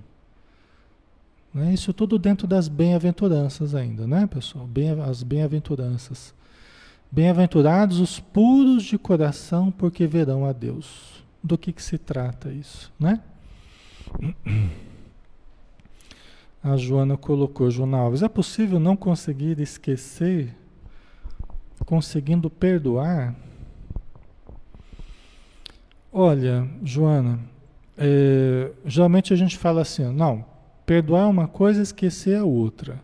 Né? 1.53 1.71
Isso 1.71 1.93
tudo 1.93 2.17
dentro 2.17 2.47
das 2.47 2.67
bem-aventuranças 2.67 3.75
ainda, 3.75 4.07
né, 4.07 4.25
pessoal? 4.25 4.65
Bem, 4.65 4.99
as 5.01 5.21
bem-aventuranças. 5.21 6.33
Bem-aventurados 7.11 7.99
os 7.99 8.19
puros 8.19 8.83
de 8.83 8.97
coração, 8.97 9.69
porque 9.69 10.07
verão 10.07 10.43
a 10.43 10.51
Deus. 10.51 11.23
Do 11.43 11.55
que, 11.55 11.71
que 11.71 11.83
se 11.83 11.99
trata 11.99 12.49
isso, 12.49 12.91
né? 12.99 13.21
A 16.63 16.77
Joana 16.77 17.17
colocou, 17.17 17.69
Joana 17.69 17.97
Alves, 17.97 18.23
é 18.23 18.29
possível 18.29 18.79
não 18.79 18.95
conseguir 18.95 19.59
esquecer, 19.59 20.55
conseguindo 21.85 22.49
perdoar? 22.49 23.35
Olha, 26.11 26.69
Joana, 26.81 27.39
é, 27.97 28.71
geralmente 28.85 29.33
a 29.33 29.35
gente 29.35 29.57
fala 29.57 29.81
assim, 29.81 30.05
não, 30.13 30.45
perdoar 30.85 31.23
é 31.23 31.25
uma 31.25 31.47
coisa, 31.47 31.81
esquecer 31.81 32.37
é 32.37 32.43
outra. 32.43 33.01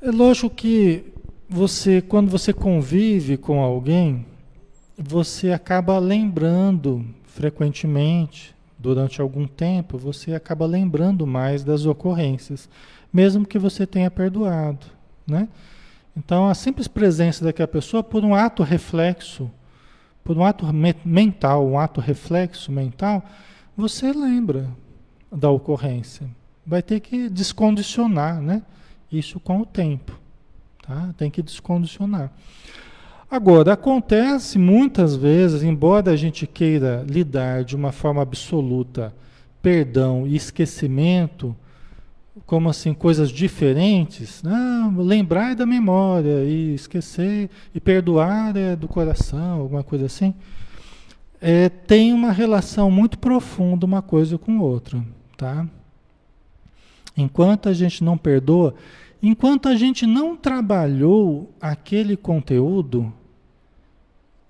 É 0.00 0.10
lógico 0.10 0.50
que 0.50 1.12
você, 1.48 2.02
quando 2.02 2.30
você 2.30 2.52
convive 2.52 3.36
com 3.36 3.60
alguém, 3.60 4.26
você 4.98 5.52
acaba 5.52 5.98
lembrando 5.98 7.06
frequentemente, 7.24 8.55
durante 8.78 9.20
algum 9.20 9.46
tempo, 9.46 9.96
você 9.96 10.34
acaba 10.34 10.66
lembrando 10.66 11.26
mais 11.26 11.64
das 11.64 11.86
ocorrências, 11.86 12.68
mesmo 13.12 13.46
que 13.46 13.58
você 13.58 13.86
tenha 13.86 14.10
perdoado, 14.10 14.86
né? 15.26 15.48
Então, 16.16 16.48
a 16.48 16.54
simples 16.54 16.88
presença 16.88 17.44
daquela 17.44 17.68
pessoa, 17.68 18.02
por 18.02 18.24
um 18.24 18.34
ato 18.34 18.62
reflexo, 18.62 19.50
por 20.24 20.36
um 20.36 20.44
ato 20.44 20.66
mental, 21.04 21.66
um 21.66 21.78
ato 21.78 22.00
reflexo 22.00 22.72
mental, 22.72 23.24
você 23.76 24.12
lembra 24.12 24.70
da 25.30 25.50
ocorrência. 25.50 26.28
Vai 26.66 26.82
ter 26.82 27.00
que 27.00 27.28
descondicionar, 27.28 28.40
né? 28.40 28.62
Isso 29.12 29.38
com 29.38 29.60
o 29.60 29.66
tempo, 29.66 30.18
tá? 30.82 31.14
Tem 31.16 31.30
que 31.30 31.42
descondicionar. 31.42 32.32
Agora, 33.28 33.72
acontece 33.72 34.56
muitas 34.56 35.16
vezes, 35.16 35.64
embora 35.64 36.12
a 36.12 36.16
gente 36.16 36.46
queira 36.46 37.04
lidar 37.08 37.64
de 37.64 37.74
uma 37.74 37.90
forma 37.90 38.22
absoluta 38.22 39.12
perdão 39.60 40.24
e 40.28 40.36
esquecimento, 40.36 41.54
como 42.46 42.68
assim, 42.68 42.94
coisas 42.94 43.30
diferentes, 43.30 44.44
não, 44.44 44.96
lembrar 44.98 45.52
é 45.52 45.54
da 45.56 45.66
memória 45.66 46.44
e 46.44 46.74
esquecer 46.74 47.50
e 47.74 47.80
perdoar 47.80 48.56
é 48.56 48.76
do 48.76 48.86
coração, 48.86 49.60
alguma 49.60 49.82
coisa 49.82 50.06
assim, 50.06 50.32
é, 51.40 51.68
tem 51.68 52.12
uma 52.12 52.30
relação 52.30 52.92
muito 52.92 53.18
profunda 53.18 53.84
uma 53.84 54.02
coisa 54.02 54.38
com 54.38 54.60
outra, 54.60 55.02
tá? 55.36 55.66
Enquanto 57.16 57.68
a 57.68 57.72
gente 57.72 58.04
não 58.04 58.16
perdoa, 58.16 58.74
enquanto 59.22 59.68
a 59.68 59.76
gente 59.76 60.06
não 60.06 60.36
trabalhou 60.36 61.54
aquele 61.60 62.16
conteúdo, 62.16 63.12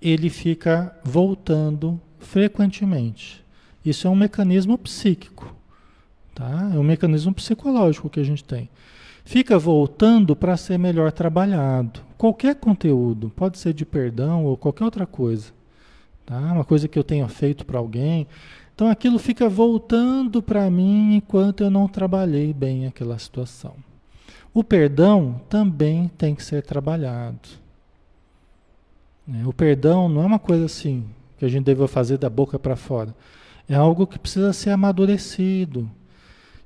ele 0.01 0.29
fica 0.29 0.95
voltando 1.03 1.99
frequentemente. 2.19 3.43
Isso 3.83 4.07
é 4.07 4.09
um 4.09 4.15
mecanismo 4.15 4.77
psíquico, 4.77 5.55
tá? 6.35 6.71
É 6.73 6.77
um 6.77 6.83
mecanismo 6.83 7.33
psicológico 7.33 8.09
que 8.09 8.19
a 8.19 8.23
gente 8.23 8.43
tem. 8.43 8.69
Fica 9.23 9.57
voltando 9.59 10.35
para 10.35 10.55
ser 10.55 10.77
melhor 10.77 11.11
trabalhado. 11.11 12.01
Qualquer 12.17 12.55
conteúdo, 12.55 13.31
pode 13.35 13.57
ser 13.57 13.73
de 13.73 13.85
perdão 13.85 14.45
ou 14.45 14.55
qualquer 14.55 14.85
outra 14.85 15.05
coisa, 15.05 15.51
tá? 16.25 16.37
Uma 16.37 16.63
coisa 16.63 16.87
que 16.87 16.97
eu 16.97 17.03
tenha 17.03 17.27
feito 17.27 17.65
para 17.65 17.79
alguém. 17.79 18.27
Então 18.73 18.89
aquilo 18.89 19.17
fica 19.17 19.49
voltando 19.49 20.41
para 20.41 20.69
mim 20.69 21.15
enquanto 21.15 21.63
eu 21.63 21.71
não 21.71 21.87
trabalhei 21.87 22.53
bem 22.53 22.85
aquela 22.85 23.17
situação. 23.17 23.73
O 24.57 24.63
perdão 24.63 25.39
também 25.47 26.09
tem 26.17 26.33
que 26.33 26.43
ser 26.43 26.63
trabalhado. 26.63 27.47
Né? 29.27 29.45
O 29.45 29.53
perdão 29.53 30.09
não 30.09 30.23
é 30.23 30.25
uma 30.25 30.39
coisa 30.39 30.65
assim 30.65 31.05
que 31.37 31.45
a 31.45 31.47
gente 31.47 31.65
deva 31.65 31.87
fazer 31.87 32.17
da 32.17 32.27
boca 32.27 32.57
para 32.57 32.75
fora. 32.75 33.15
É 33.69 33.75
algo 33.75 34.07
que 34.07 34.17
precisa 34.17 34.51
ser 34.53 34.71
amadurecido. 34.71 35.87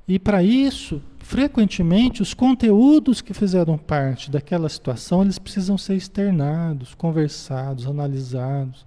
E 0.07 0.17
para 0.17 0.41
isso, 0.41 1.01
frequentemente, 1.19 2.21
os 2.21 2.33
conteúdos 2.33 3.19
que 3.19 3.33
fizeram 3.33 3.77
parte 3.77 4.31
daquela 4.31 4.69
situação, 4.69 5.21
eles 5.21 5.37
precisam 5.37 5.77
ser 5.77 5.95
externados, 5.95 6.95
conversados, 6.95 7.85
analisados. 7.85 8.85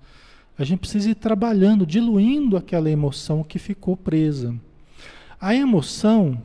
A 0.58 0.64
gente 0.64 0.78
precisa 0.78 1.10
ir 1.10 1.16
trabalhando, 1.16 1.84
diluindo 1.84 2.56
aquela 2.56 2.88
emoção 2.88 3.44
que 3.44 3.58
ficou 3.58 3.98
presa. 3.98 4.54
A 5.38 5.54
emoção, 5.54 6.42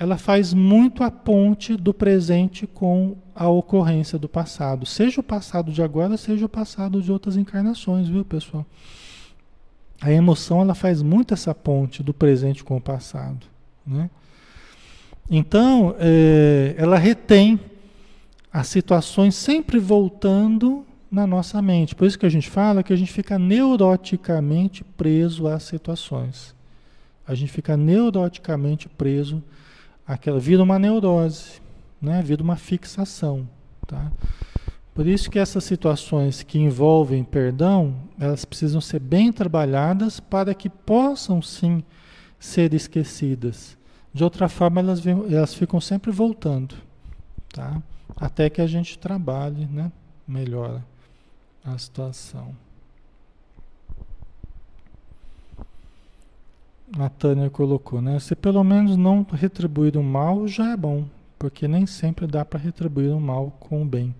ela 0.00 0.16
faz 0.16 0.54
muito 0.54 1.04
a 1.04 1.10
ponte 1.10 1.76
do 1.76 1.92
presente 1.92 2.66
com 2.66 3.18
a 3.34 3.46
ocorrência 3.50 4.18
do 4.18 4.30
passado. 4.30 4.86
Seja 4.86 5.20
o 5.20 5.22
passado 5.22 5.70
de 5.70 5.82
agora, 5.82 6.16
seja 6.16 6.46
o 6.46 6.48
passado 6.48 7.02
de 7.02 7.12
outras 7.12 7.36
encarnações, 7.36 8.08
viu, 8.08 8.24
pessoal? 8.24 8.64
A 10.00 10.10
emoção 10.10 10.62
ela 10.62 10.74
faz 10.74 11.02
muito 11.02 11.34
essa 11.34 11.54
ponte 11.54 12.02
do 12.02 12.14
presente 12.14 12.64
com 12.64 12.78
o 12.78 12.80
passado. 12.80 13.46
Né? 13.86 14.08
Então, 15.30 15.94
é, 15.98 16.74
ela 16.78 16.96
retém 16.96 17.60
as 18.50 18.68
situações 18.68 19.34
sempre 19.34 19.78
voltando 19.78 20.82
na 21.12 21.26
nossa 21.26 21.60
mente. 21.60 21.94
Por 21.94 22.06
isso 22.06 22.18
que 22.18 22.24
a 22.24 22.30
gente 22.30 22.48
fala 22.48 22.82
que 22.82 22.94
a 22.94 22.96
gente 22.96 23.12
fica 23.12 23.38
neuroticamente 23.38 24.82
preso 24.82 25.46
às 25.46 25.62
situações. 25.64 26.54
A 27.26 27.34
gente 27.34 27.52
fica 27.52 27.76
neuroticamente 27.76 28.88
preso 28.88 29.42
àquela. 30.12 30.38
Vira 30.38 30.62
uma 30.62 30.78
neurose, 30.78 31.60
né? 32.00 32.22
vira 32.22 32.42
uma 32.42 32.56
fixação. 32.56 33.48
Tá? 33.86 34.10
Por 34.94 35.06
isso 35.06 35.30
que 35.30 35.38
essas 35.38 35.64
situações 35.64 36.42
que 36.42 36.58
envolvem 36.58 37.24
perdão, 37.24 37.94
elas 38.18 38.44
precisam 38.44 38.80
ser 38.80 39.00
bem 39.00 39.32
trabalhadas 39.32 40.20
para 40.20 40.54
que 40.54 40.68
possam 40.68 41.40
sim 41.40 41.82
ser 42.38 42.74
esquecidas. 42.74 43.78
De 44.12 44.24
outra 44.24 44.48
forma, 44.48 44.80
elas, 44.80 45.02
elas 45.06 45.54
ficam 45.54 45.80
sempre 45.80 46.10
voltando, 46.10 46.74
tá? 47.52 47.80
Até 48.16 48.50
que 48.50 48.60
a 48.60 48.66
gente 48.66 48.98
trabalhe, 48.98 49.66
né? 49.66 49.92
Melhora 50.26 50.84
a 51.64 51.78
situação. 51.78 52.54
A 56.98 57.08
Tânia 57.08 57.48
colocou, 57.48 58.02
né? 58.02 58.18
Se 58.18 58.34
pelo 58.34 58.64
menos 58.64 58.96
não 58.96 59.24
retribuir 59.32 59.96
o 59.96 60.02
mal, 60.02 60.48
já 60.48 60.72
é 60.72 60.76
bom, 60.76 61.04
porque 61.38 61.68
nem 61.68 61.86
sempre 61.86 62.26
dá 62.26 62.44
para 62.44 62.58
retribuir 62.58 63.10
o 63.10 63.20
mal 63.20 63.56
com 63.60 63.82
o 63.82 63.84
bem. 63.84 64.14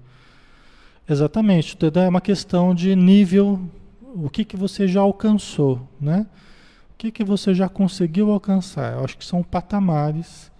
Exatamente, 1.08 1.76
é 1.96 2.08
uma 2.08 2.20
questão 2.20 2.72
de 2.72 2.94
nível, 2.94 3.60
o 4.14 4.30
que, 4.30 4.44
que 4.44 4.56
você 4.56 4.86
já 4.86 5.00
alcançou, 5.00 5.80
né? 6.00 6.26
O 6.94 6.96
que, 6.96 7.10
que 7.10 7.24
você 7.24 7.52
já 7.52 7.68
conseguiu 7.68 8.30
alcançar? 8.30 8.92
Eu 8.92 9.04
acho 9.04 9.18
que 9.18 9.24
são 9.24 9.42
patamares, 9.42 10.52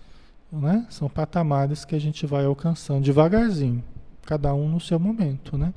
né? 0.51 0.87
São 0.91 1.09
patamares 1.09 1.85
que 1.85 1.95
a 1.95 2.01
gente 2.01 2.27
vai 2.27 2.45
alcançando 2.45 3.05
devagarzinho, 3.05 3.85
cada 4.27 4.53
um 4.53 4.69
no 4.69 4.81
seu 4.81 4.99
momento, 4.99 5.57
né? 5.57 5.73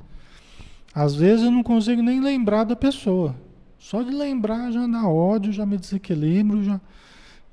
Às 0.92 1.14
vezes 1.14 1.44
eu 1.44 1.50
não 1.52 1.62
consigo 1.62 2.02
nem 2.02 2.20
lembrar 2.20 2.64
da 2.64 2.74
pessoa. 2.74 3.36
Só 3.84 4.02
de 4.02 4.10
lembrar 4.10 4.72
já 4.72 4.86
dá 4.86 5.06
ódio, 5.06 5.52
já 5.52 5.66
me 5.66 5.76
desequilibro, 5.76 6.64
já, 6.64 6.80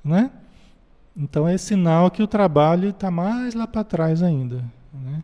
né? 0.02 0.30
Então 1.14 1.46
é 1.46 1.58
sinal 1.58 2.10
que 2.10 2.22
o 2.22 2.26
trabalho 2.26 2.88
está 2.88 3.10
mais 3.10 3.52
lá 3.52 3.66
para 3.66 3.84
trás 3.84 4.22
ainda, 4.22 4.64
né? 4.94 5.22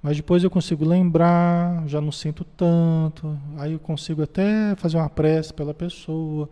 Mas 0.00 0.16
depois 0.16 0.44
eu 0.44 0.50
consigo 0.50 0.84
lembrar, 0.84 1.82
já 1.88 2.00
não 2.00 2.12
sinto 2.12 2.44
tanto, 2.44 3.36
aí 3.58 3.72
eu 3.72 3.80
consigo 3.80 4.22
até 4.22 4.76
fazer 4.76 4.98
uma 4.98 5.10
prece 5.10 5.52
pela 5.52 5.74
pessoa, 5.74 6.48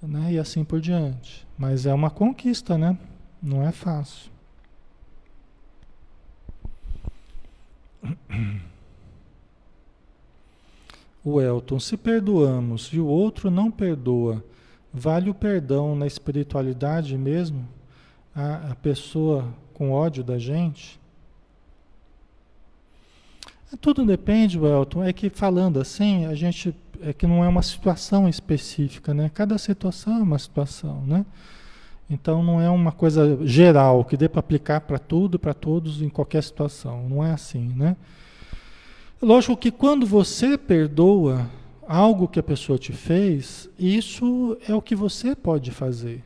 né? 0.00 0.32
E 0.32 0.38
assim 0.38 0.64
por 0.64 0.80
diante. 0.80 1.46
Mas 1.58 1.84
é 1.84 1.92
uma 1.92 2.08
conquista, 2.08 2.78
né? 2.78 2.96
Não 3.42 3.62
é 3.62 3.70
fácil. 3.70 4.30
O 11.24 11.40
Elton, 11.40 11.78
se 11.78 11.96
perdoamos 11.96 12.90
e 12.92 12.98
o 12.98 13.06
outro 13.06 13.50
não 13.50 13.70
perdoa, 13.70 14.42
vale 14.92 15.28
o 15.28 15.34
perdão 15.34 15.94
na 15.94 16.06
espiritualidade 16.06 17.16
mesmo? 17.16 17.68
A, 18.34 18.70
a 18.70 18.74
pessoa 18.76 19.52
com 19.74 19.92
ódio 19.92 20.24
da 20.24 20.38
gente? 20.38 20.98
Tudo 23.80 24.04
depende, 24.04 24.58
Welton. 24.58 25.04
É 25.04 25.12
que 25.12 25.30
falando 25.30 25.78
assim, 25.78 26.26
a 26.26 26.34
gente 26.34 26.74
é 27.02 27.12
que 27.12 27.26
não 27.26 27.42
é 27.42 27.48
uma 27.48 27.62
situação 27.62 28.28
específica, 28.28 29.14
né? 29.14 29.30
Cada 29.32 29.56
situação 29.58 30.18
é 30.18 30.22
uma 30.22 30.38
situação, 30.38 31.02
né? 31.06 31.24
Então 32.08 32.42
não 32.42 32.60
é 32.60 32.68
uma 32.68 32.92
coisa 32.92 33.38
geral 33.46 34.04
que 34.04 34.16
dê 34.16 34.28
para 34.28 34.40
aplicar 34.40 34.80
para 34.80 34.98
tudo, 34.98 35.38
para 35.38 35.54
todos 35.54 36.02
em 36.02 36.08
qualquer 36.08 36.42
situação. 36.42 37.08
Não 37.08 37.24
é 37.24 37.32
assim, 37.32 37.68
né? 37.74 37.96
Lógico 39.22 39.54
que 39.54 39.70
quando 39.70 40.06
você 40.06 40.56
perdoa 40.56 41.46
algo 41.86 42.26
que 42.26 42.40
a 42.40 42.42
pessoa 42.42 42.78
te 42.78 42.90
fez, 42.90 43.68
isso 43.78 44.56
é 44.66 44.74
o 44.74 44.80
que 44.80 44.94
você 44.94 45.36
pode 45.36 45.70
fazer. 45.70 46.24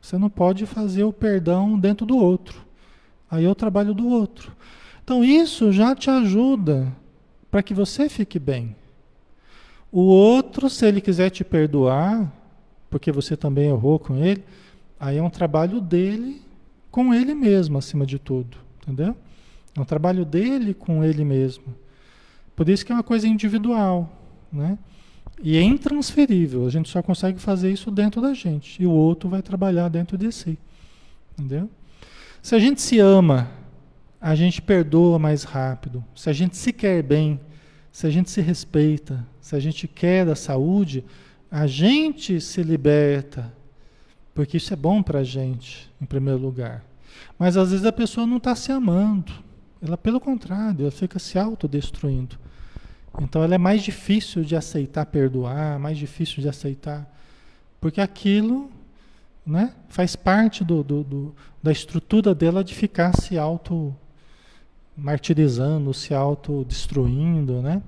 Você 0.00 0.16
não 0.16 0.30
pode 0.30 0.64
fazer 0.64 1.04
o 1.04 1.12
perdão 1.12 1.78
dentro 1.78 2.06
do 2.06 2.16
outro. 2.16 2.64
Aí 3.30 3.44
é 3.44 3.50
o 3.50 3.54
trabalho 3.54 3.92
do 3.92 4.08
outro. 4.08 4.50
Então 5.04 5.22
isso 5.22 5.72
já 5.72 5.94
te 5.94 6.08
ajuda 6.08 6.90
para 7.50 7.62
que 7.62 7.74
você 7.74 8.08
fique 8.08 8.38
bem. 8.38 8.74
O 9.90 10.00
outro, 10.00 10.70
se 10.70 10.86
ele 10.86 11.02
quiser 11.02 11.28
te 11.28 11.44
perdoar, 11.44 12.32
porque 12.88 13.12
você 13.12 13.36
também 13.36 13.68
errou 13.68 13.98
com 13.98 14.16
ele, 14.16 14.42
aí 14.98 15.18
é 15.18 15.22
um 15.22 15.28
trabalho 15.28 15.82
dele 15.82 16.40
com 16.90 17.12
ele 17.12 17.34
mesmo, 17.34 17.76
acima 17.76 18.06
de 18.06 18.18
tudo. 18.18 18.56
Entendeu? 18.82 19.14
É 19.76 19.80
um 19.80 19.84
trabalho 19.84 20.24
dele 20.24 20.72
com 20.72 21.04
ele 21.04 21.26
mesmo. 21.26 21.81
Por 22.64 22.70
isso 22.70 22.84
que 22.84 22.92
é 22.92 22.94
uma 22.94 23.02
coisa 23.02 23.26
individual. 23.26 24.10
Né? 24.52 24.78
E 25.42 25.56
é 25.56 25.62
intransferível. 25.62 26.66
A 26.66 26.70
gente 26.70 26.88
só 26.88 27.02
consegue 27.02 27.38
fazer 27.38 27.72
isso 27.72 27.90
dentro 27.90 28.20
da 28.20 28.34
gente. 28.34 28.82
E 28.82 28.86
o 28.86 28.90
outro 28.90 29.28
vai 29.28 29.42
trabalhar 29.42 29.88
dentro 29.88 30.16
de 30.16 30.30
si. 30.30 30.58
Entendeu? 31.38 31.70
Se 32.40 32.54
a 32.54 32.58
gente 32.58 32.80
se 32.80 32.98
ama 32.98 33.50
a 34.22 34.36
gente 34.36 34.62
perdoa 34.62 35.18
mais 35.18 35.42
rápido. 35.42 36.04
Se 36.14 36.30
a 36.30 36.32
gente 36.32 36.56
se 36.56 36.72
quer 36.72 37.02
bem, 37.02 37.40
se 37.90 38.06
a 38.06 38.10
gente 38.10 38.30
se 38.30 38.40
respeita, 38.40 39.26
se 39.40 39.56
a 39.56 39.58
gente 39.58 39.88
quer 39.88 40.28
a 40.28 40.36
saúde, 40.36 41.04
a 41.50 41.66
gente 41.66 42.40
se 42.40 42.62
liberta. 42.62 43.52
Porque 44.32 44.58
isso 44.58 44.72
é 44.72 44.76
bom 44.76 45.02
para 45.02 45.18
a 45.18 45.24
gente, 45.24 45.90
em 46.00 46.06
primeiro 46.06 46.38
lugar. 46.38 46.84
Mas 47.36 47.56
às 47.56 47.72
vezes 47.72 47.84
a 47.84 47.90
pessoa 47.90 48.24
não 48.24 48.36
está 48.36 48.54
se 48.54 48.70
amando. 48.70 49.32
Ela, 49.82 49.98
pelo 49.98 50.20
contrário, 50.20 50.82
ela 50.82 50.90
fica 50.92 51.18
se 51.18 51.36
autodestruindo. 51.36 52.38
Então 53.20 53.42
ela 53.42 53.54
é 53.54 53.58
mais 53.58 53.82
difícil 53.82 54.42
de 54.42 54.56
aceitar 54.56 55.06
perdoar, 55.06 55.78
mais 55.78 55.98
difícil 55.98 56.40
de 56.42 56.48
aceitar. 56.48 57.06
Porque 57.80 58.00
aquilo 58.00 58.70
né? 59.44 59.74
Faz 59.88 60.16
parte 60.16 60.64
do, 60.64 60.82
do, 60.82 61.02
do, 61.02 61.34
da 61.62 61.72
estrutura 61.72 62.34
dela 62.34 62.62
de 62.62 62.74
ficar 62.74 63.14
se 63.16 63.36
auto 63.36 63.94
martirizando, 64.96 65.92
se 65.92 66.14
autodestruindo, 66.14 67.60
né? 67.60 67.82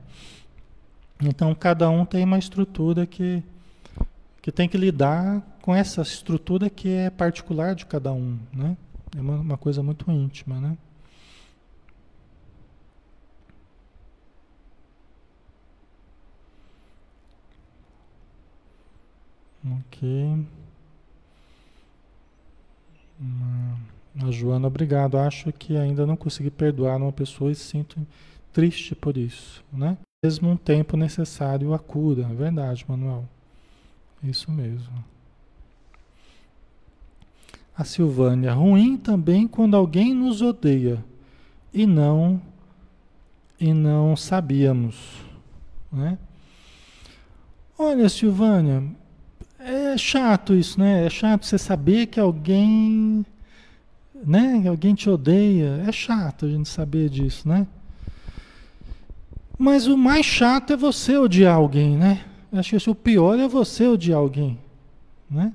Então 1.23 1.55
cada 1.55 1.89
um 1.89 2.05
tem 2.05 2.25
uma 2.25 2.39
estrutura 2.39 3.07
que, 3.07 3.43
que 4.43 4.51
tem 4.51 4.69
que 4.69 4.77
lidar 4.77 5.43
com 5.63 5.75
essa 5.75 6.03
estrutura 6.03 6.69
que 6.69 6.89
é 6.89 7.09
particular 7.09 7.75
de 7.75 7.87
cada 7.87 8.13
um, 8.13 8.39
né? 8.53 8.77
É 9.17 9.21
uma, 9.21 9.37
uma 9.37 9.57
coisa 9.57 9.83
muito 9.83 10.11
íntima, 10.11 10.61
né? 10.61 10.77
Ok. 19.65 20.47
A 24.23 24.31
Joana, 24.31 24.67
obrigado. 24.67 25.17
Acho 25.17 25.53
que 25.53 25.77
ainda 25.77 26.07
não 26.07 26.17
consegui 26.17 26.51
perdoar 26.51 26.97
uma 26.97 27.13
pessoa 27.13 27.51
e 27.51 27.55
sinto 27.55 28.07
triste 28.53 28.95
por 28.95 29.17
isso, 29.17 29.65
né? 29.73 29.97
Mesmo 30.25 30.51
um 30.51 30.57
tempo 30.57 30.97
necessário 30.97 31.75
a 31.75 31.79
cura, 31.79 32.23
é 32.23 32.35
verdade, 32.35 32.85
Manuel. 32.89 33.29
Isso 34.23 34.51
mesmo. 34.51 35.05
A 37.77 37.85
Silvânia, 37.85 38.53
ruim 38.53 38.97
também 38.97 39.49
quando 39.49 39.77
alguém 39.77 40.15
nos 40.15 40.41
odeia 40.41 41.05
e 41.73 41.87
não 41.87 42.41
e 43.59 43.73
não 43.73 44.17
sabíamos, 44.17 45.23
né? 45.93 46.19
Olha, 47.77 48.09
Silvânia, 48.09 48.85
é 49.65 49.99
chato 49.99 50.55
isso, 50.55 50.79
né? 50.79 51.07
É 51.07 51.11
chato 51.11 51.47
você 51.47 51.57
saber 51.57 52.07
que 52.07 52.21
alguém, 52.21 53.25
né? 54.15 54.61
Que 54.61 54.69
alguém 54.69 54.95
te 54.95 55.09
odeia. 55.09 55.83
É 55.87 55.93
chato 55.93 56.45
a 56.45 56.49
gente 56.49 56.69
saber 56.69 57.09
disso, 57.09 57.49
né? 57.49 57.67
Mas 59.59 59.87
o 59.87 59.97
mais 59.97 60.27
chato 60.27 60.73
é 60.73 60.77
você 60.77 61.17
odiar 61.17 61.57
alguém, 61.57 61.97
né? 61.97 62.25
Acho 62.53 62.79
que 62.79 62.91
o 62.91 62.95
pior 62.95 63.39
é 63.39 63.49
você 63.49 63.87
odiar 63.87 64.19
alguém, 64.19 64.59
né? 65.31 65.53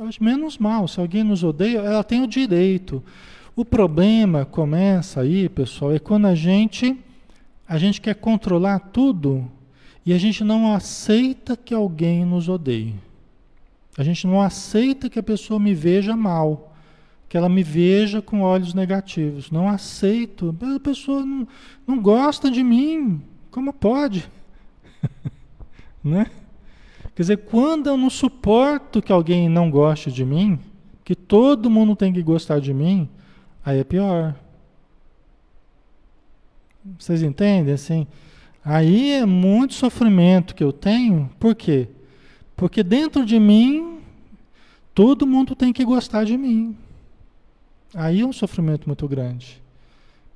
Acho 0.00 0.22
menos 0.22 0.56
mal. 0.56 0.86
Se 0.86 1.00
alguém 1.00 1.24
nos 1.24 1.42
odeia, 1.42 1.78
ela 1.78 2.04
tem 2.04 2.22
o 2.22 2.26
direito. 2.26 3.02
O 3.56 3.64
problema 3.64 4.44
começa 4.44 5.20
aí, 5.20 5.48
pessoal, 5.48 5.92
é 5.92 5.98
quando 5.98 6.26
a 6.26 6.34
gente 6.34 6.96
a 7.68 7.78
gente 7.78 8.00
quer 8.00 8.14
controlar 8.14 8.78
tudo 8.78 9.50
e 10.04 10.12
a 10.12 10.18
gente 10.18 10.42
não 10.42 10.72
aceita 10.72 11.56
que 11.56 11.74
alguém 11.74 12.24
nos 12.24 12.48
odeie. 12.48 12.94
A 13.98 14.02
gente 14.02 14.26
não 14.26 14.40
aceita 14.40 15.10
que 15.10 15.18
a 15.18 15.22
pessoa 15.22 15.60
me 15.60 15.74
veja 15.74 16.16
mal, 16.16 16.74
que 17.28 17.36
ela 17.36 17.48
me 17.48 17.62
veja 17.62 18.22
com 18.22 18.40
olhos 18.40 18.72
negativos. 18.72 19.50
Não 19.50 19.68
aceito. 19.68 20.56
A 20.76 20.80
pessoa 20.80 21.24
não, 21.24 21.46
não 21.86 22.00
gosta 22.00 22.50
de 22.50 22.62
mim. 22.62 23.22
Como 23.50 23.72
pode? 23.72 24.28
né? 26.02 26.30
Quer 27.14 27.22
dizer, 27.22 27.36
quando 27.38 27.88
eu 27.88 27.96
não 27.96 28.08
suporto 28.08 29.02
que 29.02 29.12
alguém 29.12 29.48
não 29.48 29.70
goste 29.70 30.10
de 30.10 30.24
mim, 30.24 30.58
que 31.04 31.14
todo 31.14 31.68
mundo 31.68 31.94
tem 31.94 32.12
que 32.12 32.22
gostar 32.22 32.60
de 32.60 32.72
mim, 32.72 33.08
aí 33.64 33.80
é 33.80 33.84
pior. 33.84 34.34
Vocês 36.98 37.22
entendem? 37.22 37.74
Assim, 37.74 38.06
Aí 38.72 39.10
é 39.14 39.26
muito 39.26 39.74
sofrimento 39.74 40.54
que 40.54 40.62
eu 40.62 40.72
tenho, 40.72 41.28
por 41.40 41.56
quê? 41.56 41.88
Porque 42.54 42.84
dentro 42.84 43.26
de 43.26 43.36
mim, 43.40 43.98
todo 44.94 45.26
mundo 45.26 45.56
tem 45.56 45.72
que 45.72 45.84
gostar 45.84 46.22
de 46.22 46.36
mim. 46.36 46.76
Aí 47.92 48.20
é 48.20 48.24
um 48.24 48.32
sofrimento 48.32 48.86
muito 48.86 49.08
grande. 49.08 49.60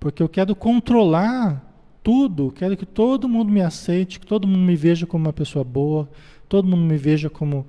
Porque 0.01 0.21
eu 0.21 0.29
quero 0.29 0.57
controlar 0.57 1.65
tudo, 2.03 2.51
quero 2.51 2.77
que 2.77 2.85
todo 2.85 3.29
mundo 3.29 3.53
me 3.53 3.61
aceite, 3.61 4.19
que 4.19 4.27
todo 4.27 4.49
mundo 4.49 4.67
me 4.67 4.75
veja 4.75 5.07
como 5.07 5.27
uma 5.27 5.33
pessoa 5.33 5.65
boa, 5.65 6.11
todo 6.49 6.67
mundo 6.67 6.83
me 6.83 6.97
veja 6.97 7.31
como. 7.31 7.65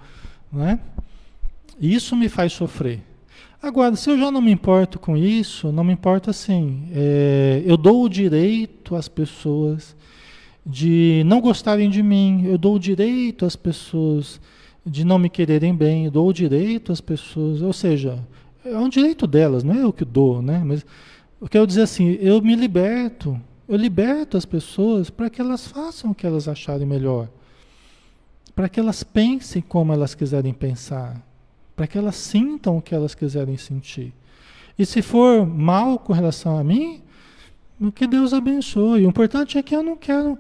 Né? 0.51 0.79
Isso 1.79 2.15
me 2.15 2.27
faz 2.27 2.53
sofrer. 2.53 3.03
Agora, 3.61 3.95
se 3.95 4.09
eu 4.09 4.17
já 4.17 4.31
não 4.31 4.41
me 4.41 4.49
importo 4.49 4.97
com 4.97 5.15
isso, 5.15 5.71
não 5.71 5.83
me 5.83 5.93
importa 5.93 6.31
assim. 6.31 6.87
É, 6.91 7.61
eu 7.63 7.77
dou 7.77 8.03
o 8.03 8.09
direito 8.09 8.95
às 8.95 9.07
pessoas 9.07 9.95
de 10.65 11.23
não 11.25 11.39
gostarem 11.39 11.89
de 11.89 12.01
mim, 12.01 12.43
eu 12.45 12.57
dou 12.57 12.75
o 12.75 12.79
direito 12.79 13.45
às 13.45 13.55
pessoas 13.55 14.41
de 14.85 15.03
não 15.03 15.19
me 15.19 15.29
quererem 15.29 15.75
bem, 15.75 16.05
eu 16.05 16.11
dou 16.11 16.27
o 16.27 16.33
direito 16.33 16.91
às 16.91 17.01
pessoas, 17.01 17.61
ou 17.61 17.73
seja, 17.73 18.19
é 18.63 18.77
um 18.77 18.89
direito 18.89 19.27
delas, 19.27 19.63
não 19.63 19.75
é 19.75 19.83
eu 19.83 19.93
que 19.93 20.05
dou, 20.05 20.41
né? 20.41 20.63
Mas 20.65 20.85
eu 21.39 21.47
quero 21.47 21.67
dizer 21.67 21.83
assim, 21.83 22.17
eu 22.19 22.41
me 22.41 22.55
liberto, 22.55 23.39
eu 23.67 23.77
liberto 23.77 24.37
as 24.37 24.45
pessoas 24.45 25.09
para 25.09 25.29
que 25.29 25.41
elas 25.41 25.67
façam 25.67 26.11
o 26.11 26.15
que 26.15 26.25
elas 26.25 26.47
acharem 26.47 26.85
melhor, 26.85 27.29
para 28.55 28.69
que 28.69 28.79
elas 28.79 29.03
pensem 29.03 29.61
como 29.61 29.93
elas 29.93 30.15
quiserem 30.15 30.53
pensar, 30.53 31.21
para 31.75 31.85
que 31.85 31.97
elas 31.97 32.15
sintam 32.15 32.77
o 32.77 32.81
que 32.81 32.95
elas 32.95 33.13
quiserem 33.13 33.57
sentir. 33.57 34.13
E 34.77 34.85
se 34.85 35.01
for 35.01 35.45
mal 35.45 35.99
com 35.99 36.13
relação 36.13 36.57
a 36.57 36.63
mim, 36.63 37.01
que 37.93 38.07
Deus 38.07 38.33
abençoe. 38.33 39.05
O 39.05 39.09
importante 39.09 39.57
é 39.57 39.63
que 39.63 39.75
eu 39.75 39.83
não 39.83 39.95
quero. 39.95 40.37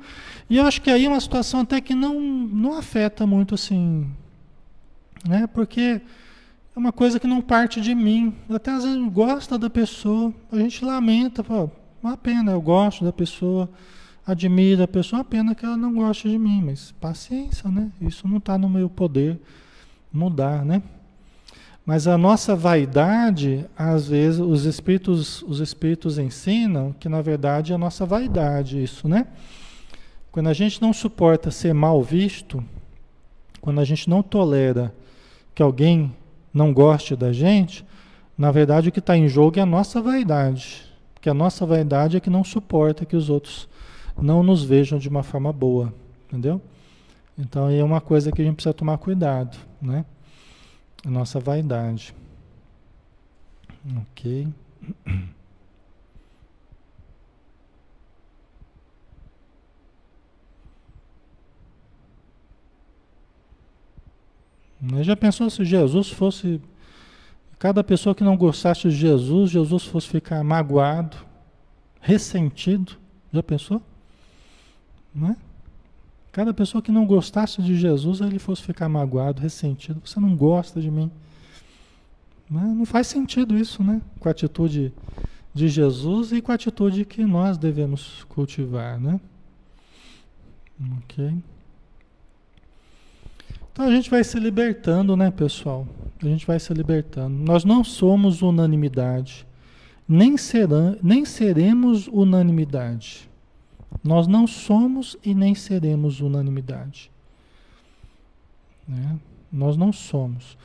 E 0.49 0.57
eu 0.57 0.65
acho 0.65 0.81
que 0.81 0.89
aí 0.89 1.05
é 1.05 1.09
uma 1.09 1.19
situação 1.19 1.61
até 1.61 1.81
que 1.81 1.93
não, 1.93 2.19
não 2.19 2.77
afeta 2.77 3.27
muito 3.27 3.55
assim. 3.55 4.09
Né? 5.27 5.47
Porque 5.47 6.01
é 6.75 6.79
uma 6.79 6.91
coisa 6.91 7.19
que 7.19 7.27
não 7.27 7.41
parte 7.41 7.81
de 7.81 7.93
mim. 7.93 8.33
Até 8.49 8.71
às 8.71 8.83
vezes 8.83 9.11
gosta 9.11 9.57
da 9.57 9.69
pessoa. 9.69 10.33
A 10.51 10.57
gente 10.57 10.83
lamenta, 10.83 11.43
pô, 11.43 11.69
uma 12.01 12.15
pena, 12.15 12.51
eu 12.51 12.61
gosto 12.61 13.03
da 13.03 13.11
pessoa, 13.11 13.69
admiro 14.25 14.83
a 14.83 14.87
pessoa, 14.87 15.19
uma 15.19 15.25
pena 15.25 15.55
que 15.55 15.65
ela 15.65 15.77
não 15.77 15.93
goste 15.93 16.29
de 16.29 16.37
mim. 16.37 16.63
Mas 16.65 16.91
paciência, 16.93 17.69
né? 17.69 17.91
Isso 17.99 18.27
não 18.27 18.37
está 18.37 18.57
no 18.57 18.69
meu 18.69 18.89
poder 18.89 19.39
mudar, 20.11 20.63
né? 20.63 20.81
Mas 21.85 22.07
a 22.07 22.17
nossa 22.17 22.55
vaidade, 22.55 23.65
às 23.77 24.07
vezes, 24.07 24.39
os 24.39 24.65
espíritos, 24.65 25.43
os 25.43 25.59
espíritos 25.59 26.17
ensinam 26.17 26.95
que 26.99 27.07
na 27.07 27.21
verdade 27.21 27.71
é 27.71 27.75
a 27.75 27.77
nossa 27.77 28.05
vaidade 28.05 28.81
isso, 28.81 29.07
né? 29.07 29.27
Quando 30.31 30.47
a 30.47 30.53
gente 30.53 30.81
não 30.81 30.91
suporta 30.91 31.51
ser 31.51 31.73
mal 31.73 32.01
visto, 32.01 32.63
quando 33.61 33.79
a 33.79 33.85
gente 33.85 34.09
não 34.09 34.23
tolera 34.23 34.93
que 35.53 35.61
alguém 35.61 36.11
não 36.51 36.73
goste 36.73 37.15
da 37.15 37.31
gente, 37.31 37.85
na 38.35 38.51
verdade 38.51 38.89
o 38.89 38.91
que 38.91 38.99
está 38.99 39.15
em 39.15 39.27
jogo 39.27 39.59
é 39.59 39.61
a 39.61 39.65
nossa 39.65 40.01
vaidade. 40.01 40.83
Que 41.21 41.29
a 41.29 41.33
nossa 41.35 41.67
vaidade 41.67 42.17
é 42.17 42.19
que 42.19 42.29
não 42.31 42.43
suporta 42.43 43.05
que 43.05 43.15
os 43.15 43.29
outros 43.29 43.69
não 44.19 44.41
nos 44.41 44.63
vejam 44.63 44.97
de 44.97 45.07
uma 45.07 45.21
forma 45.21 45.53
boa, 45.53 45.93
entendeu? 46.27 46.59
Então 47.37 47.69
é 47.69 47.83
uma 47.83 48.01
coisa 48.01 48.31
que 48.31 48.41
a 48.41 48.45
gente 48.45 48.55
precisa 48.55 48.73
tomar 48.73 48.97
cuidado, 48.97 49.57
né? 49.81 50.03
A 51.05 51.09
nossa 51.09 51.39
vaidade. 51.39 52.15
Ok. 54.01 54.47
Já 65.01 65.15
pensou 65.15 65.49
se 65.49 65.63
Jesus 65.63 66.09
fosse. 66.09 66.61
Cada 67.57 67.83
pessoa 67.83 68.13
que 68.13 68.23
não 68.23 68.35
gostasse 68.35 68.89
de 68.89 68.95
Jesus, 68.95 69.49
Jesus 69.49 69.85
fosse 69.85 70.07
ficar 70.07 70.43
magoado, 70.43 71.17
ressentido? 72.01 72.97
Já 73.33 73.41
pensou? 73.41 73.81
Não 75.13 75.29
é? 75.29 75.37
Cada 76.35 76.53
pessoa 76.53 76.81
que 76.81 76.91
não 76.91 77.05
gostasse 77.05 77.61
de 77.61 77.77
Jesus, 77.77 78.19
ele 78.19 78.39
fosse 78.39 78.61
ficar 78.61 78.89
magoado, 78.89 79.41
ressentido. 79.41 80.01
Você 80.03 80.19
não 80.19 80.35
gosta 80.35 80.81
de 80.81 80.91
mim. 80.91 81.09
Né? 82.51 82.61
Não 82.61 82.85
faz 82.85 83.07
sentido 83.07 83.57
isso, 83.57 83.81
né? 83.81 84.01
Com 84.19 84.27
a 84.27 84.31
atitude 84.33 84.91
de 85.53 85.69
Jesus 85.69 86.33
e 86.33 86.41
com 86.41 86.51
a 86.51 86.55
atitude 86.55 87.05
que 87.05 87.23
nós 87.23 87.57
devemos 87.57 88.25
cultivar, 88.25 88.99
né? 88.99 89.17
Ok. 90.97 91.33
Então 93.71 93.85
a 93.85 93.91
gente 93.91 94.09
vai 94.09 94.21
se 94.21 94.37
libertando, 94.37 95.15
né, 95.15 95.31
pessoal? 95.31 95.87
A 96.21 96.25
gente 96.25 96.45
vai 96.45 96.59
se 96.59 96.73
libertando. 96.73 97.33
Nós 97.33 97.63
não 97.63 97.81
somos 97.81 98.41
unanimidade, 98.41 99.47
nem, 100.05 100.35
serão, 100.35 100.97
nem 101.01 101.23
seremos 101.23 102.09
unanimidade. 102.09 103.29
Nós 104.03 104.27
não 104.27 104.45
somos 104.45 105.17
e 105.23 105.33
nem 105.33 105.55
seremos 105.55 106.21
unanimidade. 106.21 107.09
Né? 108.87 109.17
Nós 109.51 109.77
não 109.77 109.91
somos. 109.91 110.57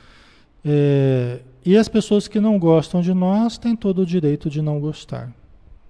É, 0.63 1.41
e 1.65 1.75
as 1.75 1.87
pessoas 1.87 2.27
que 2.27 2.39
não 2.39 2.59
gostam 2.59 3.01
de 3.01 3.13
nós 3.13 3.57
têm 3.57 3.75
todo 3.75 4.03
o 4.03 4.05
direito 4.05 4.49
de 4.49 4.61
não 4.61 4.79
gostar. 4.79 5.31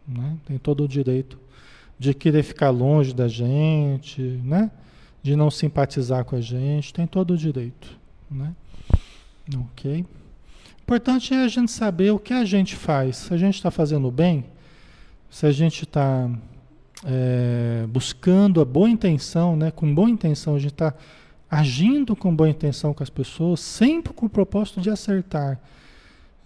Né? 0.08 0.38
Tem 0.46 0.58
todo 0.58 0.84
o 0.84 0.88
direito 0.88 1.38
de 2.00 2.14
querer 2.14 2.44
ficar 2.44 2.70
longe 2.70 3.14
da 3.14 3.28
gente, 3.28 4.22
né? 4.44 4.72
de 5.22 5.36
não 5.36 5.52
simpatizar 5.52 6.26
com 6.26 6.36
a 6.36 6.42
gente, 6.42 6.94
tem 6.94 7.06
todo 7.06 7.32
o 7.32 7.38
direito. 7.38 8.00
Né? 8.30 8.56
Ok? 9.72 10.06
Importante 10.82 11.34
é 11.34 11.44
a 11.44 11.48
gente 11.48 11.72
saber 11.72 12.12
o 12.12 12.20
que 12.20 12.34
a 12.34 12.44
gente 12.44 12.76
faz. 12.76 13.18
Se 13.18 13.34
a 13.34 13.38
gente 13.38 13.56
está 13.56 13.70
fazendo 13.70 14.10
bem, 14.10 14.46
se 15.30 15.46
a 15.46 15.52
gente 15.52 15.84
está 15.84 16.30
é, 17.06 17.86
buscando 17.88 18.62
a 18.62 18.66
boa 18.66 18.89
intenção, 18.89 19.56
né? 19.56 19.72
com 19.72 19.93
boa 19.93 20.10
intenção, 20.10 20.56
a 20.56 20.60
gente 20.60 20.74
está 20.74 20.93
agindo 21.49 22.16
com 22.16 22.34
boa 22.34 22.49
intenção 22.49 22.93
com 22.93 23.04
as 23.04 23.10
pessoas, 23.10 23.60
sempre 23.60 24.14
com 24.14 24.26
o 24.26 24.30
propósito 24.30 24.80
de 24.80 24.89
acertar. 24.89 25.60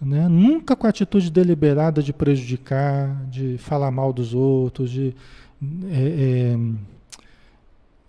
Né? 0.00 0.28
Nunca 0.28 0.74
com 0.74 0.86
a 0.86 0.90
atitude 0.90 1.30
deliberada 1.30 2.02
de 2.02 2.12
prejudicar, 2.12 3.24
de 3.26 3.56
falar 3.58 3.90
mal 3.90 4.12
dos 4.12 4.34
outros, 4.34 4.90
de 4.90 5.14
é, 5.90 6.54
é, 6.54 6.58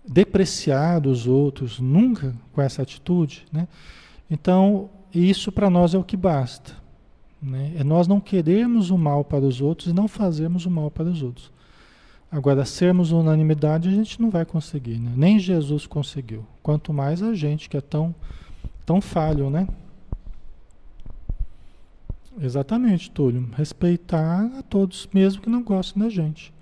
depreciar 0.06 1.06
os 1.06 1.26
outros, 1.26 1.78
nunca 1.78 2.34
com 2.52 2.60
essa 2.60 2.82
atitude. 2.82 3.46
Né? 3.52 3.68
Então, 4.30 4.90
isso 5.14 5.52
para 5.52 5.70
nós 5.70 5.94
é 5.94 5.98
o 5.98 6.04
que 6.04 6.16
basta. 6.16 6.72
Né? 7.40 7.74
É 7.76 7.84
nós 7.84 8.08
não 8.08 8.20
queremos 8.20 8.90
o 8.90 8.98
mal 8.98 9.24
para 9.24 9.44
os 9.44 9.60
outros 9.60 9.88
e 9.88 9.92
não 9.92 10.08
fazermos 10.08 10.66
o 10.66 10.70
mal 10.70 10.90
para 10.90 11.04
os 11.04 11.22
outros. 11.22 11.50
Agora, 12.30 12.64
sermos 12.64 13.10
unanimidade 13.10 13.88
a 13.88 13.92
gente 13.92 14.20
não 14.20 14.28
vai 14.28 14.44
conseguir, 14.44 14.98
né? 14.98 15.12
nem 15.16 15.38
Jesus 15.38 15.86
conseguiu. 15.86 16.44
Quanto 16.62 16.92
mais 16.92 17.22
a 17.22 17.34
gente 17.34 17.68
que 17.68 17.76
é 17.76 17.80
tão, 17.80 18.14
tão 18.84 19.00
falho, 19.00 19.48
né? 19.48 19.66
Exatamente, 22.40 23.10
Túlio. 23.10 23.48
Respeitar 23.56 24.50
a 24.58 24.62
todos, 24.62 25.08
mesmo 25.12 25.42
que 25.42 25.48
não 25.48 25.62
gostem 25.62 26.02
da 26.02 26.08
gente. 26.08 26.52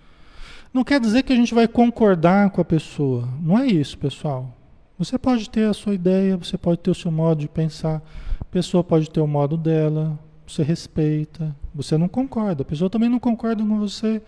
Não 0.73 0.85
quer 0.85 1.01
dizer 1.01 1.23
que 1.23 1.33
a 1.33 1.37
gente 1.37 1.55
vai 1.55 1.67
concordar 1.67 2.51
com 2.51 2.61
a 2.61 2.65
pessoa. 2.65 3.29
Não 3.43 3.59
é 3.59 3.67
isso, 3.67 3.99
pessoal. 3.99 4.55
Você 4.99 5.19
pode 5.19 5.51
ter 5.51 5.69
a 5.69 5.75
sua 5.75 5.95
ideia, 5.95 6.37
você 6.37 6.57
pode 6.57 6.79
ter 6.79 6.91
o 6.91 6.95
seu 6.95 7.11
modo 7.11 7.41
de 7.41 7.49
pensar, 7.49 8.03
a 8.41 8.45
pessoa 8.45 8.83
pode 8.83 9.11
ter 9.11 9.21
o 9.21 9.27
modo 9.27 9.57
dela, 9.57 10.19
você 10.47 10.63
respeita, 10.63 11.55
você 11.75 11.99
não 11.99 12.09
concorda, 12.09 12.63
a 12.63 12.65
pessoa 12.65 12.89
também 12.89 13.09
não 13.09 13.19
concorda 13.19 13.63
com 13.63 13.79
você. 13.79 14.23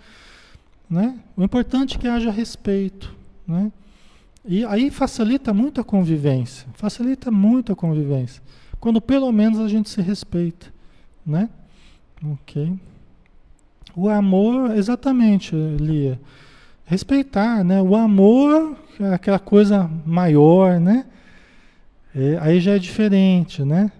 Né? 0.89 1.18
O 1.36 1.43
importante 1.43 1.97
é 1.97 1.99
que 1.99 2.09
haja 2.09 2.30
respeito. 2.30 3.14
Né? 3.47 3.70
E 4.45 4.64
aí 4.64 4.91
facilita 4.91 5.53
muito 5.53 5.80
a 5.80 5.84
convivência. 5.84 6.66
Facilita 6.74 7.30
muito 7.30 7.72
a 7.72 7.76
convivência. 7.76 8.43
Quando 8.80 9.01
pelo 9.01 9.30
menos 9.32 9.59
a 9.61 9.68
gente 9.68 9.91
se 9.91 10.01
respeita. 10.01 10.72
Né? 11.26 11.49
Ok. 12.24 12.78
O 13.95 14.09
amor, 14.09 14.76
exatamente, 14.76 15.55
Lia. 15.55 16.20
Respeitar, 16.84 17.64
né? 17.64 17.82
O 17.82 17.95
amor 17.95 18.76
é 19.01 19.12
aquela 19.12 19.39
coisa 19.39 19.91
maior, 20.07 20.80
né? 20.80 21.05
É, 22.14 22.39
aí 22.41 22.61
já 22.61 22.76
é 22.76 22.78
diferente, 22.78 23.62
né? 23.62 23.93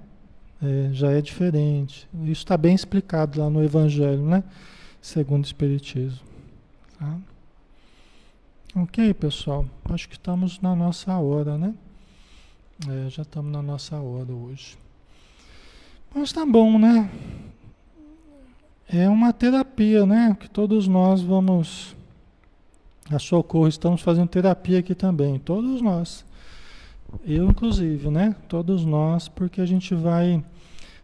É, 0.63 0.91
já 0.93 1.11
é 1.11 1.21
diferente. 1.21 2.09
Isso 2.23 2.43
está 2.43 2.57
bem 2.57 2.75
explicado 2.75 3.41
lá 3.41 3.51
no 3.51 3.63
Evangelho, 3.63 4.23
né? 4.23 4.43
Segundo 5.03 5.43
o 5.43 5.47
Espiritismo. 5.47 6.28
Tá? 6.99 7.17
Ok, 8.75 9.15
pessoal. 9.15 9.65
Acho 9.85 10.09
que 10.09 10.17
estamos 10.17 10.61
na 10.61 10.75
nossa 10.75 11.17
hora, 11.17 11.57
né? 11.57 11.75
É, 12.89 13.11
já 13.11 13.23
estamos 13.23 13.53
na 13.53 13.63
nossa 13.63 13.97
hora 13.97 14.33
hoje. 14.33 14.77
Mas 16.15 16.33
tá 16.33 16.45
bom, 16.45 16.79
né? 16.79 17.11
É 18.89 19.09
uma 19.09 19.33
terapia, 19.33 20.05
né? 20.07 20.37
Que 20.39 20.49
todos 20.49 20.89
nós 20.89 21.23
vamos 21.23 21.97
a 23.11 23.19
Socorro, 23.19 23.69
estamos 23.69 24.03
fazendo 24.03 24.29
terapia 24.29 24.81
aqui 24.81 24.95
também, 24.95 25.39
todos 25.39 25.81
nós. 25.81 26.27
Eu, 27.25 27.49
inclusive, 27.49 28.11
né? 28.11 28.37
Todos 28.49 28.85
nós, 28.85 29.29
porque 29.29 29.61
a 29.61 29.67
gente 29.67 29.95
vai 29.95 30.45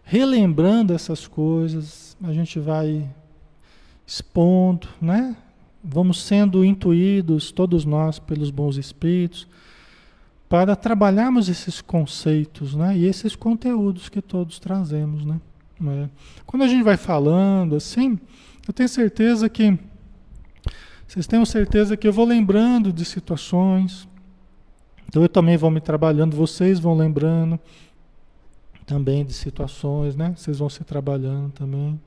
relembrando 0.03 0.93
essas 0.93 1.27
coisas, 1.27 2.15
a 2.23 2.33
gente 2.33 2.59
vai 2.59 3.09
expondo, 4.07 4.87
né? 5.01 5.35
Vamos 5.85 6.23
sendo 6.23 6.65
intuídos, 6.65 7.53
todos 7.53 7.85
nós, 7.85 8.19
pelos 8.19 8.51
bons 8.51 8.79
espíritos, 8.79 9.47
para 10.49 10.75
trabalharmos 10.75 11.49
esses 11.49 11.83
conceitos, 11.83 12.75
né? 12.75 12.97
E 12.97 13.05
esses 13.05 13.37
conteúdos 13.37 14.09
que 14.09 14.23
todos 14.23 14.59
trazemos, 14.59 15.25
né? 15.25 15.39
É. 15.87 16.09
Quando 16.47 16.63
a 16.63 16.69
gente 16.69 16.83
vai 16.83 16.97
falando 16.97 17.77
assim, 17.77 18.19
eu 18.67 18.73
tenho 18.73 18.89
certeza 18.89 19.49
que 19.49 19.79
vocês 21.07 21.27
tenham 21.27 21.45
certeza 21.45 21.97
que 21.97 22.09
eu 22.09 22.13
vou 22.13 22.25
lembrando 22.25 22.93
de 22.93 23.05
situações. 23.05 24.09
Então 25.07 25.23
eu 25.23 25.29
também 25.29 25.57
vou 25.57 25.71
me 25.71 25.81
trabalhando, 25.81 26.35
vocês 26.35 26.81
vão 26.81 26.97
lembrando 26.97 27.61
também 28.87 29.25
de 29.25 29.33
situações, 29.33 30.17
né? 30.17 30.35
Vocês 30.37 30.59
vão 30.59 30.69
se 30.69 30.83
trabalhando 30.83 31.53
também. 31.53 32.01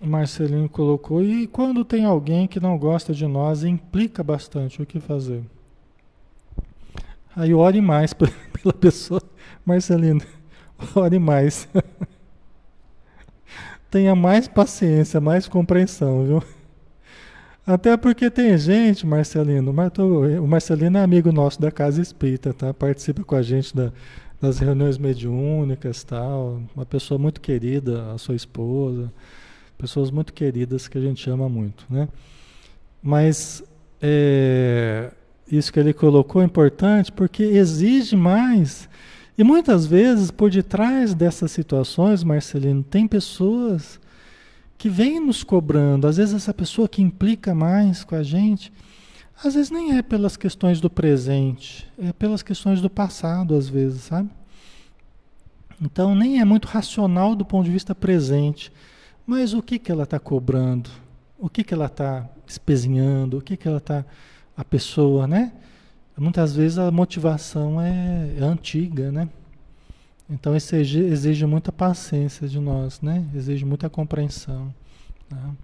O 0.00 0.06
Marcelinho 0.06 0.68
colocou, 0.68 1.24
e 1.24 1.46
quando 1.46 1.84
tem 1.84 2.04
alguém 2.04 2.46
que 2.46 2.60
não 2.60 2.78
gosta 2.78 3.12
de 3.12 3.26
nós, 3.26 3.64
implica 3.64 4.22
bastante, 4.22 4.80
o 4.80 4.86
que 4.86 5.00
fazer? 5.00 5.42
Aí 7.34 7.52
ore 7.52 7.80
mais 7.80 8.12
pela 8.14 8.72
pessoa. 8.72 9.20
Marcelino, 9.64 10.22
ore 10.94 11.18
mais. 11.18 11.68
tenha 13.90 14.14
mais 14.14 14.46
paciência, 14.46 15.20
mais 15.20 15.48
compreensão, 15.48 16.24
viu? 16.24 16.42
Até 17.66 17.96
porque 17.96 18.30
tem 18.30 18.56
gente, 18.56 19.06
Marcelino, 19.06 19.70
o 19.70 20.46
Marcelino 20.46 20.96
é 20.96 21.02
amigo 21.02 21.30
nosso 21.30 21.60
da 21.60 21.70
Casa 21.70 22.00
Espírita, 22.00 22.54
tá? 22.54 22.72
Participa 22.72 23.22
com 23.24 23.34
a 23.34 23.42
gente 23.42 23.76
da, 23.76 23.92
das 24.40 24.58
reuniões 24.58 24.96
mediúnicas 24.96 26.02
tal. 26.02 26.62
Uma 26.74 26.86
pessoa 26.86 27.18
muito 27.18 27.40
querida, 27.40 28.12
a 28.12 28.16
sua 28.16 28.34
esposa. 28.34 29.12
Pessoas 29.78 30.10
muito 30.10 30.32
queridas 30.32 30.88
que 30.88 30.98
a 30.98 31.00
gente 31.00 31.30
ama 31.30 31.48
muito, 31.48 31.86
né? 31.88 32.08
Mas 33.00 33.62
é, 34.02 35.10
isso 35.50 35.72
que 35.72 35.78
ele 35.78 35.94
colocou 35.94 36.42
é 36.42 36.44
importante 36.44 37.10
porque 37.12 37.44
exige 37.44 38.16
mais 38.16 38.88
e 39.38 39.44
muitas 39.44 39.86
vezes, 39.86 40.32
por 40.32 40.50
detrás 40.50 41.14
dessas 41.14 41.52
situações, 41.52 42.24
Marcelino, 42.24 42.82
tem 42.82 43.06
pessoas 43.06 44.00
que 44.76 44.88
vêm 44.88 45.24
nos 45.24 45.44
cobrando. 45.44 46.08
Às 46.08 46.16
vezes, 46.16 46.34
essa 46.34 46.52
pessoa 46.52 46.88
que 46.88 47.00
implica 47.00 47.54
mais 47.54 48.02
com 48.02 48.16
a 48.16 48.22
gente, 48.24 48.72
às 49.44 49.54
vezes 49.54 49.70
nem 49.70 49.96
é 49.96 50.02
pelas 50.02 50.36
questões 50.36 50.80
do 50.80 50.90
presente, 50.90 51.88
é 52.02 52.12
pelas 52.12 52.42
questões 52.42 52.80
do 52.80 52.90
passado, 52.90 53.54
às 53.54 53.68
vezes, 53.68 54.02
sabe? 54.02 54.28
Então, 55.80 56.16
nem 56.16 56.40
é 56.40 56.44
muito 56.44 56.66
racional 56.66 57.36
do 57.36 57.44
ponto 57.44 57.64
de 57.64 57.70
vista 57.70 57.94
presente. 57.94 58.72
Mas 59.28 59.52
o 59.52 59.60
que, 59.60 59.78
que 59.78 59.92
ela 59.92 60.04
está 60.04 60.18
cobrando? 60.18 60.88
O 61.38 61.50
que, 61.50 61.62
que 61.62 61.74
ela 61.74 61.84
está 61.84 62.26
espezinhando? 62.46 63.36
O 63.36 63.42
que, 63.42 63.58
que 63.58 63.68
ela 63.68 63.76
está. 63.76 64.02
A 64.56 64.64
pessoa, 64.64 65.26
né? 65.26 65.52
Muitas 66.16 66.56
vezes 66.56 66.78
a 66.78 66.90
motivação 66.90 67.78
é, 67.78 68.36
é 68.38 68.42
antiga, 68.42 69.12
né? 69.12 69.28
Então 70.30 70.56
isso 70.56 70.74
exige, 70.74 71.44
muita 71.44 71.70
paciência 71.70 72.48
de 72.48 72.58
nós, 72.58 73.02
né? 73.02 73.28
Exige 73.34 73.66
muita 73.66 73.90
compreensão. 73.90 74.72
Né? 75.30 75.54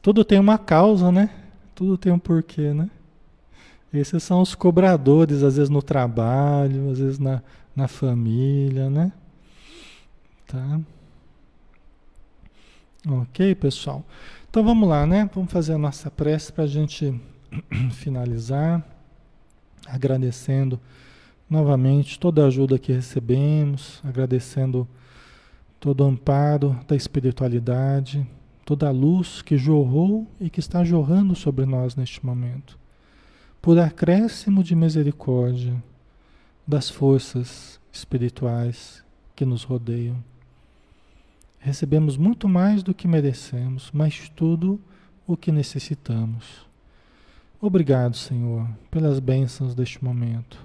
Tudo 0.00 0.24
tem 0.24 0.38
uma 0.38 0.56
causa, 0.56 1.12
né? 1.12 1.28
Tudo 1.74 1.98
tem 1.98 2.12
um 2.12 2.18
porquê, 2.18 2.72
né? 2.72 2.88
Esses 3.92 4.22
são 4.22 4.40
os 4.40 4.54
cobradores, 4.54 5.42
às 5.42 5.56
vezes 5.56 5.68
no 5.68 5.82
trabalho, 5.82 6.90
às 6.90 6.98
vezes 6.98 7.18
na, 7.18 7.42
na 7.76 7.88
família, 7.88 8.88
né? 8.88 9.12
Tá? 10.46 10.80
Ok, 13.06 13.54
pessoal? 13.56 14.04
Então 14.48 14.64
vamos 14.64 14.88
lá, 14.88 15.06
né? 15.06 15.28
Vamos 15.34 15.52
fazer 15.52 15.74
a 15.74 15.78
nossa 15.78 16.10
prece 16.10 16.52
para 16.52 16.64
a 16.64 16.66
gente 16.66 17.20
finalizar 17.92 18.82
agradecendo 19.86 20.80
novamente 21.48 22.18
toda 22.18 22.42
a 22.42 22.46
ajuda 22.46 22.78
que 22.78 22.92
recebemos, 22.92 24.00
agradecendo 24.02 24.88
todo 25.78 26.00
o 26.00 26.06
amparo 26.06 26.78
da 26.88 26.96
espiritualidade, 26.96 28.26
toda 28.64 28.88
a 28.88 28.90
luz 28.90 29.42
que 29.42 29.58
jorrou 29.58 30.26
e 30.40 30.48
que 30.48 30.60
está 30.60 30.82
jorrando 30.82 31.34
sobre 31.34 31.66
nós 31.66 31.94
neste 31.94 32.24
momento. 32.24 32.78
Por 33.60 33.78
acréscimo 33.78 34.64
de 34.64 34.74
misericórdia 34.74 35.74
das 36.66 36.88
forças 36.88 37.78
espirituais 37.92 39.04
que 39.36 39.44
nos 39.44 39.62
rodeiam. 39.62 40.16
Recebemos 41.64 42.18
muito 42.18 42.46
mais 42.46 42.82
do 42.82 42.92
que 42.92 43.08
merecemos, 43.08 43.90
mas 43.90 44.28
tudo 44.28 44.78
o 45.26 45.34
que 45.34 45.50
necessitamos. 45.50 46.66
Obrigado, 47.58 48.18
Senhor, 48.18 48.68
pelas 48.90 49.18
bênçãos 49.18 49.74
deste 49.74 50.04
momento. 50.04 50.58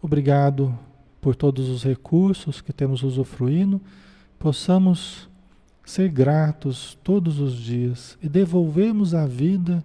Obrigado 0.00 0.78
por 1.20 1.36
todos 1.36 1.68
os 1.68 1.84
recursos 1.84 2.62
que 2.62 2.72
temos 2.72 3.02
usufruído. 3.02 3.78
Possamos 4.38 5.28
ser 5.84 6.08
gratos 6.08 6.96
todos 7.04 7.38
os 7.38 7.54
dias 7.54 8.16
e 8.22 8.26
devolvermos 8.26 9.14
à 9.14 9.26
vida 9.26 9.84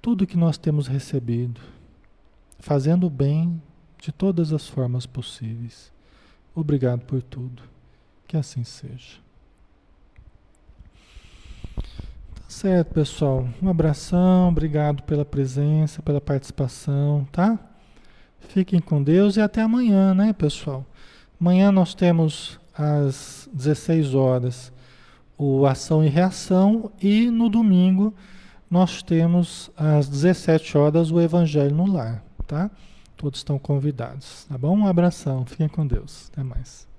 tudo 0.00 0.26
que 0.26 0.38
nós 0.38 0.56
temos 0.56 0.86
recebido, 0.86 1.60
fazendo 2.58 3.10
bem 3.10 3.60
de 4.00 4.10
todas 4.10 4.50
as 4.50 4.66
formas 4.66 5.04
possíveis. 5.04 5.92
Obrigado 6.54 7.00
por 7.00 7.20
tudo. 7.20 7.62
Que 8.26 8.38
assim 8.38 8.64
seja. 8.64 9.20
Tá 11.76 12.41
certo, 12.52 12.92
pessoal. 12.92 13.48
Um 13.62 13.68
abração, 13.68 14.48
obrigado 14.50 15.02
pela 15.04 15.24
presença, 15.24 16.02
pela 16.02 16.20
participação, 16.20 17.26
tá? 17.32 17.58
Fiquem 18.40 18.78
com 18.78 19.02
Deus 19.02 19.36
e 19.36 19.40
até 19.40 19.62
amanhã, 19.62 20.14
né, 20.14 20.32
pessoal? 20.32 20.84
Amanhã 21.40 21.72
nós 21.72 21.94
temos 21.94 22.60
às 22.76 23.48
16 23.52 24.14
horas 24.14 24.72
o 25.36 25.66
ação 25.66 26.04
e 26.04 26.08
reação 26.08 26.92
e 27.00 27.30
no 27.30 27.48
domingo 27.48 28.14
nós 28.70 29.02
temos 29.02 29.70
às 29.76 30.08
17 30.08 30.76
horas 30.76 31.10
o 31.10 31.20
evangelho 31.20 31.74
no 31.74 31.90
lar, 31.90 32.22
tá? 32.46 32.70
Todos 33.16 33.40
estão 33.40 33.58
convidados, 33.58 34.44
tá 34.44 34.58
bom? 34.58 34.76
Um 34.76 34.86
abração, 34.86 35.46
fiquem 35.46 35.68
com 35.68 35.86
Deus. 35.86 36.30
Até 36.32 36.42
mais. 36.42 36.91